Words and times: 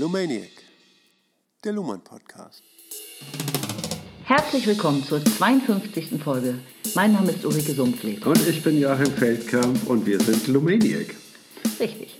Lumaniac, 0.00 0.48
der 1.62 1.74
Luhmann 1.74 2.02
Podcast. 2.02 2.62
Herzlich 4.24 4.66
willkommen 4.66 5.04
zur 5.04 5.22
52. 5.22 6.22
Folge. 6.24 6.58
Mein 6.94 7.12
Name 7.12 7.32
ist 7.32 7.44
Ulrike 7.44 7.72
Sumpfleb. 7.72 8.26
Und 8.26 8.48
ich 8.48 8.62
bin 8.62 8.80
Joachim 8.80 9.12
Feldkamp 9.12 9.86
und 9.90 10.06
wir 10.06 10.18
sind 10.18 10.46
Lumaniac. 10.46 11.14
Richtig. 11.78 12.18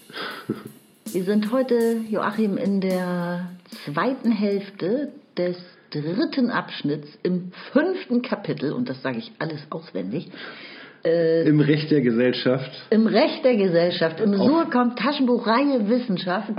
Wir 1.06 1.24
sind 1.24 1.50
heute, 1.52 2.02
Joachim, 2.10 2.58
in 2.58 2.82
der 2.82 3.50
zweiten 3.86 4.30
Hälfte 4.30 5.14
des 5.38 5.56
dritten 5.88 6.50
Abschnitts 6.50 7.08
im 7.22 7.50
fünften 7.72 8.20
Kapitel, 8.20 8.74
und 8.74 8.90
das 8.90 9.00
sage 9.00 9.16
ich 9.16 9.32
alles 9.38 9.60
auswendig, 9.70 10.30
äh, 11.04 11.48
Im 11.48 11.60
Recht 11.60 11.90
der 11.90 12.02
Gesellschaft. 12.02 12.70
Im 12.90 13.06
Recht 13.06 13.44
der 13.44 13.56
Gesellschaft. 13.56 14.20
Im 14.20 14.34
Surkamp 14.34 14.96
Taschenbuch 14.96 15.46
Reihe 15.46 15.88
Wissenschaft 15.88 16.50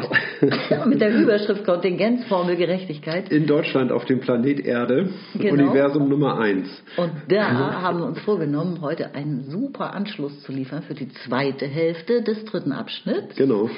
mit 0.88 1.00
der 1.00 1.16
Überschrift 1.16 1.64
Kontingenzformel 1.64 2.56
Gerechtigkeit. 2.56 3.30
In 3.30 3.46
Deutschland 3.46 3.92
auf 3.92 4.06
dem 4.06 4.20
Planet 4.20 4.60
Erde, 4.60 5.10
genau. 5.38 5.54
Universum 5.54 6.10
Nummer 6.10 6.40
1. 6.40 6.68
Und 6.98 7.12
da 7.30 7.82
haben 7.82 8.00
wir 8.00 8.06
uns 8.06 8.20
vorgenommen, 8.22 8.82
heute 8.82 9.14
einen 9.14 9.44
super 9.44 9.94
Anschluss 9.94 10.42
zu 10.42 10.52
liefern 10.52 10.82
für 10.84 10.96
die 10.96 11.10
zweite 11.26 11.68
Hälfte 11.68 12.24
des 12.24 12.44
dritten 12.46 12.72
Abschnitts. 12.72 13.36
Genau. 13.36 13.70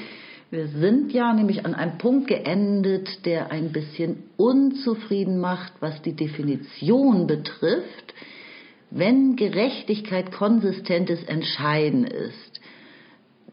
Wir 0.49 0.67
sind 0.67 1.11
ja 1.11 1.33
nämlich 1.33 1.65
an 1.65 1.73
einem 1.73 1.97
Punkt 1.97 2.27
geendet, 2.27 3.25
der 3.25 3.51
ein 3.51 3.71
bisschen 3.71 4.23
unzufrieden 4.37 5.39
macht, 5.39 5.73
was 5.79 6.01
die 6.03 6.15
Definition 6.15 7.25
betrifft 7.25 8.13
wenn 8.95 9.35
Gerechtigkeit 9.35 10.31
konsistentes 10.31 11.23
Entscheiden 11.23 12.05
ist, 12.05 12.52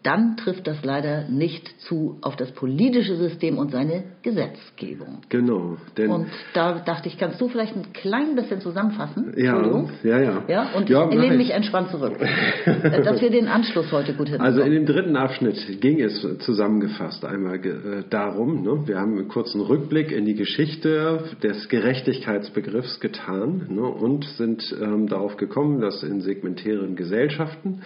dann 0.02 0.36
trifft 0.36 0.66
das 0.66 0.82
leider 0.82 1.28
nicht 1.28 1.68
zu 1.82 2.16
auf 2.22 2.36
das 2.36 2.52
politische 2.52 3.16
System 3.16 3.58
und 3.58 3.70
seine 3.70 4.04
Gesetzgebung. 4.22 5.20
Genau. 5.28 5.76
und 5.96 6.26
da 6.54 6.78
dachte 6.78 7.08
ich, 7.08 7.18
kannst 7.18 7.40
du 7.40 7.48
vielleicht 7.48 7.76
ein 7.76 7.92
klein 7.92 8.34
bisschen 8.34 8.60
zusammenfassen? 8.60 9.34
Ja, 9.36 9.62
ja, 10.02 10.18
ja. 10.18 10.42
ja 10.48 10.70
und 10.74 10.88
ja, 10.88 11.08
ich 11.08 11.14
lehne 11.14 11.36
mich 11.36 11.50
entspannt 11.50 11.90
zurück, 11.90 12.16
dass 12.64 13.20
wir 13.20 13.30
den 13.30 13.48
Anschluss 13.48 13.92
heute 13.92 14.14
gut 14.14 14.28
hinbekommen. 14.28 14.40
Also 14.40 14.62
in 14.62 14.72
dem 14.72 14.86
dritten 14.86 15.16
Abschnitt 15.16 15.80
ging 15.80 16.00
es 16.00 16.26
zusammengefasst 16.40 17.24
einmal 17.24 17.56
äh, 17.56 18.04
darum, 18.08 18.62
ne, 18.62 18.86
wir 18.86 18.98
haben 18.98 19.18
einen 19.18 19.28
kurzen 19.28 19.60
Rückblick 19.60 20.12
in 20.12 20.24
die 20.24 20.34
Geschichte 20.34 21.24
des 21.42 21.68
Gerechtigkeitsbegriffs 21.68 23.00
getan 23.00 23.66
ne, 23.68 23.82
und 23.82 24.24
sind 24.36 24.74
ähm, 24.80 25.08
darauf 25.08 25.36
gekommen, 25.36 25.80
dass 25.80 26.02
in 26.02 26.20
segmentären 26.20 26.96
Gesellschaften 26.96 27.82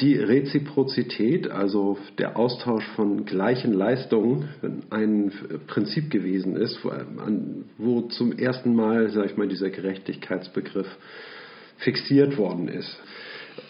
die 0.00 0.16
Reziprozität, 0.16 1.50
also 1.50 1.98
der 2.18 2.36
Austausch 2.36 2.84
von 2.96 3.24
gleichen 3.24 3.72
Leistungen, 3.72 4.48
ein 4.90 5.32
Prinzip 5.66 6.10
gewesen 6.10 6.56
ist, 6.56 6.78
wo 7.78 8.02
zum 8.02 8.32
ersten 8.32 8.74
Mal, 8.74 9.10
sage 9.10 9.26
ich 9.26 9.36
mal, 9.36 9.48
dieser 9.48 9.70
Gerechtigkeitsbegriff 9.70 10.88
fixiert 11.78 12.38
worden 12.38 12.68
ist. 12.68 12.96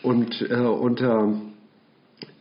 Und 0.03 0.47
äh, 0.49 0.55
unter 0.55 1.35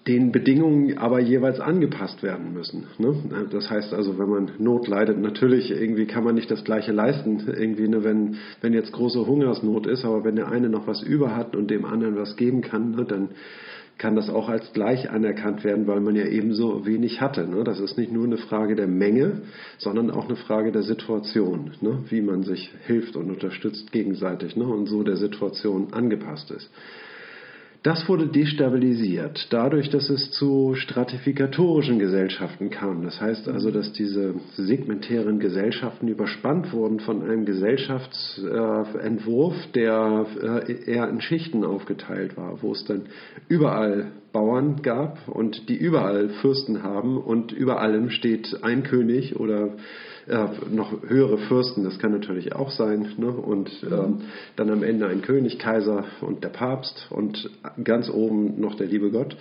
den 0.08 0.32
Bedingungen 0.32 0.98
aber 0.98 1.20
jeweils 1.20 1.60
angepasst 1.60 2.24
werden 2.24 2.54
müssen. 2.54 2.88
Ne? 2.98 3.48
Das 3.52 3.70
heißt 3.70 3.94
also, 3.94 4.18
wenn 4.18 4.30
man 4.30 4.52
Not 4.58 4.88
leidet, 4.88 5.20
natürlich 5.20 5.70
irgendwie 5.70 6.08
kann 6.08 6.24
man 6.24 6.36
nicht 6.36 6.50
das 6.50 6.64
Gleiche 6.64 6.92
leisten. 6.92 7.44
Irgendwie, 7.48 7.88
ne, 7.88 8.04
wenn, 8.04 8.38
wenn 8.62 8.74
jetzt 8.74 8.94
große 8.94 9.28
Hungersnot 9.28 9.86
ist, 9.86 10.04
aber 10.04 10.24
wenn 10.24 10.36
der 10.36 10.48
eine 10.48 10.70
noch 10.70 10.88
was 10.88 11.04
über 11.04 11.36
hat 11.36 11.56
und 11.56 11.70
dem 11.70 11.86
anderen 11.86 12.16
was 12.16 12.36
geben 12.36 12.62
kann, 12.62 12.92
ne, 12.92 13.06
dann 13.06 13.30
kann 14.02 14.16
das 14.16 14.32
auch 14.32 14.50
als 14.50 14.74
gleich 14.74 15.12
anerkannt 15.12 15.64
werden, 15.64 15.86
weil 15.86 16.00
man 16.00 16.16
ja 16.16 16.26
ebenso 16.26 16.88
wenig 16.88 17.22
hatte. 17.22 17.48
Ne? 17.48 17.64
Das 17.64 17.80
ist 17.80 18.00
nicht 18.00 18.12
nur 18.12 18.26
eine 18.26 18.38
Frage 18.38 18.76
der 18.76 18.88
Menge, 18.88 19.44
sondern 19.78 20.10
auch 20.10 20.26
eine 20.26 20.38
Frage 20.38 20.72
der 20.72 20.82
Situation, 20.82 21.70
ne? 21.82 22.00
wie 22.10 22.22
man 22.22 22.42
sich 22.42 22.72
hilft 22.88 23.16
und 23.16 23.30
unterstützt 23.30 23.92
gegenseitig 23.92 24.56
ne? 24.56 24.66
und 24.66 24.88
so 24.88 25.04
der 25.04 25.18
Situation 25.18 25.94
angepasst 25.94 26.50
ist. 26.50 26.68
Das 27.84 28.08
wurde 28.08 28.28
destabilisiert 28.28 29.48
dadurch, 29.50 29.90
dass 29.90 30.12
es 30.12 30.30
zu 30.30 30.76
stratifikatorischen 30.76 31.98
Gesellschaften 31.98 32.70
kam. 32.70 33.04
Das 33.04 33.20
heißt 33.20 33.50
also, 33.50 33.72
dass 33.72 33.92
diese 33.92 34.36
segmentären 34.56 35.40
Gesellschaften 35.40 36.08
überspannt 36.08 36.74
wurden 36.74 37.00
von 37.00 37.24
einem 37.24 37.46
Gesellschaftsentwurf, 37.46 39.56
der 39.74 40.28
äh, 40.68 40.92
eher 40.92 41.10
in 41.10 41.22
Schichten 41.22 41.66
aufgeteilt 41.66 42.38
war, 42.38 42.62
wo 42.62 42.74
es 42.74 42.86
dann 42.86 43.08
überall 43.48 44.12
Bauern 44.32 44.82
gab 44.82 45.28
und 45.28 45.68
die 45.70 45.76
überall 45.76 46.30
Fürsten 46.42 46.84
haben 46.84 47.18
und 47.18 47.52
über 47.52 47.82
allem 47.82 48.10
steht 48.10 48.64
ein 48.64 48.84
König 48.84 49.36
oder 49.40 49.72
äh, 50.28 50.48
noch 50.72 50.94
höhere 51.08 51.38
Fürsten, 51.38 51.84
das 51.84 52.00
kann 52.00 52.12
natürlich 52.12 52.56
auch 52.56 52.72
sein, 52.72 53.14
ne? 53.18 53.32
und 53.32 53.70
ähm, 53.84 54.22
dann 54.56 54.70
am 54.70 54.84
Ende 54.84 55.08
ein 55.08 55.22
König, 55.22 55.60
Kaiser 55.60 56.06
und 56.22 56.44
der 56.44 56.50
Papst 56.50 57.08
und 57.10 57.50
ganz 57.84 58.10
oben 58.10 58.60
noch 58.60 58.76
der 58.76 58.88
liebe 58.88 59.12
Gott. 59.12 59.36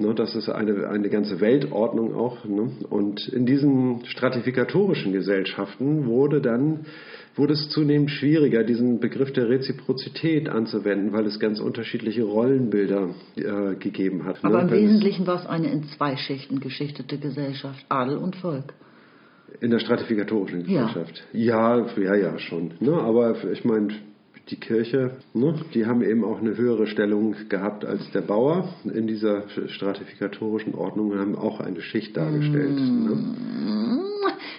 Ne, 0.00 0.14
das 0.14 0.36
ist 0.36 0.48
eine, 0.48 0.88
eine 0.88 1.08
ganze 1.08 1.40
Weltordnung 1.40 2.14
auch. 2.14 2.44
Ne? 2.44 2.70
Und 2.88 3.26
in 3.28 3.46
diesen 3.46 4.04
stratifikatorischen 4.06 5.12
Gesellschaften 5.12 6.06
wurde 6.06 6.40
dann 6.40 6.86
wurde 7.38 7.54
es 7.54 7.68
zunehmend 7.70 8.10
schwieriger, 8.10 8.64
diesen 8.64 9.00
Begriff 9.00 9.32
der 9.32 9.48
Reziprozität 9.48 10.48
anzuwenden, 10.48 11.12
weil 11.12 11.26
es 11.26 11.38
ganz 11.38 11.60
unterschiedliche 11.60 12.24
Rollenbilder 12.24 13.14
äh, 13.36 13.76
gegeben 13.76 14.24
hat. 14.24 14.42
Ne? 14.42 14.50
Aber 14.50 14.64
ne? 14.64 14.76
im 14.76 14.82
Wesentlichen 14.82 15.26
war 15.26 15.40
es 15.40 15.46
eine 15.46 15.70
in 15.70 15.84
zwei 15.84 16.16
Schichten 16.16 16.60
geschichtete 16.60 17.18
Gesellschaft, 17.18 17.84
Adel 17.88 18.18
und 18.18 18.36
Volk. 18.36 18.74
In 19.60 19.70
der 19.70 19.78
stratifikatorischen 19.78 20.64
Gesellschaft. 20.64 21.24
Ja, 21.32 21.78
ja, 21.78 21.86
ja, 21.96 22.14
ja 22.14 22.38
schon. 22.38 22.74
Ne? 22.80 22.92
Aber 22.92 23.34
ich 23.50 23.64
meine, 23.64 23.94
die 24.50 24.56
Kirche, 24.56 25.18
ne, 25.34 25.54
die 25.74 25.86
haben 25.86 26.02
eben 26.02 26.24
auch 26.24 26.40
eine 26.40 26.56
höhere 26.56 26.86
Stellung 26.86 27.34
gehabt 27.48 27.84
als 27.84 28.10
der 28.12 28.22
Bauer 28.22 28.68
in 28.84 29.06
dieser 29.06 29.44
stratifikatorischen 29.68 30.74
Ordnung 30.74 31.10
und 31.10 31.18
haben 31.18 31.36
auch 31.36 31.60
eine 31.60 31.80
Schicht 31.80 32.16
dargestellt. 32.16 32.78
Ne? 32.78 34.04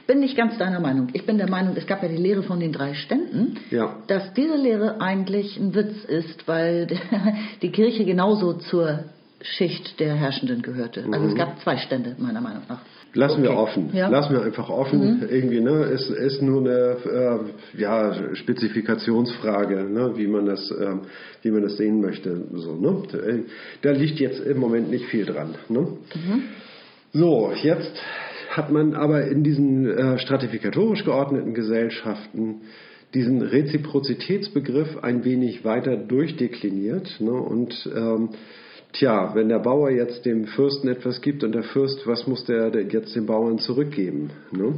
Bin 0.07 0.21
nicht 0.21 0.35
ganz 0.35 0.57
deiner 0.57 0.79
Meinung. 0.79 1.09
Ich 1.13 1.25
bin 1.25 1.37
der 1.37 1.49
Meinung, 1.49 1.75
es 1.75 1.85
gab 1.85 2.01
ja 2.01 2.09
die 2.09 2.17
Lehre 2.17 2.41
von 2.41 2.59
den 2.59 2.71
drei 2.71 2.95
Ständen, 2.95 3.57
ja. 3.69 3.97
dass 4.07 4.33
diese 4.33 4.55
Lehre 4.55 5.01
eigentlich 5.01 5.57
ein 5.57 5.75
Witz 5.75 6.03
ist, 6.05 6.47
weil 6.47 6.87
die 7.61 7.71
Kirche 7.71 8.05
genauso 8.05 8.53
zur 8.53 9.03
Schicht 9.41 9.99
der 9.99 10.15
Herrschenden 10.15 10.61
gehörte. 10.61 11.05
Also 11.11 11.25
mhm. 11.25 11.31
es 11.31 11.35
gab 11.35 11.59
zwei 11.61 11.77
Stände, 11.77 12.15
meiner 12.17 12.41
Meinung 12.41 12.63
nach. 12.67 12.81
Lassen 13.13 13.39
okay. 13.39 13.49
wir 13.49 13.57
offen. 13.57 13.89
Ja. 13.93 14.07
Lassen 14.07 14.33
wir 14.33 14.43
einfach 14.43 14.69
offen. 14.69 15.19
Mhm. 15.19 15.27
Irgendwie, 15.29 15.61
ne? 15.61 15.85
Es 15.85 16.09
ist 16.09 16.41
nur 16.41 16.61
eine 16.61 16.97
äh, 17.75 17.79
ja, 17.79 18.35
Spezifikationsfrage, 18.35 19.83
ne? 19.83 20.13
wie, 20.15 20.27
man 20.27 20.45
das, 20.45 20.69
äh, 20.69 20.95
wie 21.41 21.51
man 21.51 21.63
das 21.63 21.77
sehen 21.77 22.01
möchte. 22.01 22.45
So, 22.53 22.75
ne? 22.75 23.45
Da 23.81 23.91
liegt 23.91 24.19
jetzt 24.19 24.45
im 24.45 24.59
Moment 24.59 24.91
nicht 24.91 25.05
viel 25.05 25.25
dran. 25.25 25.55
Ne? 25.69 25.79
Mhm. 25.79 26.43
So, 27.13 27.51
jetzt 27.63 27.99
hat 28.51 28.71
man 28.71 28.93
aber 28.93 29.25
in 29.25 29.43
diesen 29.43 29.89
äh, 29.89 30.19
stratifikatorisch 30.19 31.03
geordneten 31.03 31.53
Gesellschaften 31.53 32.61
diesen 33.15 33.41
Reziprozitätsbegriff 33.41 35.03
ein 35.03 35.23
wenig 35.25 35.65
weiter 35.65 35.97
durchdekliniert 35.97 37.15
ne? 37.19 37.31
und 37.31 37.89
ähm, 37.95 38.29
Tja, 38.93 39.31
wenn 39.35 39.49
der 39.49 39.59
Bauer 39.59 39.91
jetzt 39.91 40.25
dem 40.25 40.45
Fürsten 40.45 40.87
etwas 40.87 41.21
gibt 41.21 41.43
und 41.43 41.53
der 41.53 41.63
Fürst, 41.63 42.07
was 42.07 42.25
muss 42.25 42.45
der 42.45 42.71
jetzt 42.89 43.15
dem 43.15 43.27
Bauern 43.27 43.59
zurückgeben? 43.59 44.31
Ne? 44.51 44.73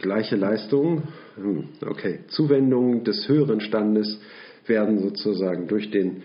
Gleiche 0.00 0.36
Leistung, 0.36 1.02
hm, 1.36 1.64
okay. 1.86 2.20
Zuwendungen 2.28 3.04
des 3.04 3.28
höheren 3.28 3.60
Standes 3.60 4.20
werden 4.66 5.00
sozusagen 5.00 5.66
durch 5.66 5.90
den 5.90 6.22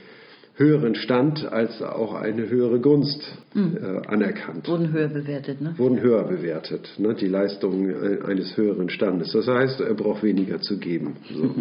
höheren 0.57 0.95
Stand 0.95 1.51
als 1.51 1.81
auch 1.81 2.13
eine 2.13 2.50
höhere 2.50 2.80
Gunst 2.80 3.22
mhm. 3.54 3.78
äh, 3.78 4.07
anerkannt. 4.07 4.68
Wurden 4.68 4.94
höher 4.94 5.10
bewertet, 5.10 5.60
ne? 5.60 5.74
Wurden 5.78 6.00
höher 6.00 6.24
bewertet, 6.24 6.94
ne? 6.98 7.13
die 7.13 7.28
Leistungen 7.28 7.89
äh, 7.89 8.24
eines 8.25 8.56
höheren 8.56 8.89
Standes. 8.89 9.33
Das 9.33 9.48
heißt, 9.48 9.81
er 9.81 9.94
braucht 9.95 10.24
weniger 10.24 10.62
zu 10.62 10.78
geben. 10.80 11.18
So. 11.33 11.54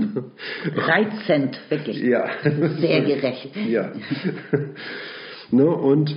Reizend, 0.76 1.58
wirklich. 1.68 2.00
Ja. 2.02 2.28
Sehr 2.78 3.00
gerecht. 3.02 3.56
Ja. 3.68 3.92
Ne? 5.54 5.66
Und 5.66 6.16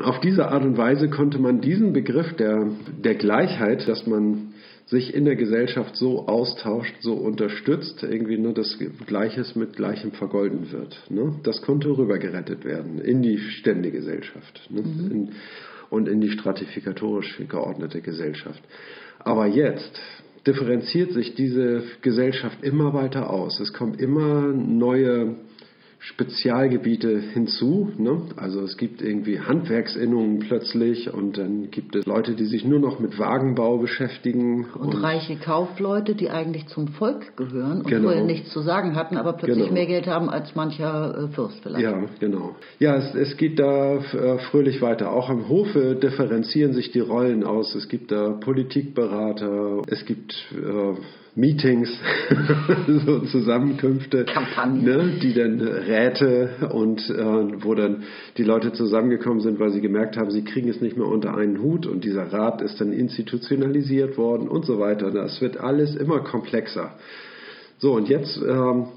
auf 0.00 0.20
diese 0.20 0.48
Art 0.48 0.64
und 0.64 0.76
Weise 0.76 1.10
konnte 1.10 1.38
man 1.38 1.60
diesen 1.60 1.92
Begriff 1.92 2.34
der, 2.34 2.68
der 3.02 3.14
Gleichheit, 3.14 3.86
dass 3.88 4.06
man 4.06 4.52
sich 4.86 5.14
in 5.14 5.24
der 5.24 5.36
Gesellschaft 5.36 5.96
so 5.96 6.26
austauscht, 6.26 6.94
so 7.00 7.14
unterstützt, 7.14 8.02
irgendwie 8.02 8.36
nur 8.36 8.48
ne, 8.48 8.54
dass 8.54 8.78
Gleiches 9.06 9.54
mit 9.54 9.74
Gleichem 9.76 10.12
vergolden 10.12 10.70
wird. 10.72 10.98
Ne? 11.08 11.36
Das 11.44 11.62
konnte 11.62 11.88
rübergerettet 11.88 12.64
werden 12.64 12.98
in 13.00 13.22
die 13.22 13.38
Ständegesellschaft 13.38 14.68
ne? 14.70 14.82
mhm. 14.82 15.10
in, 15.10 15.28
und 15.88 16.08
in 16.08 16.20
die 16.20 16.30
stratifikatorisch 16.30 17.40
geordnete 17.48 18.00
Gesellschaft. 18.00 18.62
Aber 19.18 19.46
jetzt 19.46 20.00
differenziert 20.46 21.12
sich 21.12 21.34
diese 21.34 21.84
Gesellschaft 22.00 22.62
immer 22.62 22.92
weiter 22.92 23.30
aus. 23.30 23.60
Es 23.60 23.72
kommen 23.72 23.94
immer 23.94 24.42
neue 24.48 25.36
Spezialgebiete 26.04 27.20
hinzu. 27.20 27.92
Ne? 27.96 28.22
Also 28.36 28.62
es 28.62 28.76
gibt 28.76 29.00
irgendwie 29.00 29.38
Handwerksinnungen 29.38 30.40
plötzlich 30.40 31.14
und 31.14 31.38
dann 31.38 31.70
gibt 31.70 31.94
es 31.94 32.06
Leute, 32.06 32.34
die 32.34 32.46
sich 32.46 32.64
nur 32.64 32.80
noch 32.80 32.98
mit 32.98 33.20
Wagenbau 33.20 33.78
beschäftigen. 33.78 34.66
Und, 34.74 34.94
und 34.94 35.02
reiche 35.02 35.36
Kaufleute, 35.36 36.16
die 36.16 36.28
eigentlich 36.28 36.66
zum 36.66 36.88
Volk 36.88 37.36
gehören 37.36 37.82
und 37.82 37.86
genau. 37.86 38.08
vorher 38.08 38.24
nichts 38.24 38.50
zu 38.50 38.62
sagen 38.62 38.96
hatten, 38.96 39.16
aber 39.16 39.34
plötzlich 39.34 39.66
genau. 39.66 39.74
mehr 39.74 39.86
Geld 39.86 40.08
haben 40.08 40.28
als 40.28 40.56
mancher 40.56 41.28
äh, 41.30 41.34
Fürst 41.34 41.60
vielleicht. 41.62 41.84
Ja, 41.84 42.02
genau. 42.18 42.56
Ja, 42.80 42.96
es, 42.96 43.14
es 43.14 43.36
geht 43.36 43.60
da 43.60 43.98
äh, 43.98 44.38
fröhlich 44.50 44.82
weiter. 44.82 45.12
Auch 45.12 45.30
am 45.30 45.48
Hofe 45.48 45.94
differenzieren 45.94 46.72
sich 46.72 46.90
die 46.90 47.00
Rollen 47.00 47.44
aus. 47.44 47.76
Es 47.76 47.88
gibt 47.88 48.10
da 48.10 48.30
Politikberater, 48.30 49.82
es 49.86 50.04
gibt 50.04 50.34
äh, 50.52 50.96
Meetings, 51.34 51.88
so 53.06 53.20
Zusammenkünfte, 53.20 54.26
Kampagnen, 54.26 54.84
ne, 54.84 55.18
die 55.22 55.32
dann 55.32 55.60
Räte 55.60 56.68
und 56.70 57.00
äh, 57.08 57.64
wo 57.64 57.74
dann 57.74 58.02
die 58.36 58.42
Leute 58.42 58.74
zusammengekommen 58.74 59.40
sind, 59.40 59.58
weil 59.58 59.70
sie 59.70 59.80
gemerkt 59.80 60.18
haben, 60.18 60.30
sie 60.30 60.44
kriegen 60.44 60.68
es 60.68 60.82
nicht 60.82 60.98
mehr 60.98 61.06
unter 61.06 61.34
einen 61.34 61.62
Hut 61.62 61.86
und 61.86 62.04
dieser 62.04 62.30
Rat 62.30 62.60
ist 62.60 62.82
dann 62.82 62.92
institutionalisiert 62.92 64.18
worden 64.18 64.46
und 64.46 64.66
so 64.66 64.78
weiter. 64.78 65.10
Das 65.10 65.40
wird 65.40 65.56
alles 65.56 65.96
immer 65.96 66.20
komplexer. 66.20 66.96
So, 67.78 67.94
und 67.94 68.10
jetzt 68.10 68.38
ähm, 68.46 68.88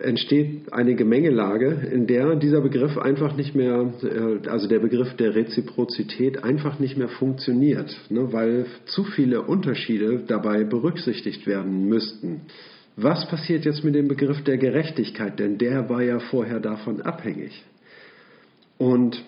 entsteht 0.00 0.72
eine 0.72 0.94
Gemengelage, 0.94 1.88
in 1.92 2.06
der 2.06 2.36
dieser 2.36 2.60
Begriff 2.60 2.96
einfach 2.98 3.36
nicht 3.36 3.54
mehr, 3.54 3.92
äh, 4.02 4.48
also 4.48 4.68
der 4.68 4.78
Begriff 4.78 5.14
der 5.16 5.34
Reziprozität 5.34 6.44
einfach 6.44 6.78
nicht 6.78 6.96
mehr 6.96 7.08
funktioniert, 7.08 7.96
ne, 8.10 8.32
weil 8.32 8.66
zu 8.86 9.04
viele 9.04 9.42
Unterschiede 9.42 10.22
dabei 10.26 10.64
berücksichtigt 10.64 11.46
werden 11.46 11.88
müssten. 11.88 12.42
Was 12.96 13.28
passiert 13.28 13.64
jetzt 13.64 13.84
mit 13.84 13.94
dem 13.94 14.08
Begriff 14.08 14.42
der 14.42 14.58
Gerechtigkeit? 14.58 15.38
Denn 15.38 15.56
der 15.58 15.88
war 15.88 16.02
ja 16.02 16.18
vorher 16.18 16.58
davon 16.58 17.00
abhängig. 17.00 17.62
Und 18.76 19.22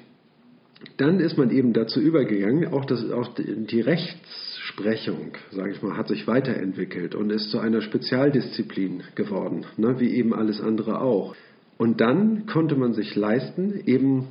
dann 0.97 1.21
ist 1.21 1.37
man 1.37 1.51
eben 1.51 1.73
dazu 1.73 2.01
übergegangen, 2.01 2.73
auch, 2.73 2.85
das, 2.85 3.11
auch 3.11 3.35
die 3.37 3.81
Rechts 3.81 4.50
Rechtsprechung, 4.71 5.33
sage 5.51 5.73
ich 5.73 5.83
mal, 5.83 5.97
hat 5.97 6.09
sich 6.09 6.27
weiterentwickelt 6.27 7.15
und 7.15 7.31
ist 7.31 7.51
zu 7.51 7.59
einer 7.59 7.83
Spezialdisziplin 7.83 9.03
geworden, 9.15 9.67
ne, 9.77 9.99
wie 9.99 10.15
eben 10.15 10.35
alles 10.35 10.61
andere 10.61 11.01
auch. 11.01 11.35
Und 11.79 12.01
dann 12.01 12.47
konnte 12.47 12.77
man 12.77 12.93
sich 12.93 13.17
leisten, 13.17 13.83
eben 13.87 14.29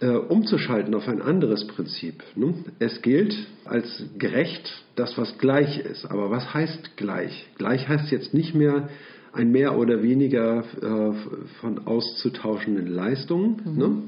äh, 0.00 0.08
umzuschalten 0.08 0.94
auf 0.94 1.08
ein 1.08 1.20
anderes 1.20 1.66
Prinzip. 1.66 2.22
Ne? 2.36 2.54
Es 2.78 3.02
gilt 3.02 3.34
als 3.64 4.04
gerecht 4.18 4.84
das, 4.96 5.18
was 5.18 5.36
gleich 5.38 5.78
ist. 5.80 6.04
Aber 6.06 6.30
was 6.30 6.54
heißt 6.54 6.96
gleich? 6.96 7.48
Gleich 7.58 7.88
heißt 7.88 8.10
jetzt 8.12 8.32
nicht 8.32 8.54
mehr 8.54 8.88
ein 9.32 9.50
mehr 9.50 9.76
oder 9.76 10.02
weniger 10.02 10.64
äh, 10.80 11.12
von 11.60 11.86
auszutauschenden 11.86 12.86
Leistungen, 12.86 13.60
mhm. 13.64 13.78
ne? 13.78 14.02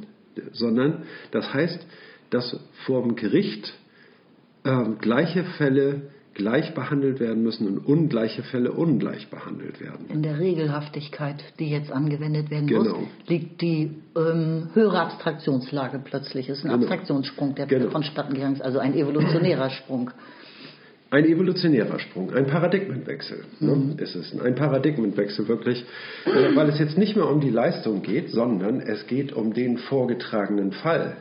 sondern 0.53 1.03
das 1.33 1.53
heißt, 1.53 1.85
dass 2.31 2.61
vor 2.85 3.03
dem 3.03 3.17
Gericht 3.17 3.73
ähm, 4.67 4.99
gleiche 4.99 5.45
Fälle 5.45 6.11
gleich 6.37 6.75
behandelt 6.75 7.19
werden 7.19 7.43
müssen 7.43 7.67
und 7.67 7.79
ungleiche 7.79 8.43
Fälle 8.43 8.73
ungleich 8.73 9.29
behandelt 9.31 9.81
werden. 9.81 10.07
In 10.11 10.23
der 10.23 10.39
Regelhaftigkeit, 10.39 11.43
die 11.59 11.71
jetzt 11.71 11.91
angewendet 11.91 12.51
werden 12.51 12.67
genau. 12.67 12.99
muss, 12.99 13.09
liegt 13.27 13.63
die 13.63 14.03
ähm, 14.15 14.69
höhere 14.75 15.01
Abstraktionslage 15.01 15.99
plötzlich. 16.05 16.51
Es 16.51 16.59
ist 16.59 16.65
ein 16.65 16.73
genau. 16.73 16.83
Abstraktionssprung, 16.83 17.55
der 17.55 17.67
genau. 17.67 17.91
vonstatten 17.91 18.35
gegangen 18.35 18.57
ist, 18.57 18.63
also 18.63 18.79
ein 18.79 18.95
evolutionärer 18.95 19.71
Sprung. 19.71 20.11
Ein 21.09 21.25
evolutionärer 21.25 22.01
Sprung, 22.01 22.35
ein 22.35 22.47
Paradigmenwechsel 22.47 23.45
ne, 23.61 23.75
mhm. 23.75 23.99
ist 23.99 24.17
es. 24.17 24.39
Ein 24.39 24.57
Paradigmenwechsel 24.57 25.49
wirklich, 25.49 25.85
äh, 26.27 26.55
weil 26.55 26.69
es 26.69 26.79
jetzt 26.79 26.99
nicht 26.99 27.17
mehr 27.17 27.29
um 27.31 27.41
die 27.41 27.51
Leistung 27.51 28.03
geht, 28.03 28.31
sondern 28.31 28.81
es 28.81 29.07
geht 29.07 29.33
um 29.33 29.55
den 29.55 29.79
vorgetragenen 29.79 30.73
Fall. 30.73 31.17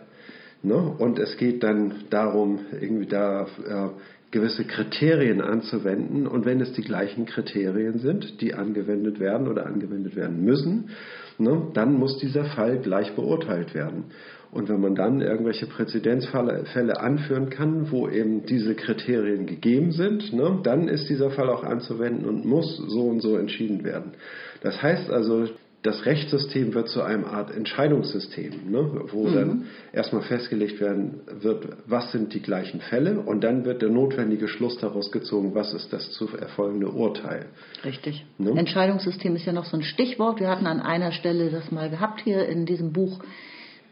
Ne? 0.66 0.96
Und 0.98 1.20
es 1.20 1.38
geht 1.38 1.64
dann 1.64 2.06
darum, 2.10 2.60
irgendwie 2.80 3.06
da 3.06 3.44
äh, 3.44 3.90
gewisse 4.32 4.66
Kriterien 4.66 5.40
anzuwenden. 5.42 6.28
Und 6.28 6.46
wenn 6.46 6.60
es 6.60 6.74
die 6.74 6.82
gleichen 6.82 7.26
Kriterien 7.26 8.00
sind, 8.00 8.42
die 8.42 8.54
angewendet 8.54 9.20
werden 9.20 9.48
oder 9.48 9.66
angewendet 9.66 10.16
werden 10.16 10.44
müssen, 10.44 10.90
ne, 11.38 11.68
dann 11.74 11.94
muss 11.94 12.18
dieser 12.18 12.44
Fall 12.44 12.80
gleich 12.80 13.14
beurteilt 13.16 13.74
werden. 13.74 14.06
Und 14.52 14.70
wenn 14.70 14.80
man 14.80 14.96
dann 14.96 15.22
irgendwelche 15.22 15.68
Präzedenzfälle 15.68 17.00
anführen 17.00 17.50
kann, 17.50 17.92
wo 17.92 18.08
eben 18.08 18.46
diese 18.46 18.76
Kriterien 18.76 19.46
gegeben 19.46 19.92
sind, 19.92 20.34
ne, 20.34 20.60
dann 20.64 20.88
ist 20.88 21.10
dieser 21.10 21.30
Fall 21.30 21.50
auch 21.50 21.64
anzuwenden 21.64 22.26
und 22.26 22.46
muss 22.46 22.78
so 22.88 23.08
und 23.08 23.22
so 23.22 23.38
entschieden 23.38 23.84
werden. 23.84 24.14
Das 24.62 24.82
heißt 24.82 25.10
also, 25.10 25.48
das 25.86 26.06
Rechtssystem 26.06 26.74
wird 26.74 26.90
zu 26.90 27.04
einem 27.04 27.26
Art 27.26 27.56
Entscheidungssystem, 27.56 28.72
ne, 28.72 29.04
wo 29.12 29.28
mhm. 29.28 29.34
dann 29.34 29.66
erstmal 29.94 30.24
festgelegt 30.24 30.80
werden 30.82 31.22
wird, 31.42 31.68
was 31.86 32.12
sind 32.12 32.34
die 32.34 32.42
gleichen 32.42 32.82
Fälle 32.82 33.20
und 33.20 33.44
dann 33.44 33.66
wird 33.66 33.82
der 33.82 33.90
notwendige 33.90 34.48
Schluss 34.48 34.78
daraus 34.80 35.12
gezogen, 35.12 35.54
was 35.54 35.74
ist 35.74 35.94
das 35.94 36.12
zu 36.12 36.28
erfolgende 36.36 36.90
Urteil. 36.90 37.46
Richtig. 37.84 38.26
Ne? 38.40 38.52
Entscheidungssystem 38.52 39.36
ist 39.36 39.46
ja 39.46 39.54
noch 39.54 39.66
so 39.66 39.78
ein 39.78 39.84
Stichwort. 39.84 40.40
Wir 40.40 40.50
hatten 40.50 40.66
an 40.66 40.80
einer 40.80 41.12
Stelle 41.12 41.52
das 41.52 41.72
mal 41.72 41.90
gehabt 41.90 42.22
hier 42.22 42.48
in 42.48 42.66
diesem 42.66 42.92
Buch, 42.92 43.20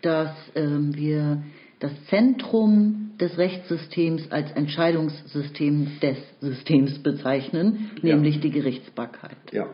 dass 0.02 0.32
ähm, 0.56 0.96
wir 0.96 1.44
das 1.80 1.92
Zentrum 2.10 3.12
des 3.20 3.38
Rechtssystems 3.38 4.32
als 4.32 4.52
Entscheidungssystem 4.52 6.00
des 6.02 6.18
Systems 6.42 6.98
bezeichnen, 7.04 7.92
nämlich 8.02 8.36
ja. 8.36 8.42
die 8.42 8.52
Gerichtsbarkeit. 8.52 9.38
Ja. 9.52 9.68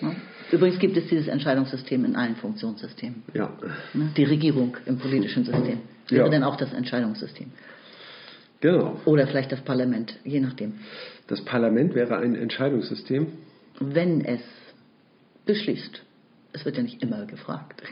ja? 0.00 0.14
Übrigens 0.52 0.78
gibt 0.78 0.96
es 0.96 1.08
dieses 1.08 1.28
Entscheidungssystem 1.28 2.04
in 2.04 2.16
allen 2.16 2.36
Funktionssystemen. 2.36 3.22
Ja. 3.34 3.50
Ne? 3.94 4.10
Die 4.16 4.24
Regierung 4.24 4.76
im 4.86 4.98
politischen 4.98 5.44
System 5.44 5.80
wäre 6.08 6.24
ja. 6.24 6.28
dann 6.28 6.44
auch 6.44 6.56
das 6.56 6.72
Entscheidungssystem. 6.72 7.50
Genau. 8.60 9.00
Oder 9.04 9.26
vielleicht 9.26 9.52
das 9.52 9.60
Parlament, 9.60 10.18
je 10.24 10.40
nachdem. 10.40 10.74
Das 11.26 11.44
Parlament 11.44 11.94
wäre 11.94 12.18
ein 12.18 12.34
Entscheidungssystem? 12.34 13.26
Wenn 13.80 14.24
es 14.24 14.40
beschließt. 15.44 16.02
Es 16.56 16.64
wird 16.64 16.78
ja 16.78 16.82
nicht 16.82 17.02
immer 17.02 17.26
gefragt. 17.26 17.82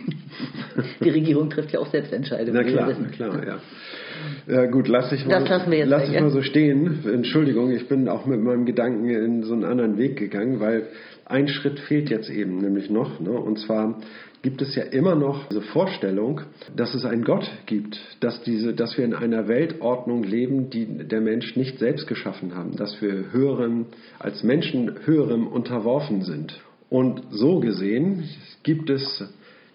Die 1.04 1.10
Regierung 1.10 1.50
trifft 1.50 1.72
ja 1.72 1.80
auch 1.80 1.90
selbst 1.90 2.14
Entscheidungen. 2.14 2.56
Na 2.56 2.64
klar, 2.64 2.96
na 2.98 3.08
klar, 3.08 3.46
ja. 3.46 3.58
Ja 4.46 4.66
gut, 4.66 4.88
lass 4.88 5.12
ich 5.12 5.26
mal, 5.26 5.44
lass 5.84 6.08
ich 6.08 6.18
mal 6.18 6.30
so 6.30 6.40
stehen. 6.40 7.04
Entschuldigung, 7.04 7.72
ich 7.72 7.88
bin 7.88 8.08
auch 8.08 8.24
mit 8.24 8.40
meinem 8.40 8.64
Gedanken 8.64 9.10
in 9.10 9.42
so 9.42 9.52
einen 9.52 9.64
anderen 9.64 9.98
Weg 9.98 10.16
gegangen, 10.16 10.60
weil 10.60 10.86
ein 11.26 11.48
Schritt 11.48 11.78
fehlt 11.80 12.08
jetzt 12.08 12.30
eben 12.30 12.56
nämlich 12.56 12.88
noch. 12.88 13.20
Ne? 13.20 13.32
Und 13.32 13.58
zwar 13.58 14.00
gibt 14.40 14.62
es 14.62 14.74
ja 14.74 14.84
immer 14.84 15.14
noch 15.14 15.46
diese 15.48 15.60
Vorstellung, 15.60 16.40
dass 16.74 16.94
es 16.94 17.04
einen 17.04 17.24
Gott 17.24 17.50
gibt, 17.66 18.00
dass, 18.20 18.42
diese, 18.44 18.72
dass 18.72 18.96
wir 18.96 19.04
in 19.04 19.14
einer 19.14 19.46
Weltordnung 19.46 20.22
leben, 20.22 20.70
die 20.70 20.86
der 21.06 21.20
Mensch 21.20 21.54
nicht 21.54 21.78
selbst 21.78 22.06
geschaffen 22.06 22.54
haben, 22.54 22.76
dass 22.76 23.02
wir 23.02 23.30
höherem, 23.30 23.86
als 24.18 24.42
Menschen 24.42 24.90
höherem 25.04 25.48
unterworfen 25.48 26.22
sind. 26.22 26.58
Und 26.94 27.22
so 27.32 27.58
gesehen 27.58 28.22
gibt 28.62 28.88
es 28.88 29.24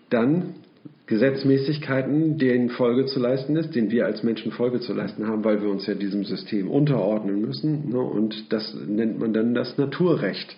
dann 0.10 0.54
Gesetzmäßigkeiten, 1.06 2.38
denen 2.38 2.70
Folge 2.70 3.08
zu 3.08 3.20
leisten 3.20 3.58
ist, 3.58 3.76
denen 3.76 3.92
wir 3.92 4.06
als 4.06 4.24
Menschen 4.24 4.54
Folge 4.54 4.80
zu 4.80 4.94
leisten 4.94 5.28
haben, 5.28 5.44
weil 5.44 5.62
wir 5.62 5.70
uns 5.70 5.86
ja 5.86 5.96
diesem 5.96 6.24
System 6.24 6.72
unterordnen 6.72 7.42
müssen. 7.42 7.90
Ne? 7.90 8.00
Und 8.00 8.54
das 8.54 8.74
nennt 8.88 9.20
man 9.20 9.34
dann 9.34 9.54
das 9.54 9.78
Naturrecht. 9.78 10.56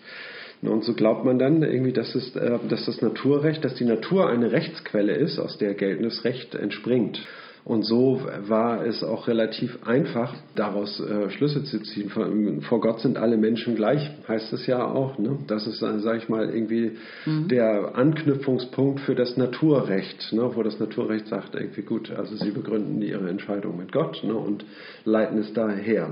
Und 0.61 0.83
so 0.83 0.93
glaubt 0.93 1.25
man 1.25 1.39
dann 1.39 1.63
irgendwie, 1.63 1.93
dass, 1.93 2.13
es, 2.13 2.35
äh, 2.35 2.59
dass 2.69 2.85
das 2.85 3.01
Naturrecht, 3.01 3.65
dass 3.65 3.73
die 3.73 3.85
Natur 3.85 4.29
eine 4.29 4.51
Rechtsquelle 4.51 5.15
ist, 5.15 5.39
aus 5.39 5.57
der 5.57 5.73
geltendes 5.73 6.25
Recht 6.25 6.53
entspringt. 6.53 7.25
Und 7.63 7.83
so 7.83 8.21
war 8.47 8.85
es 8.85 9.03
auch 9.03 9.27
relativ 9.27 9.77
einfach, 9.85 10.35
daraus 10.55 10.99
äh, 10.99 11.29
Schlüsse 11.29 11.63
zu 11.63 11.79
ziehen. 11.83 12.09
Vor, 12.09 12.27
vor, 12.61 12.81
Gott 12.81 13.01
sind 13.01 13.17
alle 13.17 13.37
Menschen 13.37 13.75
gleich, 13.75 14.09
heißt 14.27 14.51
es 14.53 14.65
ja 14.65 14.83
auch. 14.83 15.19
Ne? 15.19 15.37
Das 15.47 15.67
ist, 15.67 15.81
äh, 15.83 15.99
sage 15.99 16.17
ich 16.17 16.29
mal, 16.29 16.49
irgendwie 16.49 16.93
mhm. 17.25 17.47
der 17.49 17.95
Anknüpfungspunkt 17.95 19.01
für 19.01 19.13
das 19.13 19.37
Naturrecht, 19.37 20.33
ne? 20.33 20.49
wo 20.55 20.63
das 20.63 20.79
Naturrecht 20.79 21.27
sagt, 21.27 21.53
irgendwie 21.53 21.83
gut, 21.83 22.11
also 22.11 22.35
sie 22.35 22.49
begründen 22.49 22.99
ihre 23.01 23.29
Entscheidung 23.29 23.77
mit 23.77 23.91
Gott 23.91 24.23
ne? 24.23 24.33
und 24.33 24.65
leiten 25.05 25.37
es 25.37 25.53
daher. 25.53 26.09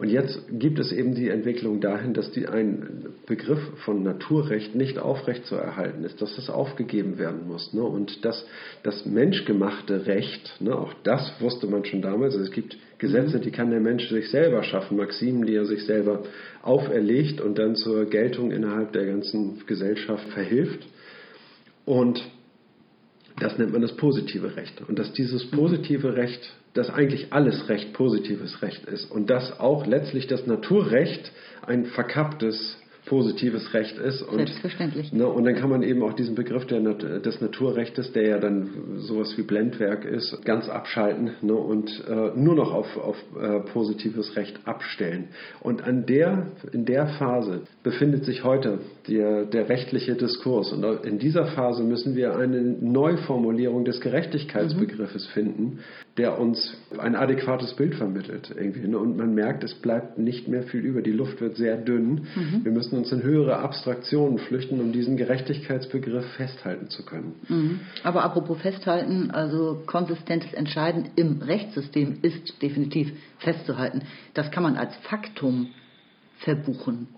Und 0.00 0.08
jetzt 0.08 0.40
gibt 0.50 0.78
es 0.78 0.92
eben 0.92 1.14
die 1.14 1.28
Entwicklung 1.28 1.82
dahin, 1.82 2.14
dass 2.14 2.32
die, 2.32 2.46
ein 2.46 3.10
Begriff 3.26 3.60
von 3.84 4.02
Naturrecht 4.02 4.74
nicht 4.74 4.98
aufrecht 4.98 5.44
zu 5.44 5.56
erhalten 5.56 6.04
ist, 6.04 6.22
dass 6.22 6.36
das 6.36 6.48
aufgegeben 6.48 7.18
werden 7.18 7.46
muss. 7.46 7.74
Ne? 7.74 7.82
Und 7.82 8.24
dass 8.24 8.46
das 8.82 9.04
menschgemachte 9.04 10.06
Recht, 10.06 10.56
ne, 10.58 10.74
auch 10.74 10.94
das 11.02 11.34
wusste 11.38 11.66
man 11.66 11.84
schon 11.84 12.00
damals. 12.00 12.32
Also 12.32 12.46
es 12.46 12.50
gibt 12.50 12.78
Gesetze, 12.96 13.36
mhm. 13.36 13.42
die 13.42 13.50
kann 13.50 13.70
der 13.70 13.80
Mensch 13.80 14.08
sich 14.08 14.30
selber 14.30 14.62
schaffen, 14.62 14.96
Maximen, 14.96 15.44
die 15.44 15.54
er 15.54 15.66
sich 15.66 15.84
selber 15.84 16.22
auferlegt 16.62 17.42
und 17.42 17.58
dann 17.58 17.76
zur 17.76 18.06
Geltung 18.06 18.52
innerhalb 18.52 18.94
der 18.94 19.04
ganzen 19.04 19.66
Gesellschaft 19.66 20.26
verhilft. 20.28 20.86
Und 21.84 22.24
das 23.40 23.58
nennt 23.58 23.72
man 23.72 23.82
das 23.82 23.96
positive 23.96 24.56
Recht. 24.56 24.80
Und 24.86 24.98
dass 24.98 25.12
dieses 25.12 25.50
positive 25.50 26.14
Recht, 26.14 26.40
dass 26.74 26.90
eigentlich 26.90 27.32
alles 27.32 27.68
Recht 27.68 27.92
positives 27.92 28.62
Recht 28.62 28.84
ist 28.86 29.10
und 29.10 29.28
dass 29.30 29.58
auch 29.58 29.86
letztlich 29.86 30.26
das 30.26 30.46
Naturrecht 30.46 31.32
ein 31.66 31.86
verkapptes 31.86 32.76
positives 33.06 33.72
Recht 33.74 33.98
ist. 33.98 34.22
Und, 34.22 34.36
Selbstverständlich. 34.36 35.12
Ne, 35.12 35.26
und 35.26 35.44
dann 35.44 35.56
kann 35.56 35.70
man 35.70 35.82
eben 35.82 36.02
auch 36.02 36.12
diesen 36.12 36.34
Begriff 36.34 36.66
der, 36.66 36.80
des 36.80 37.40
Naturrechtes, 37.40 38.12
der 38.12 38.28
ja 38.28 38.38
dann 38.38 38.98
sowas 38.98 39.36
wie 39.36 39.42
Blendwerk 39.42 40.04
ist, 40.04 40.44
ganz 40.44 40.68
abschalten 40.68 41.32
ne, 41.42 41.54
und 41.54 41.90
äh, 42.08 42.38
nur 42.38 42.54
noch 42.54 42.72
auf, 42.72 42.96
auf 42.96 43.16
äh, 43.40 43.60
positives 43.72 44.36
Recht 44.36 44.60
abstellen. 44.64 45.28
Und 45.60 45.82
an 45.82 46.06
der, 46.06 46.52
in 46.72 46.84
der 46.84 47.08
Phase 47.08 47.62
befindet 47.82 48.24
sich 48.24 48.44
heute 48.44 48.78
der, 49.10 49.44
der 49.44 49.68
rechtliche 49.68 50.14
Diskurs. 50.14 50.72
Und 50.72 50.84
in 51.04 51.18
dieser 51.18 51.46
Phase 51.46 51.82
müssen 51.82 52.14
wir 52.14 52.36
eine 52.36 52.60
Neuformulierung 52.62 53.84
des 53.84 54.00
Gerechtigkeitsbegriffes 54.00 55.26
mhm. 55.28 55.32
finden, 55.32 55.78
der 56.16 56.38
uns 56.38 56.76
ein 56.96 57.16
adäquates 57.16 57.74
Bild 57.74 57.96
vermittelt. 57.96 58.54
Irgendwie, 58.56 58.86
ne? 58.86 58.98
Und 58.98 59.16
man 59.16 59.34
merkt, 59.34 59.64
es 59.64 59.74
bleibt 59.74 60.18
nicht 60.18 60.48
mehr 60.48 60.62
viel 60.62 60.80
über. 60.80 61.02
Die 61.02 61.12
Luft 61.12 61.40
wird 61.40 61.56
sehr 61.56 61.76
dünn. 61.76 62.28
Mhm. 62.34 62.64
Wir 62.64 62.72
müssen 62.72 62.96
uns 62.96 63.10
in 63.10 63.22
höhere 63.22 63.58
Abstraktionen 63.58 64.38
flüchten, 64.38 64.80
um 64.80 64.92
diesen 64.92 65.16
Gerechtigkeitsbegriff 65.16 66.26
festhalten 66.36 66.88
zu 66.88 67.04
können. 67.04 67.34
Mhm. 67.48 67.80
Aber 68.04 68.22
apropos 68.22 68.60
festhalten, 68.60 69.32
also 69.32 69.82
konsistentes 69.86 70.52
Entscheiden 70.54 71.10
im 71.16 71.42
Rechtssystem 71.42 72.18
ist 72.22 72.62
definitiv 72.62 73.12
festzuhalten. 73.38 74.02
Das 74.34 74.50
kann 74.52 74.62
man 74.62 74.76
als 74.76 74.94
Faktum 75.02 75.68
verbuchen. 76.38 77.08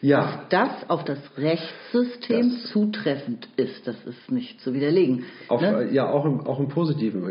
Ja. 0.00 0.44
Dass 0.48 0.70
das 0.70 0.90
auf 0.90 1.04
das 1.04 1.18
Rechtssystem 1.36 2.50
das 2.50 2.72
zutreffend 2.72 3.48
ist, 3.56 3.86
das 3.86 3.96
ist 4.04 4.30
nicht 4.30 4.60
zu 4.60 4.74
widerlegen. 4.74 5.24
Auf, 5.48 5.60
ne? 5.60 5.88
Ja, 5.92 6.10
auch 6.10 6.24
im, 6.24 6.40
auch 6.40 6.60
im 6.60 6.68
positiven 6.68 7.22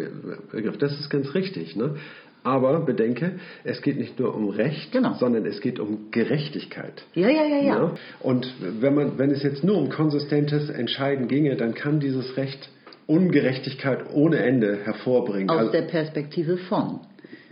Begriff. 0.51 0.77
Das 0.77 1.00
ist 1.00 1.10
ganz 1.10 1.34
richtig. 1.34 1.75
Ne? 1.75 1.96
Aber 2.43 2.79
bedenke, 2.86 3.39
es 3.63 3.81
geht 3.81 3.98
nicht 3.98 4.17
nur 4.19 4.34
um 4.34 4.50
Recht, 4.50 4.91
genau. 4.91 5.13
sondern 5.15 5.46
es 5.46 5.60
geht 5.60 5.79
um 5.79 6.12
Gerechtigkeit. 6.12 7.03
Ja, 7.13 7.27
ja, 7.27 7.43
ja, 7.43 7.58
ja. 7.58 7.62
ja? 7.62 7.96
Und 8.22 8.53
wenn, 8.60 8.96
man, 8.96 9.17
wenn 9.17 9.31
es 9.31 9.43
jetzt 9.43 9.63
nur 9.63 9.77
um 9.77 9.89
konsistentes 9.89 10.69
Entscheiden 10.69 11.27
ginge, 11.27 11.55
dann 11.58 11.74
kann 11.74 12.00
dieses 12.00 12.38
Recht 12.38 12.69
Ungerechtigkeit 13.08 14.05
ohne 14.13 14.38
Ende 14.38 14.77
hervorbringen. 14.84 15.50
Aus 15.50 15.58
also, 15.58 15.72
der 15.72 15.81
Perspektive 15.81 16.58
von. 16.58 17.00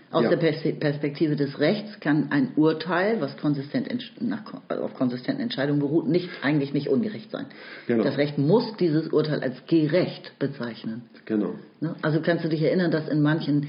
Aus 0.09 0.23
ja. 0.23 0.35
der 0.35 0.37
Perspektive 0.37 1.35
des 1.35 1.59
Rechts 1.59 1.99
kann 1.99 2.27
ein 2.31 2.53
Urteil, 2.55 3.19
was 3.19 3.35
konsistent 3.35 3.89
nach, 4.21 4.41
auf 4.69 4.93
konsistenten 4.93 5.41
Entscheidungen 5.41 5.79
beruht, 5.79 6.07
nicht, 6.07 6.29
eigentlich 6.41 6.73
nicht 6.73 6.87
ungerecht 6.87 7.29
sein. 7.29 7.47
Genau. 7.87 8.03
Das 8.03 8.17
Recht 8.17 8.37
muss 8.37 8.77
dieses 8.77 9.09
Urteil 9.09 9.41
als 9.41 9.65
gerecht 9.67 10.39
bezeichnen. 10.39 11.03
Genau. 11.25 11.55
Ne? 11.81 11.95
Also 12.01 12.21
kannst 12.21 12.45
du 12.45 12.49
dich 12.49 12.61
erinnern, 12.61 12.89
dass 12.89 13.09
in 13.09 13.21
manchen 13.21 13.67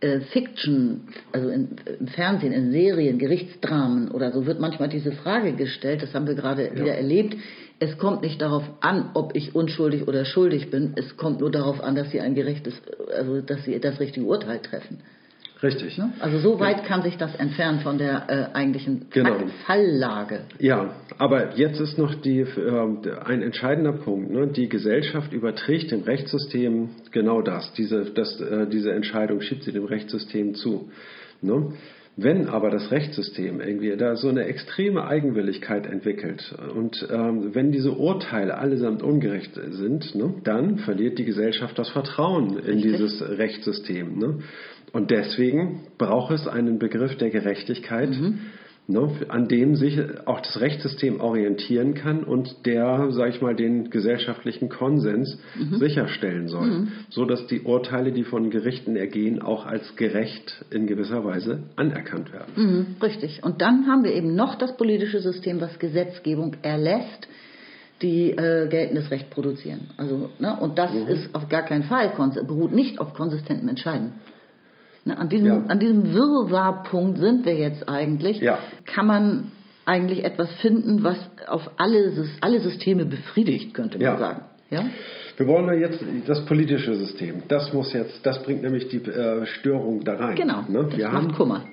äh, 0.00 0.20
Fiction, 0.20 1.08
also 1.32 1.48
in, 1.48 1.70
im 1.98 2.06
Fernsehen, 2.08 2.52
in 2.52 2.70
Serien, 2.70 3.18
Gerichtsdramen 3.18 4.10
oder 4.10 4.30
so, 4.32 4.44
wird 4.44 4.60
manchmal 4.60 4.90
diese 4.90 5.12
Frage 5.12 5.54
gestellt, 5.54 6.02
das 6.02 6.12
haben 6.12 6.26
wir 6.26 6.34
gerade 6.34 6.66
ja. 6.66 6.76
wieder 6.76 6.94
erlebt, 6.94 7.34
es 7.80 7.96
kommt 7.96 8.22
nicht 8.22 8.42
darauf 8.42 8.64
an, 8.80 9.10
ob 9.14 9.34
ich 9.34 9.54
unschuldig 9.54 10.06
oder 10.06 10.24
schuldig 10.24 10.70
bin, 10.70 10.92
es 10.96 11.16
kommt 11.16 11.40
nur 11.40 11.50
darauf 11.50 11.82
an, 11.82 11.94
dass 11.94 12.10
sie 12.10 12.20
ein 12.20 12.34
gerechtes, 12.34 12.74
also 13.16 13.40
dass 13.40 13.64
sie 13.64 13.78
das 13.80 13.98
richtige 14.00 14.26
Urteil 14.26 14.58
treffen. 14.58 14.98
Richtig. 15.62 15.98
Ne? 15.98 16.12
Also 16.20 16.38
so 16.38 16.60
weit 16.60 16.78
ja. 16.78 16.84
kann 16.84 17.02
sich 17.02 17.16
das 17.16 17.34
entfernen 17.34 17.80
von 17.80 17.98
der 17.98 18.28
äh, 18.28 18.56
eigentlichen 18.56 19.06
genau. 19.10 19.38
Falllage. 19.66 20.40
Ja, 20.58 20.94
aber 21.18 21.56
jetzt 21.56 21.80
ist 21.80 21.98
noch 21.98 22.14
die, 22.14 22.40
äh, 22.40 22.98
ein 23.24 23.42
entscheidender 23.42 23.92
Punkt. 23.92 24.30
Ne? 24.30 24.46
Die 24.48 24.68
Gesellschaft 24.68 25.32
überträgt 25.32 25.90
dem 25.90 26.02
Rechtssystem 26.02 26.90
genau 27.10 27.42
das. 27.42 27.72
Diese, 27.72 28.04
das, 28.04 28.40
äh, 28.40 28.68
diese 28.68 28.92
Entscheidung 28.92 29.40
schiebt 29.40 29.64
sie 29.64 29.72
dem 29.72 29.84
Rechtssystem 29.84 30.54
zu. 30.54 30.90
Ne? 31.42 31.72
Wenn 32.20 32.48
aber 32.48 32.70
das 32.70 32.90
Rechtssystem 32.90 33.60
irgendwie 33.60 33.96
da 33.96 34.16
so 34.16 34.28
eine 34.28 34.42
extreme 34.46 35.06
Eigenwilligkeit 35.06 35.86
entwickelt 35.86 36.52
und 36.74 37.06
ähm, 37.12 37.54
wenn 37.54 37.70
diese 37.70 37.92
Urteile 37.92 38.58
allesamt 38.58 39.04
ungerecht 39.04 39.52
sind, 39.54 40.16
ne, 40.16 40.34
dann 40.42 40.78
verliert 40.78 41.20
die 41.20 41.24
Gesellschaft 41.24 41.78
das 41.78 41.90
Vertrauen 41.90 42.58
in 42.58 42.74
Richtig. 42.80 42.82
dieses 42.82 43.22
Rechtssystem. 43.22 44.18
Ne? 44.18 44.38
Und 44.92 45.12
deswegen 45.12 45.82
braucht 45.96 46.32
es 46.32 46.48
einen 46.48 46.80
Begriff 46.80 47.16
der 47.18 47.30
Gerechtigkeit, 47.30 48.10
mhm. 48.10 48.40
Ne, 48.88 49.08
an 49.28 49.46
dem 49.48 49.76
sich 49.76 50.00
auch 50.26 50.40
das 50.40 50.60
Rechtssystem 50.60 51.20
orientieren 51.20 51.94
kann 51.94 52.24
und 52.24 52.66
der, 52.66 53.12
sage 53.12 53.30
ich 53.30 53.40
mal, 53.40 53.54
den 53.54 53.90
gesellschaftlichen 53.90 54.68
Konsens 54.68 55.38
mhm. 55.56 55.76
sicherstellen 55.76 56.48
soll, 56.48 56.66
mhm. 56.66 56.88
so 57.10 57.24
dass 57.24 57.46
die 57.46 57.60
Urteile, 57.60 58.10
die 58.12 58.24
von 58.24 58.50
Gerichten 58.50 58.96
ergehen, 58.96 59.40
auch 59.40 59.66
als 59.66 59.94
gerecht 59.96 60.64
in 60.70 60.86
gewisser 60.86 61.24
Weise 61.24 61.64
anerkannt 61.76 62.32
werden. 62.32 62.52
Mhm, 62.56 62.86
richtig. 63.02 63.44
Und 63.44 63.60
dann 63.60 63.86
haben 63.86 64.02
wir 64.02 64.14
eben 64.14 64.34
noch 64.34 64.56
das 64.56 64.76
politische 64.76 65.20
System, 65.20 65.60
was 65.60 65.78
Gesetzgebung 65.78 66.56
erlässt 66.62 67.28
die 68.00 68.30
äh, 68.30 68.68
geltendes 68.68 69.10
Recht 69.10 69.28
produzieren. 69.30 69.90
Also, 69.96 70.30
ne, 70.38 70.56
und 70.60 70.78
das 70.78 70.92
mhm. 70.92 71.08
ist 71.08 71.34
auf 71.34 71.48
gar 71.48 71.62
keinen 71.62 71.82
Fall, 71.82 72.12
beruht 72.46 72.72
nicht 72.72 73.00
auf 73.00 73.12
konsistentem 73.12 73.68
Entscheiden. 73.68 74.12
Ne, 75.08 75.18
an, 75.18 75.28
diesem, 75.30 75.46
ja. 75.46 75.62
an 75.68 75.78
diesem 75.78 76.12
Wirrwarrpunkt 76.12 77.18
sind 77.18 77.46
wir 77.46 77.54
jetzt 77.54 77.88
eigentlich. 77.88 78.40
Ja. 78.40 78.58
Kann 78.84 79.06
man 79.06 79.52
eigentlich 79.86 80.22
etwas 80.22 80.52
finden, 80.60 81.02
was 81.02 81.16
auf 81.46 81.70
alle, 81.78 82.12
alle 82.42 82.60
Systeme 82.60 83.06
befriedigt, 83.06 83.72
könnte 83.72 83.96
man 83.96 84.06
ja. 84.06 84.18
sagen. 84.18 84.42
Ja? 84.68 84.84
Wir 85.38 85.46
wollen 85.46 85.66
ja 85.68 85.88
jetzt 85.88 86.04
das 86.26 86.44
politische 86.44 86.94
System. 86.94 87.42
Das 87.48 87.72
muss 87.72 87.94
jetzt, 87.94 88.20
das 88.26 88.42
bringt 88.42 88.62
nämlich 88.62 88.88
die 88.88 88.98
äh, 88.98 89.46
Störung 89.46 90.04
da 90.04 90.16
rein. 90.16 90.36
Genau. 90.36 90.62
Ne? 90.68 90.88
Das 90.90 90.98
macht 90.98 91.12
haben, 91.12 91.32
Kummer. 91.32 91.64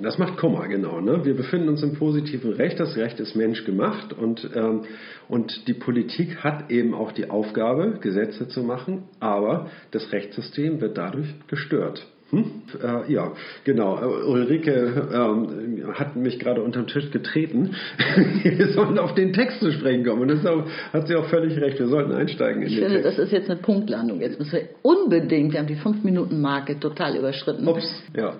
Das 0.00 0.16
macht 0.16 0.38
Kummer, 0.38 0.66
genau. 0.68 1.02
Ne? 1.02 1.22
Wir 1.26 1.36
befinden 1.36 1.68
uns 1.68 1.82
im 1.82 1.92
positiven 1.96 2.54
Recht. 2.54 2.80
Das 2.80 2.96
Recht 2.96 3.20
ist 3.20 3.36
menschgemacht 3.36 4.14
und, 4.14 4.48
ähm, 4.54 4.84
und 5.28 5.68
die 5.68 5.74
Politik 5.74 6.42
hat 6.42 6.70
eben 6.70 6.94
auch 6.94 7.12
die 7.12 7.28
Aufgabe, 7.28 7.98
Gesetze 8.00 8.48
zu 8.48 8.62
machen, 8.62 9.02
aber 9.18 9.68
das 9.90 10.12
Rechtssystem 10.12 10.80
wird 10.80 10.96
dadurch 10.96 11.28
gestört. 11.48 12.06
Hm? 12.30 12.62
Äh, 12.80 13.12
ja, 13.12 13.32
genau. 13.64 13.98
Äh, 14.00 14.24
Ulrike 14.24 14.70
äh, 14.70 15.92
hat 15.92 16.14
mich 16.16 16.38
gerade 16.38 16.62
unterm 16.62 16.86
Tisch 16.86 17.10
getreten. 17.10 17.74
wir 18.42 18.68
sollten 18.68 18.98
auf 18.98 19.14
den 19.14 19.32
Text 19.32 19.60
zu 19.60 19.72
sprechen 19.72 20.04
kommen. 20.04 20.22
Und 20.22 20.28
das 20.28 20.46
auch, 20.46 20.64
hat 20.92 21.08
sie 21.08 21.16
auch 21.16 21.26
völlig 21.26 21.60
recht. 21.60 21.78
Wir 21.78 21.88
sollten 21.88 22.12
einsteigen 22.12 22.62
in 22.62 22.68
ich 22.68 22.74
den 22.74 22.84
finde, 22.84 23.02
Text. 23.02 23.18
das 23.18 23.26
ist 23.26 23.32
jetzt 23.32 23.50
eine 23.50 23.60
Punktlandung. 23.60 24.20
Jetzt 24.20 24.38
müssen 24.38 24.52
wir 24.52 24.68
unbedingt, 24.82 25.52
wir 25.52 25.58
haben 25.58 25.66
die 25.66 25.76
5-Minuten-Marke 25.76 26.78
total 26.78 27.16
überschritten. 27.16 27.66
Ups, 27.66 28.02
ja. 28.16 28.36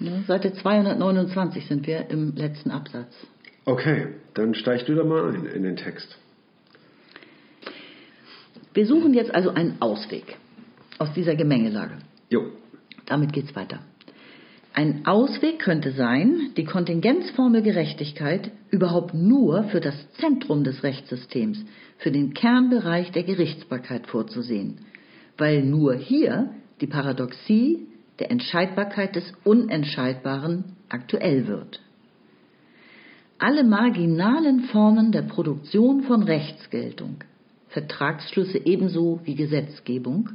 Ne, 0.00 0.22
Seite 0.26 0.52
229 0.52 1.66
sind 1.66 1.86
wir 1.86 2.08
im 2.08 2.34
letzten 2.36 2.70
Absatz. 2.70 3.12
Okay, 3.64 4.08
dann 4.34 4.54
steig 4.54 4.86
du 4.86 4.94
da 4.94 5.04
mal 5.04 5.34
ein 5.34 5.44
in 5.44 5.64
den 5.64 5.76
Text. 5.76 6.16
Wir 8.72 8.86
suchen 8.86 9.12
jetzt 9.12 9.34
also 9.34 9.50
einen 9.50 9.76
Ausweg 9.80 10.36
aus 10.98 11.12
dieser 11.12 11.34
Gemengelage. 11.34 11.94
Jo. 12.30 12.46
Damit 13.08 13.32
geht's 13.32 13.56
weiter. 13.56 13.80
Ein 14.74 15.06
Ausweg 15.06 15.58
könnte 15.58 15.92
sein, 15.92 16.50
die 16.56 16.64
Kontingenzformel 16.64 17.62
Gerechtigkeit 17.62 18.52
überhaupt 18.70 19.14
nur 19.14 19.64
für 19.64 19.80
das 19.80 19.96
Zentrum 20.20 20.62
des 20.62 20.82
Rechtssystems, 20.82 21.64
für 21.96 22.12
den 22.12 22.34
Kernbereich 22.34 23.10
der 23.10 23.24
Gerichtsbarkeit 23.24 24.06
vorzusehen, 24.06 24.82
weil 25.36 25.64
nur 25.64 25.94
hier 25.94 26.50
die 26.80 26.86
Paradoxie 26.86 27.88
der 28.18 28.30
Entscheidbarkeit 28.30 29.16
des 29.16 29.32
Unentscheidbaren 29.42 30.76
aktuell 30.88 31.48
wird. 31.48 31.80
Alle 33.38 33.64
marginalen 33.64 34.64
Formen 34.64 35.12
der 35.12 35.22
Produktion 35.22 36.02
von 36.02 36.22
Rechtsgeltung, 36.22 37.16
Vertragsschlüsse 37.68 38.58
ebenso 38.64 39.20
wie 39.24 39.34
Gesetzgebung, 39.34 40.28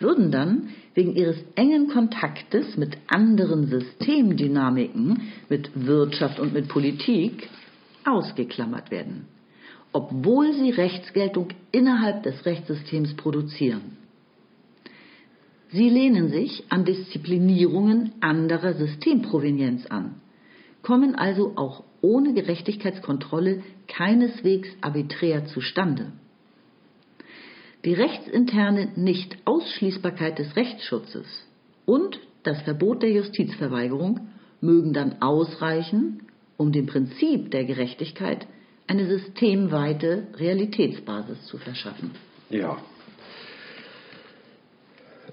würden 0.00 0.30
dann 0.30 0.70
wegen 0.94 1.14
ihres 1.14 1.36
engen 1.54 1.88
Kontaktes 1.88 2.76
mit 2.76 2.96
anderen 3.06 3.66
Systemdynamiken, 3.66 5.22
mit 5.48 5.70
Wirtschaft 5.74 6.40
und 6.40 6.52
mit 6.52 6.68
Politik 6.68 7.48
ausgeklammert 8.04 8.90
werden, 8.90 9.26
obwohl 9.92 10.52
sie 10.54 10.70
Rechtsgeltung 10.70 11.48
innerhalb 11.70 12.22
des 12.22 12.44
Rechtssystems 12.46 13.14
produzieren. 13.14 13.98
Sie 15.72 15.88
lehnen 15.88 16.30
sich 16.30 16.64
an 16.68 16.84
Disziplinierungen 16.84 18.12
anderer 18.20 18.74
Systemprovenienz 18.74 19.86
an, 19.86 20.16
kommen 20.82 21.14
also 21.14 21.52
auch 21.56 21.84
ohne 22.00 22.32
Gerechtigkeitskontrolle 22.34 23.62
keineswegs 23.86 24.68
arbiträr 24.80 25.46
zustande. 25.46 26.12
Die 27.84 27.94
rechtsinterne 27.94 28.92
Nichtausschließbarkeit 28.96 30.38
des 30.38 30.54
Rechtsschutzes 30.56 31.26
und 31.86 32.20
das 32.42 32.60
Verbot 32.62 33.02
der 33.02 33.10
Justizverweigerung 33.10 34.28
mögen 34.60 34.92
dann 34.92 35.22
ausreichen, 35.22 36.26
um 36.56 36.72
dem 36.72 36.86
Prinzip 36.86 37.50
der 37.50 37.64
Gerechtigkeit 37.64 38.46
eine 38.86 39.06
systemweite 39.06 40.26
Realitätsbasis 40.36 41.46
zu 41.46 41.58
verschaffen. 41.58 42.10
Ja, 42.50 42.76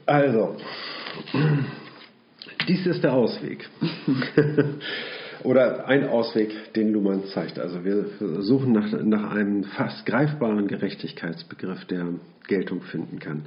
also, 0.07 0.55
dies 2.67 2.85
ist 2.85 3.03
der 3.03 3.13
Ausweg. 3.13 3.69
oder 5.47 5.87
ein 5.87 6.09
Ausweg, 6.09 6.73
den 6.73 6.91
Luhmann 6.91 7.23
zeigt. 7.27 7.57
Also 7.57 7.85
wir 7.85 8.05
suchen 8.41 8.73
nach, 8.73 8.91
nach 9.01 9.31
einem 9.31 9.63
fast 9.63 10.05
greifbaren 10.05 10.67
Gerechtigkeitsbegriff, 10.67 11.85
der 11.85 12.05
Geltung 12.49 12.81
finden 12.81 13.19
kann. 13.19 13.45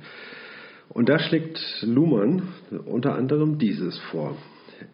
Und 0.89 1.11
da 1.11 1.19
schlägt 1.19 1.61
Luhmann 1.83 2.49
unter 2.87 3.15
anderem 3.17 3.59
dieses 3.59 3.99
vor. 4.11 4.35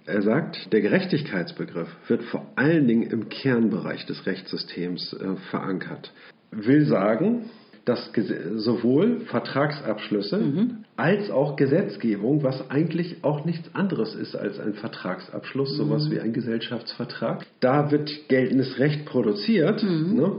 Er 0.04 0.20
sagt, 0.22 0.72
der 0.72 0.80
Gerechtigkeitsbegriff 0.80 1.88
wird 2.08 2.24
vor 2.24 2.44
allen 2.56 2.88
Dingen 2.88 3.08
im 3.08 3.28
Kernbereich 3.28 4.04
des 4.06 4.26
Rechtssystems 4.26 5.12
äh, 5.12 5.36
verankert. 5.52 6.12
Will 6.50 6.86
sagen, 6.86 7.50
dass 7.86 8.10
sowohl 8.56 9.20
Vertragsabschlüsse 9.20 10.38
mhm. 10.38 10.84
als 10.96 11.30
auch 11.30 11.56
Gesetzgebung, 11.56 12.42
was 12.42 12.68
eigentlich 12.68 13.22
auch 13.22 13.44
nichts 13.44 13.74
anderes 13.74 14.14
ist 14.14 14.34
als 14.34 14.58
ein 14.58 14.74
Vertragsabschluss, 14.74 15.72
mhm. 15.72 15.76
sowas 15.76 16.10
wie 16.10 16.20
ein 16.20 16.32
Gesellschaftsvertrag, 16.32 17.46
da 17.60 17.90
wird 17.92 18.28
geltendes 18.28 18.78
Recht 18.78 19.06
produziert, 19.06 19.82
mhm. 19.82 20.16
ne? 20.16 20.32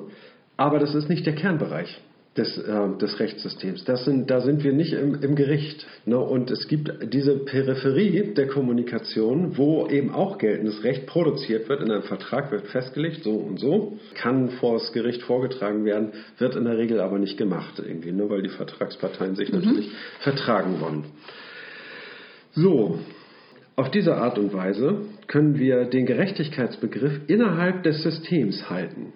aber 0.58 0.77
das 0.77 0.94
ist 0.94 1.10
nicht 1.10 1.25
der 1.25 1.36
Kernbereich 1.36 2.01
des, 2.38 2.58
äh, 2.58 2.98
des 3.00 3.20
Rechtssystems. 3.20 3.84
Das 3.86 4.06
sind, 4.06 4.29
da 4.29 4.41
sind 4.41 4.63
wir 4.63 4.74
nicht 4.74 4.94
im, 4.94 5.22
im 5.22 5.36
Gericht. 5.36 5.86
Ne? 6.06 6.17
Und 6.17 6.51
es 6.51 6.67
gibt 6.67 6.91
diese 7.13 7.38
Peripherie 7.38 8.34
der 8.34 8.48
Kommunikation, 8.48 9.58
wo 9.58 9.88
eben 9.88 10.13
auch 10.13 10.38
geltendes 10.38 10.84
Recht 10.84 11.08
produziert 11.08 11.67
wird. 11.70 11.82
In 11.82 11.91
einem 11.91 12.03
Vertrag 12.03 12.51
wird 12.51 12.67
festgelegt, 12.67 13.24
so 13.24 13.34
und 13.34 13.60
so, 13.60 13.98
kann 14.15 14.50
vor 14.51 14.74
das 14.74 14.94
Gericht 14.94 15.24
vorgetragen 15.24 15.86
werden, 15.86 16.13
wird 16.38 16.56
in 16.56 16.65
der 16.65 16.77
Regel 16.77 17.00
aber 17.00 17.20
nicht 17.20 17.38
gemacht, 17.38 17.82
irgendwie, 17.84 18.12
ne? 18.12 18.29
weil 18.29 18.44
die 18.44 18.50
Vertragsparteien 18.50 19.36
sich 19.36 19.51
mhm. 19.51 19.60
natürlich 19.60 19.91
vertragen 20.20 20.79
wollen. 20.79 21.06
So, 22.53 23.00
auf 23.75 23.91
diese 23.91 24.15
Art 24.15 24.39
und 24.39 24.53
Weise 24.53 25.01
können 25.27 25.60
wir 25.60 25.86
den 25.86 26.06
Gerechtigkeitsbegriff 26.06 27.22
innerhalb 27.27 27.84
des 27.84 28.01
Systems 28.01 28.70
halten. 28.70 29.13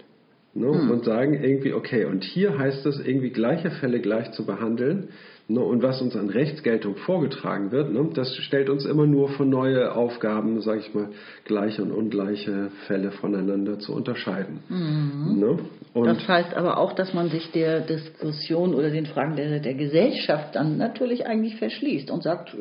Ne, 0.54 0.68
hm. 0.68 0.92
Und 0.92 1.06
sagen 1.06 1.34
irgendwie, 1.34 1.74
okay, 1.74 2.06
und 2.06 2.24
hier 2.24 2.58
heißt 2.58 2.86
es 2.86 3.00
irgendwie 3.00 3.30
gleiche 3.30 3.72
Fälle 3.72 4.02
gleich 4.02 4.32
zu 4.32 4.46
behandeln. 4.46 5.10
Ne, 5.52 5.60
und 5.60 5.84
was 5.84 6.02
uns 6.02 6.16
an 6.16 6.30
Rechtsgeltung 6.30 6.96
vorgetragen 6.96 7.72
wird, 7.72 7.92
ne, 7.92 8.10
das 8.14 8.34
stellt 8.38 8.70
uns 8.70 8.86
immer 8.86 9.06
nur 9.06 9.30
von 9.30 9.50
neue 9.50 9.94
Aufgaben, 9.94 10.62
sage 10.62 10.80
ich 10.80 10.94
mal, 10.94 11.10
gleiche 11.44 11.82
und 11.82 11.92
ungleiche 11.92 12.70
Fälle 12.88 13.12
voneinander 13.12 13.78
zu 13.78 13.94
unterscheiden. 13.94 14.60
Mhm. 14.70 15.40
Ne? 15.40 15.60
das 15.94 16.26
heißt 16.26 16.54
aber 16.54 16.78
auch, 16.78 16.94
dass 16.94 17.14
man 17.14 17.30
sich 17.30 17.52
der 17.52 17.82
Diskussion 17.82 18.74
oder 18.74 18.92
den 18.92 19.06
Fragen 19.06 19.36
der, 19.36 19.60
der 19.60 19.74
Gesellschaft 19.74 20.56
dann 20.56 20.78
natürlich 20.78 21.26
eigentlich 21.26 21.58
verschließt 21.58 22.10
und 22.12 22.24
sagt, 22.24 22.56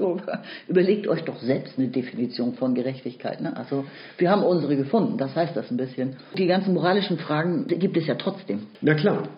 überlegt 0.67 1.07
euch 1.07 1.23
doch 1.23 1.39
selbst 1.41 1.79
eine 1.79 1.89
Definition 1.89 2.55
von 2.55 2.75
Gerechtigkeit. 2.75 3.41
Ne? 3.41 3.57
Also 3.57 3.85
wir 4.19 4.31
haben 4.31 4.43
unsere 4.43 4.77
gefunden, 4.77 5.17
das 5.17 5.37
heißt 5.37 5.57
das 5.57 5.71
ein 5.71 5.77
bisschen. 5.77 6.17
Die 6.37 6.49
ganzen 6.49 6.75
moralischen 6.75 7.19
Fragen 7.19 7.69
gibt 7.69 7.97
es 7.97 8.09
ja 8.09 8.17
trotzdem. 8.17 8.67
Na 8.81 8.95
klar. 8.95 9.29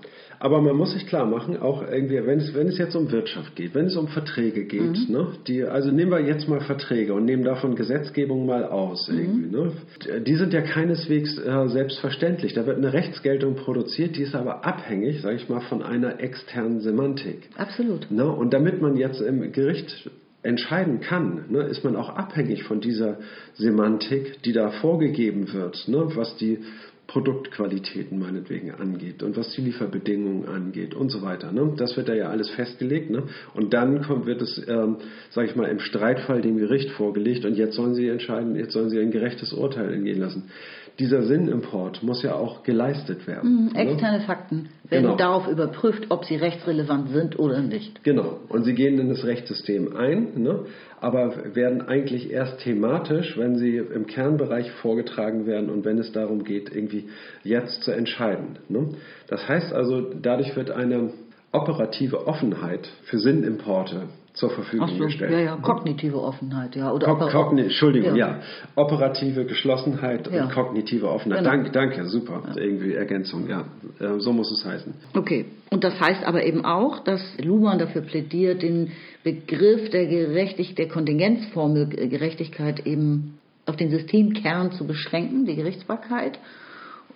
Aber 0.43 0.61
man 0.61 0.75
muss 0.75 0.93
sich 0.93 1.07
klar 1.07 1.25
machen, 1.25 1.57
auch 1.63 1.89
irgendwie, 1.89 2.27
wenn 2.27 2.41
es, 2.41 2.53
wenn 2.53 2.67
es 2.67 2.77
jetzt 2.77 2.97
um 2.97 3.13
Wirtschaft 3.13 3.55
geht, 3.55 3.77
wenn 3.77 3.87
es 3.87 3.97
um 3.97 4.09
Verträge 4.09 4.65
geht, 4.65 5.09
mhm. 5.09 5.15
ne, 5.15 5.29
die, 5.47 5.63
also 5.63 5.93
nehmen 5.93 6.11
wir 6.11 6.19
jetzt 6.19 6.49
mal 6.49 6.61
Verträge 6.61 7.15
und 7.15 7.27
nehmen 7.27 7.45
davon 7.45 7.77
Gesetzgebung 7.77 8.45
mal 8.45 8.65
aus. 8.65 9.09
Mhm. 9.09 9.53
Ne, 9.53 9.73
die 10.27 10.35
sind 10.35 10.53
ja 10.53 10.63
keineswegs 10.63 11.39
äh, 11.39 11.69
selbstverständlich. 11.69 12.55
Da 12.55 12.67
wird 12.67 12.79
eine 12.79 12.93
Rechtsgeltung 12.93 13.55
produziert, 13.55 14.17
die 14.17 14.23
ist 14.23 14.35
aber 14.35 14.67
abhängig, 14.67 15.21
sage 15.21 15.37
ich 15.37 15.49
mal, 15.49 15.61
von 15.61 15.81
einer 15.81 16.19
externen 16.19 16.81
Semantik. 16.81 17.49
Absolut. 17.57 18.11
Ne, 18.11 18.27
und 18.27 18.53
damit 18.53 18.83
man 18.83 18.97
jetzt 18.97 19.21
im 19.21 19.53
Gericht 19.53 20.11
entscheiden 20.43 20.99
kann, 20.99 21.45
ne, 21.51 21.63
ist 21.69 21.85
man 21.85 21.95
auch 21.95 22.09
abhängig 22.17 22.65
von 22.65 22.81
dieser 22.81 23.19
Semantik, 23.55 24.43
die 24.43 24.53
da 24.53 24.71
vorgegeben 24.71 25.53
wird, 25.53 25.87
ne, 25.87 26.05
was 26.17 26.37
die 26.37 26.59
Produktqualitäten 27.13 28.19
meinetwegen 28.19 28.71
angeht 28.71 29.23
und 29.23 29.37
was 29.37 29.53
die 29.53 29.61
Lieferbedingungen 29.61 30.49
angeht 30.49 30.95
und 30.95 31.11
so 31.11 31.21
weiter. 31.21 31.53
Ne? 31.53 31.75
Das 31.77 31.95
wird 31.99 32.09
da 32.09 32.15
ja 32.15 32.31
alles 32.31 32.49
festgelegt. 32.49 33.11
Ne? 33.11 33.25
Und 33.53 33.75
dann 33.75 34.03
kommt, 34.03 34.25
wird 34.25 34.41
es, 34.41 34.67
ähm, 34.67 34.97
sage 35.29 35.49
ich 35.49 35.55
mal, 35.55 35.69
im 35.69 35.79
Streitfall 35.79 36.41
dem 36.41 36.57
Gericht 36.57 36.91
vorgelegt 36.93 37.45
und 37.45 37.55
jetzt 37.55 37.77
sollen 37.77 37.95
sie 37.95 38.09
entscheiden, 38.09 38.57
jetzt 38.57 38.73
sollen 38.73 38.89
sie 38.89 38.99
ein 38.99 39.11
gerechtes 39.11 39.53
Urteil 39.53 39.93
entgehen 39.93 40.21
lassen 40.21 40.45
dieser 40.99 41.23
Sinnimport 41.23 42.03
muss 42.03 42.23
ja 42.23 42.35
auch 42.35 42.63
geleistet 42.63 43.27
werden. 43.27 43.71
Mhm, 43.71 43.77
externe 43.77 44.19
ne? 44.19 44.25
Fakten 44.25 44.69
werden 44.89 45.05
genau. 45.05 45.17
darauf 45.17 45.49
überprüft, 45.49 46.07
ob 46.11 46.25
sie 46.25 46.37
rechtsrelevant 46.37 47.11
sind 47.11 47.39
oder 47.39 47.61
nicht. 47.61 48.05
Genau. 48.05 48.41
Und 48.49 48.65
sie 48.65 48.75
gehen 48.75 48.99
in 48.99 49.09
das 49.09 49.25
Rechtssystem 49.25 49.97
ein, 49.97 50.43
ne? 50.43 50.67
aber 51.01 51.55
werden 51.55 51.83
eigentlich 51.83 52.31
erst 52.31 52.61
thematisch, 52.61 53.37
wenn 53.39 53.57
sie 53.57 53.77
im 53.77 54.07
Kernbereich 54.07 54.71
vorgetragen 54.73 55.47
werden 55.47 55.71
und 55.71 55.85
wenn 55.85 55.99
es 55.99 56.13
darum 56.13 56.45
geht, 56.45 56.75
irgendwie 56.75 57.09
jetzt 57.43 57.83
zu 57.83 57.93
entscheiden. 57.93 58.59
Ne? 58.69 58.89
Das 59.29 59.49
heißt 59.49 59.73
also, 59.73 60.13
dadurch 60.21 60.55
wird 60.57 60.71
eine 60.71 61.11
operative 61.53 62.27
Offenheit 62.27 62.89
für 63.05 63.19
Sinnimporte 63.19 64.09
zur 64.35 64.51
Verfügung 64.51 64.89
so, 64.97 65.05
gestellt. 65.05 65.33
Ja, 65.33 65.41
ja, 65.41 65.57
kognitive 65.57 66.21
Offenheit, 66.21 66.75
ja. 66.75 66.91
Oder 66.91 67.07
Ko 67.07 67.29
Kogni 67.29 67.63
Entschuldigung, 67.63 68.17
ja. 68.17 68.29
ja. 68.29 68.41
Operative 68.77 69.45
Geschlossenheit 69.45 70.31
ja. 70.33 70.45
und 70.45 70.53
kognitive 70.53 71.09
Offenheit. 71.09 71.41
Genau. 71.41 71.51
Danke, 71.51 71.71
danke, 71.71 72.07
super. 72.07 72.43
Ja. 72.49 72.63
Irgendwie 72.63 72.95
Ergänzung, 72.95 73.49
ja. 73.49 73.67
Äh, 74.01 74.21
so 74.21 74.33
muss 74.33 74.51
es 74.51 74.65
heißen. 74.65 74.95
Okay. 75.15 75.47
Und 75.71 75.85
das 75.85 76.01
heißt 76.01 76.25
aber 76.25 76.45
eben 76.45 76.65
auch, 76.65 77.01
dass 77.01 77.21
Luhmann 77.43 77.79
dafür 77.79 78.03
plädiert, 78.03 78.63
den 78.63 78.93
Begriff 79.23 79.91
der 79.91 80.07
Gerechtig 80.07 80.75
der 80.75 80.89
Kontingenzformel 80.89 81.87
Gerechtigkeit 81.87 82.87
eben 82.87 83.39
auf 83.67 83.77
den 83.77 83.91
Systemkern 83.91 84.73
zu 84.73 84.87
beschränken, 84.87 85.45
die 85.45 85.57
Gerichtsbarkeit. 85.57 86.39